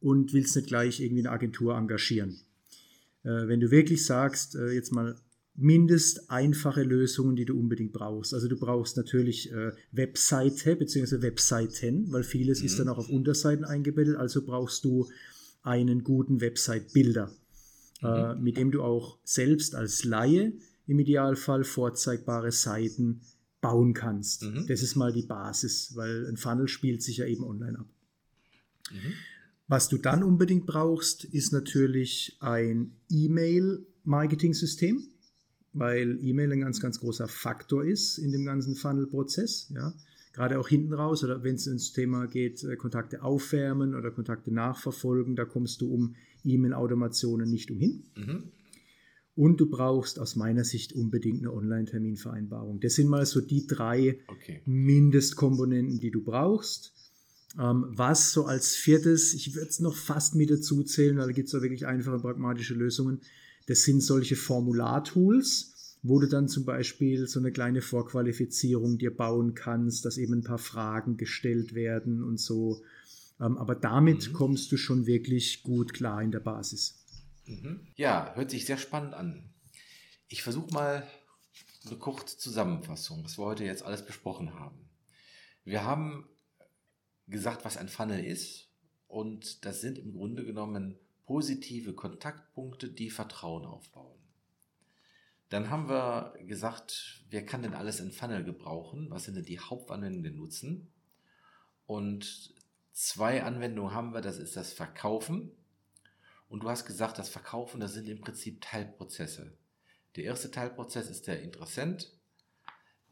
und 0.00 0.32
willst 0.32 0.56
nicht 0.56 0.68
gleich 0.68 1.00
irgendwie 1.00 1.22
eine 1.22 1.30
Agentur 1.30 1.76
engagieren. 1.76 2.40
Äh, 3.24 3.48
wenn 3.48 3.60
du 3.60 3.70
wirklich 3.70 4.04
sagst, 4.04 4.54
äh, 4.54 4.70
jetzt 4.70 4.92
mal 4.92 5.16
mindest 5.60 6.30
einfache 6.30 6.84
Lösungen, 6.84 7.34
die 7.34 7.44
du 7.44 7.58
unbedingt 7.58 7.92
brauchst. 7.92 8.32
Also 8.32 8.46
du 8.46 8.56
brauchst 8.56 8.96
natürlich 8.96 9.52
äh, 9.52 9.72
Webseite 9.90 10.76
bzw. 10.76 11.20
Webseiten, 11.20 12.12
weil 12.12 12.22
vieles 12.22 12.60
mhm. 12.60 12.66
ist 12.66 12.78
dann 12.78 12.88
auch 12.88 12.98
auf 12.98 13.10
Unterseiten 13.10 13.64
eingebettet. 13.64 14.16
Also 14.16 14.42
brauchst 14.44 14.84
du 14.84 15.08
einen 15.62 16.04
guten 16.04 16.40
Website-Bilder, 16.40 17.32
äh, 18.02 18.34
mhm. 18.34 18.42
mit 18.42 18.56
dem 18.56 18.70
du 18.70 18.82
auch 18.82 19.18
selbst 19.24 19.74
als 19.74 20.04
Laie 20.04 20.52
im 20.86 21.00
Idealfall 21.00 21.64
vorzeigbare 21.64 22.52
Seiten 22.52 23.22
bauen 23.60 23.92
kannst. 23.94 24.42
Mhm. 24.44 24.66
Das 24.68 24.82
ist 24.82 24.96
mal 24.96 25.12
die 25.12 25.22
Basis, 25.22 25.96
weil 25.96 26.26
ein 26.26 26.36
Funnel 26.36 26.68
spielt 26.68 27.02
sich 27.02 27.18
ja 27.18 27.26
eben 27.26 27.44
online 27.44 27.78
ab. 27.78 27.86
Mhm. 28.90 29.14
Was 29.66 29.88
du 29.88 29.98
dann 29.98 30.22
unbedingt 30.22 30.66
brauchst, 30.66 31.24
ist 31.24 31.52
natürlich 31.52 32.36
ein 32.40 32.92
E-Mail-Marketing-System 33.10 35.08
weil 35.78 36.18
E-Mail 36.22 36.52
ein 36.52 36.60
ganz, 36.60 36.80
ganz 36.80 37.00
großer 37.00 37.28
Faktor 37.28 37.84
ist 37.84 38.18
in 38.18 38.32
dem 38.32 38.44
ganzen 38.44 38.74
Funnel-Prozess. 38.74 39.70
Ja? 39.74 39.92
Gerade 40.32 40.58
auch 40.58 40.68
hinten 40.68 40.92
raus 40.94 41.24
oder 41.24 41.42
wenn 41.42 41.56
es 41.56 41.66
ins 41.66 41.92
Thema 41.92 42.26
geht, 42.26 42.64
äh, 42.64 42.76
Kontakte 42.76 43.22
aufwärmen 43.22 43.94
oder 43.94 44.10
Kontakte 44.10 44.52
nachverfolgen, 44.52 45.36
da 45.36 45.44
kommst 45.44 45.80
du 45.80 45.92
um 45.92 46.14
E-Mail-Automationen 46.44 47.50
nicht 47.50 47.70
umhin. 47.70 48.04
Mhm. 48.16 48.44
Und 49.38 49.60
du 49.60 49.70
brauchst 49.70 50.18
aus 50.18 50.34
meiner 50.34 50.64
Sicht 50.64 50.94
unbedingt 50.94 51.38
eine 51.38 51.52
Online-Terminvereinbarung. 51.52 52.80
Das 52.80 52.96
sind 52.96 53.06
mal 53.06 53.24
so 53.24 53.40
die 53.40 53.68
drei 53.68 54.18
okay. 54.26 54.62
Mindestkomponenten, 54.66 56.00
die 56.00 56.10
du 56.10 56.24
brauchst. 56.24 56.92
Ähm, 57.56 57.84
was 57.90 58.32
so 58.32 58.46
als 58.46 58.74
viertes, 58.74 59.34
ich 59.34 59.54
würde 59.54 59.68
es 59.68 59.78
noch 59.78 59.94
fast 59.94 60.34
mit 60.34 60.50
dazu 60.50 60.82
zählen, 60.82 61.16
weil 61.18 61.28
da 61.28 61.32
gibt 61.32 61.46
es 61.46 61.54
auch 61.54 61.62
wirklich 61.62 61.86
einfache 61.86 62.18
pragmatische 62.18 62.74
Lösungen. 62.74 63.20
Das 63.66 63.84
sind 63.84 64.02
solche 64.02 64.34
Formulartools, 64.34 65.98
wo 66.02 66.18
du 66.18 66.26
dann 66.26 66.48
zum 66.48 66.64
Beispiel 66.64 67.28
so 67.28 67.38
eine 67.38 67.52
kleine 67.52 67.80
Vorqualifizierung 67.80 68.98
dir 68.98 69.16
bauen 69.16 69.54
kannst, 69.54 70.04
dass 70.04 70.18
eben 70.18 70.34
ein 70.34 70.42
paar 70.42 70.58
Fragen 70.58 71.16
gestellt 71.16 71.76
werden 71.76 72.24
und 72.24 72.40
so. 72.40 72.82
Ähm, 73.40 73.56
aber 73.56 73.76
damit 73.76 74.30
mhm. 74.30 74.32
kommst 74.32 74.72
du 74.72 74.76
schon 74.76 75.06
wirklich 75.06 75.62
gut 75.62 75.94
klar 75.94 76.24
in 76.24 76.32
der 76.32 76.40
Basis. 76.40 76.97
Mhm. 77.48 77.86
Ja, 77.96 78.32
hört 78.34 78.50
sich 78.50 78.66
sehr 78.66 78.76
spannend 78.76 79.14
an. 79.14 79.52
Ich 80.28 80.42
versuche 80.42 80.72
mal 80.72 81.06
eine 81.86 81.96
kurze 81.96 82.36
Zusammenfassung, 82.36 83.24
was 83.24 83.38
wir 83.38 83.46
heute 83.46 83.64
jetzt 83.64 83.82
alles 83.82 84.04
besprochen 84.04 84.54
haben. 84.54 84.88
Wir 85.64 85.84
haben 85.84 86.28
gesagt, 87.26 87.64
was 87.64 87.76
ein 87.76 87.88
Funnel 87.88 88.24
ist 88.24 88.68
und 89.06 89.64
das 89.64 89.80
sind 89.80 89.98
im 89.98 90.12
Grunde 90.12 90.44
genommen 90.44 90.98
positive 91.26 91.94
Kontaktpunkte, 91.94 92.88
die 92.88 93.10
Vertrauen 93.10 93.64
aufbauen. 93.64 94.18
Dann 95.48 95.70
haben 95.70 95.88
wir 95.88 96.34
gesagt, 96.46 97.24
wer 97.30 97.44
kann 97.44 97.62
denn 97.62 97.74
alles 97.74 98.00
in 98.00 98.12
Funnel 98.12 98.44
gebrauchen? 98.44 99.10
Was 99.10 99.24
sind 99.24 99.36
denn 99.36 99.44
die 99.44 99.60
Hauptanwendungen, 99.60 100.36
nutzen? 100.36 100.92
Und 101.86 102.54
zwei 102.92 103.42
Anwendungen 103.42 103.94
haben 103.94 104.12
wir, 104.12 104.20
das 104.20 104.38
ist 104.38 104.56
das 104.56 104.74
Verkaufen. 104.74 105.52
Und 106.48 106.62
du 106.62 106.70
hast 106.70 106.86
gesagt, 106.86 107.18
das 107.18 107.28
Verkaufen, 107.28 107.80
das 107.80 107.92
sind 107.92 108.08
im 108.08 108.20
Prinzip 108.20 108.60
Teilprozesse. 108.60 109.56
Der 110.16 110.24
erste 110.24 110.50
Teilprozess 110.50 111.10
ist 111.10 111.26
der 111.26 111.42
Interessent. 111.42 112.12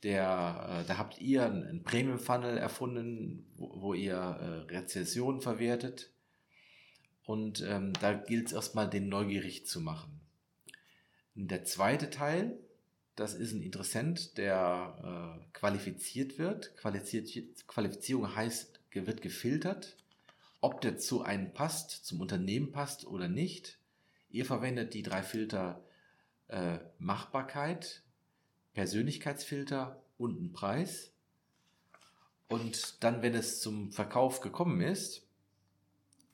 Der, 0.02 0.82
äh, 0.82 0.86
da 0.86 0.98
habt 0.98 1.20
ihr 1.20 1.44
einen 1.44 1.82
Premium-Funnel 1.82 2.56
erfunden, 2.58 3.46
wo, 3.56 3.80
wo 3.80 3.94
ihr 3.94 4.14
äh, 4.14 4.74
Rezessionen 4.74 5.40
verwertet. 5.40 6.10
Und 7.24 7.60
ähm, 7.62 7.92
da 8.00 8.14
gilt 8.14 8.46
es 8.46 8.52
erstmal, 8.52 8.88
den 8.88 9.08
neugierig 9.08 9.66
zu 9.66 9.80
machen. 9.80 10.20
Der 11.34 11.64
zweite 11.64 12.08
Teil, 12.08 12.58
das 13.16 13.34
ist 13.34 13.52
ein 13.52 13.62
Interessent, 13.62 14.38
der 14.38 15.38
äh, 15.42 15.52
qualifiziert 15.52 16.38
wird. 16.38 16.76
Qualifizierung 16.76 18.34
heißt, 18.34 18.80
wird 18.92 19.20
gefiltert, 19.20 19.96
ob 20.60 20.80
der 20.80 20.98
zu 20.98 21.22
einem 21.22 21.52
passt, 21.52 21.90
zum 22.06 22.20
Unternehmen 22.20 22.72
passt 22.72 23.06
oder 23.06 23.28
nicht. 23.28 23.78
Ihr 24.30 24.44
verwendet 24.44 24.94
die 24.94 25.02
drei 25.02 25.22
Filter 25.22 25.84
äh, 26.48 26.78
Machbarkeit, 26.98 28.02
Persönlichkeitsfilter 28.74 30.02
und 30.18 30.38
einen 30.38 30.52
Preis. 30.52 31.12
Und 32.48 33.02
dann, 33.02 33.22
wenn 33.22 33.34
es 33.34 33.60
zum 33.60 33.90
Verkauf 33.90 34.40
gekommen 34.40 34.80
ist, 34.80 35.26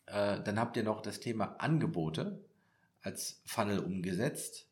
äh, 0.06 0.40
dann 0.42 0.58
habt 0.58 0.76
ihr 0.76 0.82
noch 0.82 1.00
das 1.00 1.20
Thema 1.20 1.56
Angebote 1.58 2.44
als 3.00 3.40
Funnel 3.44 3.78
umgesetzt, 3.78 4.68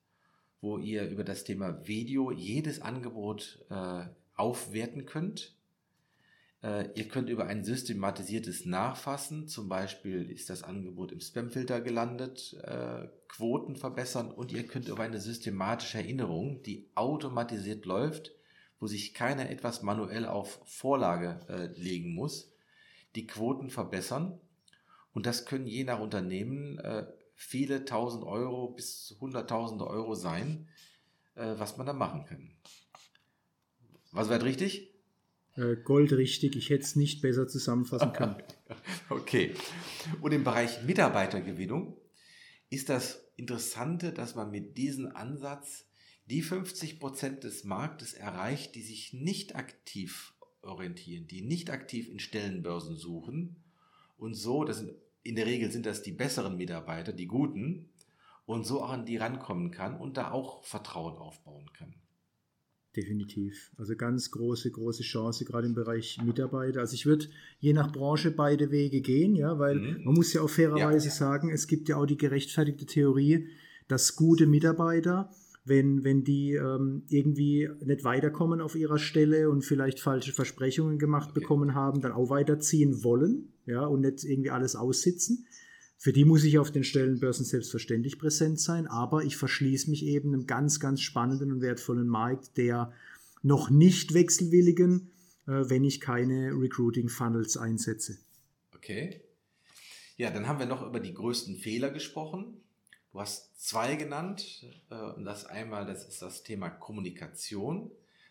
wo 0.61 0.79
ihr 0.79 1.09
über 1.09 1.25
das 1.25 1.45
Thema 1.45 1.87
Video 1.87 2.31
jedes 2.31 2.81
Angebot 2.83 3.65
äh, 3.71 4.05
aufwerten 4.37 5.07
könnt. 5.07 5.55
Äh, 6.63 6.91
ihr 6.95 7.09
könnt 7.09 7.31
über 7.31 7.47
ein 7.47 7.65
systematisiertes 7.65 8.67
Nachfassen, 8.67 9.49
zum 9.49 9.69
Beispiel 9.69 10.31
ist 10.31 10.51
das 10.51 10.63
Angebot 10.63 11.11
im 11.11 11.21
Spamfilter 11.21 11.81
gelandet, 11.81 12.55
äh, 12.63 13.09
Quoten 13.29 13.77
verbessern 13.77 14.31
und 14.31 14.53
ihr 14.53 14.67
könnt 14.67 14.89
über 14.89 15.03
eine 15.03 15.21
systematische 15.21 15.99
Erinnerung, 15.99 16.63
die 16.63 16.91
automatisiert 16.95 17.87
läuft, 17.87 18.33
wo 18.79 18.87
sich 18.87 19.15
keiner 19.15 19.49
etwas 19.49 19.83
manuell 19.83 20.27
auf 20.27 20.61
Vorlage 20.67 21.41
äh, 21.49 21.81
legen 21.81 22.15
muss, 22.15 22.53
die 23.15 23.27
Quoten 23.27 23.71
verbessern 23.71 24.39
und 25.13 25.25
das 25.25 25.47
können 25.47 25.67
je 25.67 25.85
nach 25.85 25.99
Unternehmen 25.99 26.81
viele 27.35 27.85
tausend 27.85 28.23
Euro 28.23 28.69
bis 28.69 29.17
hunderttausende 29.19 29.85
Euro 29.85 30.15
sein, 30.15 30.69
was 31.35 31.77
man 31.77 31.87
da 31.87 31.93
machen 31.93 32.25
kann. 32.27 32.53
Was 34.13 34.29
wird 34.29 34.45
richtig? 34.45 34.90
Äh, 35.57 35.77
Gold 35.77 36.13
richtig. 36.13 36.57
Ich 36.57 36.71
hätte 36.71 36.85
es 36.85 36.97
nicht 36.97 37.23
besser 37.23 37.49
zusammenfassen 37.49 38.13
können. 38.13 38.37
okay. 39.11 39.55
Und 40.21 40.33
im 40.33 40.45
Bereich 40.45 40.83
Mitarbeitergewinnung 40.85 41.97
ist 42.69 42.89
das 42.89 43.25
Interessante, 43.37 44.13
dass 44.13 44.35
man 44.35 44.51
mit 44.51 44.77
diesem 44.77 45.15
Ansatz 45.17 45.87
die 46.27 46.43
50 46.43 47.01
Prozent 47.01 47.45
des 47.45 47.65
Marktes 47.65 48.13
erreicht, 48.13 48.75
die 48.75 48.83
sich 48.83 49.13
nicht 49.13 49.57
aktiv 49.57 50.35
orientieren, 50.63 51.27
die 51.27 51.43
nicht 51.43 51.71
aktiv 51.71 52.09
in 52.09 52.21
Stellenbörsen 52.21 52.97
suchen, 52.97 53.57
und 54.21 54.35
so, 54.35 54.65
das 54.65 54.79
sind, 54.79 54.93
in 55.23 55.35
der 55.35 55.47
Regel 55.47 55.71
sind 55.71 55.87
das 55.87 56.03
die 56.03 56.13
besseren 56.13 56.59
Mitarbeiter, 56.59 57.13
die 57.13 57.27
guten, 57.27 57.89
und 58.45 58.67
so 58.67 58.83
auch 58.83 58.91
an 58.91 59.07
die 59.07 59.17
rankommen 59.17 59.71
kann 59.71 59.97
und 59.97 60.19
da 60.19 60.31
auch 60.31 60.63
Vertrauen 60.63 61.17
aufbauen 61.17 61.73
kann. 61.73 61.95
Definitiv. 62.97 63.71
Also 63.77 63.95
ganz 63.95 64.31
große, 64.33 64.71
große 64.71 65.05
Chance, 65.05 65.45
gerade 65.45 65.67
im 65.67 65.75
Bereich 65.75 66.19
Mitarbeiter. 66.25 66.81
Also 66.81 66.95
ich 66.95 67.07
würde 67.07 67.27
je 67.61 67.73
nach 67.73 67.93
Branche 67.93 68.33
beide 68.33 68.73
Wege 68.73 69.01
gehen, 69.01 69.37
ja, 69.37 69.59
weil 69.59 69.77
mhm. 69.77 70.05
man 70.05 70.15
muss 70.15 70.33
ja 70.33 70.43
auch 70.43 70.51
fairerweise 70.51 71.07
ja. 71.07 71.15
sagen, 71.15 71.51
es 71.51 71.69
gibt 71.69 71.89
ja 71.89 71.97
auch 71.97 72.07
die 72.07 72.17
gerechtfertigte 72.17 72.87
Theorie, 72.87 73.47
dass 73.87 74.17
gute 74.17 74.47
Mitarbeiter 74.47 75.31
wenn, 75.65 76.05
wenn 76.05 76.25
die 76.25 76.55
ähm, 76.55 77.03
irgendwie 77.09 77.69
nicht 77.85 78.05
weiterkommen 78.05 78.61
auf 78.61 78.75
ihrer 78.75 78.99
Stelle 78.99 79.51
und 79.51 79.63
vielleicht 79.65 80.01
falsche 80.01 80.33
Versprechungen 80.33 80.99
gemacht 80.99 81.31
okay. 81.31 81.41
bekommen 81.41 81.75
haben, 81.75 82.01
dann 82.01 82.13
auch 82.13 82.31
weiterziehen 82.31 83.05
wollen 83.05 83.53
ja, 83.67 83.85
und 83.85 84.01
nicht 84.01 84.25
irgendwie 84.25 84.51
alles 84.51 84.75
aussitzen. 84.75 85.47
Für 86.03 86.15
die 86.15 86.25
muss 86.25 86.45
ich 86.45 86.59
auf 86.59 86.71
den 86.71 86.83
Stellenbörsen 86.83 87.45
selbstverständlich 87.45 88.19
präsent 88.19 88.59
sein, 88.59 88.87
aber 88.87 89.23
ich 89.23 89.37
verschließe 89.37 89.91
mich 89.91 90.03
eben 90.07 90.33
einem 90.33 90.47
ganz, 90.47 90.81
ganz 90.81 91.03
spannenden 91.03 91.53
und 91.53 91.61
wertvollen 91.61 92.09
Markt 92.09 92.57
der 92.57 92.91
noch 93.43 93.69
nicht 93.69 94.15
wechselwilligen, 94.15 95.11
äh, 95.47 95.51
wenn 95.69 95.85
ich 95.85 96.01
keine 96.01 96.53
Recruiting-Funnels 96.59 97.59
einsetze. 97.59 98.17
Okay. 98.75 99.21
Ja, 100.17 100.31
dann 100.31 100.49
haben 100.49 100.59
wir 100.59 100.65
noch 100.65 100.87
über 100.87 101.01
die 101.01 101.13
größten 101.13 101.59
Fehler 101.59 101.91
gesprochen. 101.91 102.63
Du 103.13 103.21
hast 103.21 103.61
zwei 103.63 103.97
genannt. 103.97 104.65
Äh, 104.89 104.95
und 104.95 105.27
das 105.27 105.45
einmal, 105.45 105.85
das 105.85 106.09
ist 106.09 106.23
das 106.23 106.43
Thema 106.43 106.71
Kommunikation. 106.71 107.91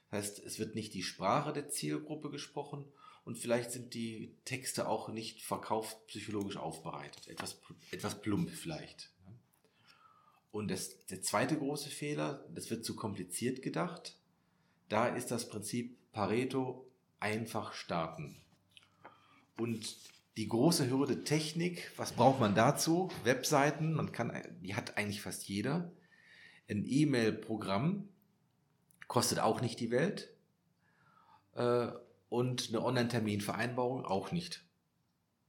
Das 0.10 0.24
heißt, 0.24 0.44
es 0.44 0.58
wird 0.58 0.74
nicht 0.74 0.96
die 0.96 1.04
Sprache 1.04 1.54
der 1.54 1.70
Zielgruppe 1.70 2.32
gesprochen 2.32 2.86
und 3.30 3.38
vielleicht 3.38 3.70
sind 3.72 3.94
die 3.94 4.36
Texte 4.44 4.88
auch 4.88 5.10
nicht 5.10 5.44
verkaufspsychologisch 5.44 6.58
aufbereitet. 6.58 7.28
Etwas, 7.28 7.62
etwas 7.92 8.20
plump 8.24 8.50
vielleicht. 8.50 9.12
Und 10.50 10.72
das, 10.72 11.06
der 11.06 11.22
zweite 11.22 11.56
große 11.56 11.92
Fehler, 11.92 12.44
das 12.56 12.72
wird 12.72 12.84
zu 12.84 12.96
kompliziert 12.96 13.62
gedacht. 13.62 14.18
Da 14.88 15.08
ist 15.08 15.30
das 15.30 15.48
Prinzip 15.48 15.96
Pareto 16.12 16.90
einfach 17.20 17.74
starten. 17.74 18.42
Und 19.60 19.96
die 20.36 20.48
große 20.48 20.90
Hürde 20.90 21.24
Technik, 21.24 21.92
was 21.98 22.14
braucht 22.14 22.40
man 22.40 22.56
dazu? 22.56 23.12
Webseiten, 23.26 23.94
man 23.94 24.12
kann, 24.12 24.42
die 24.64 24.74
hat 24.74 24.98
eigentlich 24.98 25.22
fast 25.22 25.48
jeder. 25.48 25.92
Ein 26.68 26.84
E-Mail-Programm 26.84 28.10
kostet 29.08 29.38
auch 29.38 29.62
nicht 29.62 29.80
die 29.80 29.92
Welt. 29.92 30.34
Und 32.30 32.70
eine 32.70 32.84
Online-Terminvereinbarung 32.84 34.06
auch 34.06 34.32
nicht. 34.32 34.64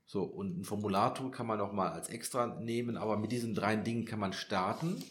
So, 0.06 0.24
und 0.24 0.58
ein 0.58 0.64
Formulartool 0.64 1.30
kann 1.30 1.46
man 1.46 1.58
noch 1.58 1.72
mal 1.72 1.90
als 1.90 2.08
extra 2.08 2.46
nehmen, 2.46 2.96
aber 2.96 3.16
mit 3.16 3.30
diesen 3.30 3.54
drei 3.54 3.76
Dingen 3.76 4.06
kann 4.06 4.18
man 4.18 4.32
starten. 4.32 5.02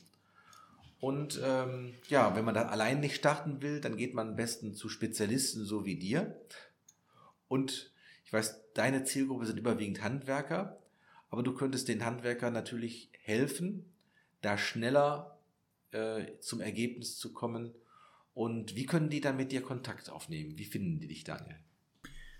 Und 0.99 1.39
ähm, 1.41 1.93
ja, 2.09 2.35
wenn 2.35 2.43
man 2.43 2.55
da 2.55 2.63
allein 2.63 2.99
nicht 2.99 3.15
starten 3.15 3.61
will, 3.61 3.79
dann 3.79 3.95
geht 3.95 4.13
man 4.13 4.29
am 4.29 4.35
besten 4.35 4.73
zu 4.73 4.89
Spezialisten 4.89 5.63
so 5.63 5.85
wie 5.85 5.95
dir. 5.95 6.35
Und 7.47 7.93
ich 8.25 8.33
weiß, 8.33 8.73
deine 8.73 9.05
Zielgruppe 9.05 9.45
sind 9.45 9.57
überwiegend 9.57 10.03
Handwerker, 10.03 10.77
aber 11.29 11.43
du 11.43 11.53
könntest 11.53 11.87
den 11.87 12.05
Handwerkern 12.05 12.53
natürlich 12.53 13.09
helfen, 13.21 13.85
da 14.41 14.57
schneller 14.57 15.39
äh, 15.91 16.25
zum 16.39 16.59
Ergebnis 16.61 17.17
zu 17.17 17.33
kommen. 17.33 17.73
Und 18.33 18.75
wie 18.75 18.85
können 18.85 19.09
die 19.09 19.21
dann 19.21 19.37
mit 19.37 19.51
dir 19.51 19.61
Kontakt 19.61 20.09
aufnehmen? 20.09 20.57
Wie 20.57 20.65
finden 20.65 20.99
die 20.99 21.07
dich, 21.07 21.23
Daniel? 21.23 21.55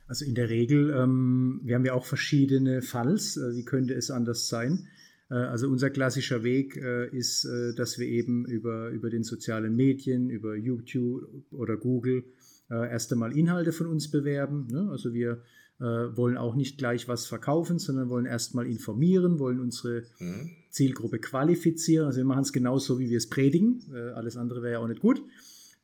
Also 0.09 0.25
in 0.25 0.33
der 0.33 0.49
Regel, 0.49 0.89
ähm, 0.91 1.61
wir 1.63 1.75
haben 1.75 1.85
ja 1.85 1.93
auch 1.93 2.05
verschiedene 2.05 2.81
Falls. 2.81 3.37
Äh, 3.37 3.55
wie 3.55 3.63
könnte 3.63 3.93
es 3.93 4.09
anders 4.09 4.47
sein? 4.47 4.87
Äh, 5.29 5.35
also 5.35 5.67
unser 5.67 5.91
klassischer 5.91 6.43
Weg 6.43 6.75
äh, 6.77 7.15
ist, 7.15 7.45
äh, 7.45 7.75
dass 7.75 7.99
wir 7.99 8.07
eben 8.07 8.45
über, 8.45 8.89
über 8.89 9.11
den 9.11 9.23
sozialen 9.23 9.75
Medien, 9.75 10.29
über 10.31 10.55
YouTube 10.55 11.23
oder 11.51 11.77
Google 11.77 12.23
äh, 12.71 12.89
erst 12.89 13.11
einmal 13.13 13.37
Inhalte 13.37 13.71
von 13.71 13.85
uns 13.85 14.09
bewerben. 14.09 14.67
Ne? 14.71 14.89
Also 14.89 15.13
wir 15.13 15.43
äh, 15.79 15.83
wollen 15.83 16.37
auch 16.37 16.55
nicht 16.55 16.79
gleich 16.79 17.07
was 17.07 17.27
verkaufen, 17.27 17.77
sondern 17.77 18.09
wollen 18.09 18.25
erstmal 18.25 18.65
informieren, 18.65 19.37
wollen 19.37 19.59
unsere 19.59 20.05
mhm. 20.17 20.49
Zielgruppe 20.71 21.19
qualifizieren. 21.19 22.07
Also 22.07 22.17
wir 22.17 22.25
machen 22.25 22.41
es 22.41 22.51
genauso, 22.51 22.99
wie 22.99 23.09
wir 23.09 23.17
es 23.17 23.29
predigen. 23.29 23.83
alles 24.15 24.37
andere 24.37 24.61
wäre 24.61 24.73
ja 24.73 24.79
auch 24.79 24.87
nicht 24.87 25.01
gut. 25.01 25.21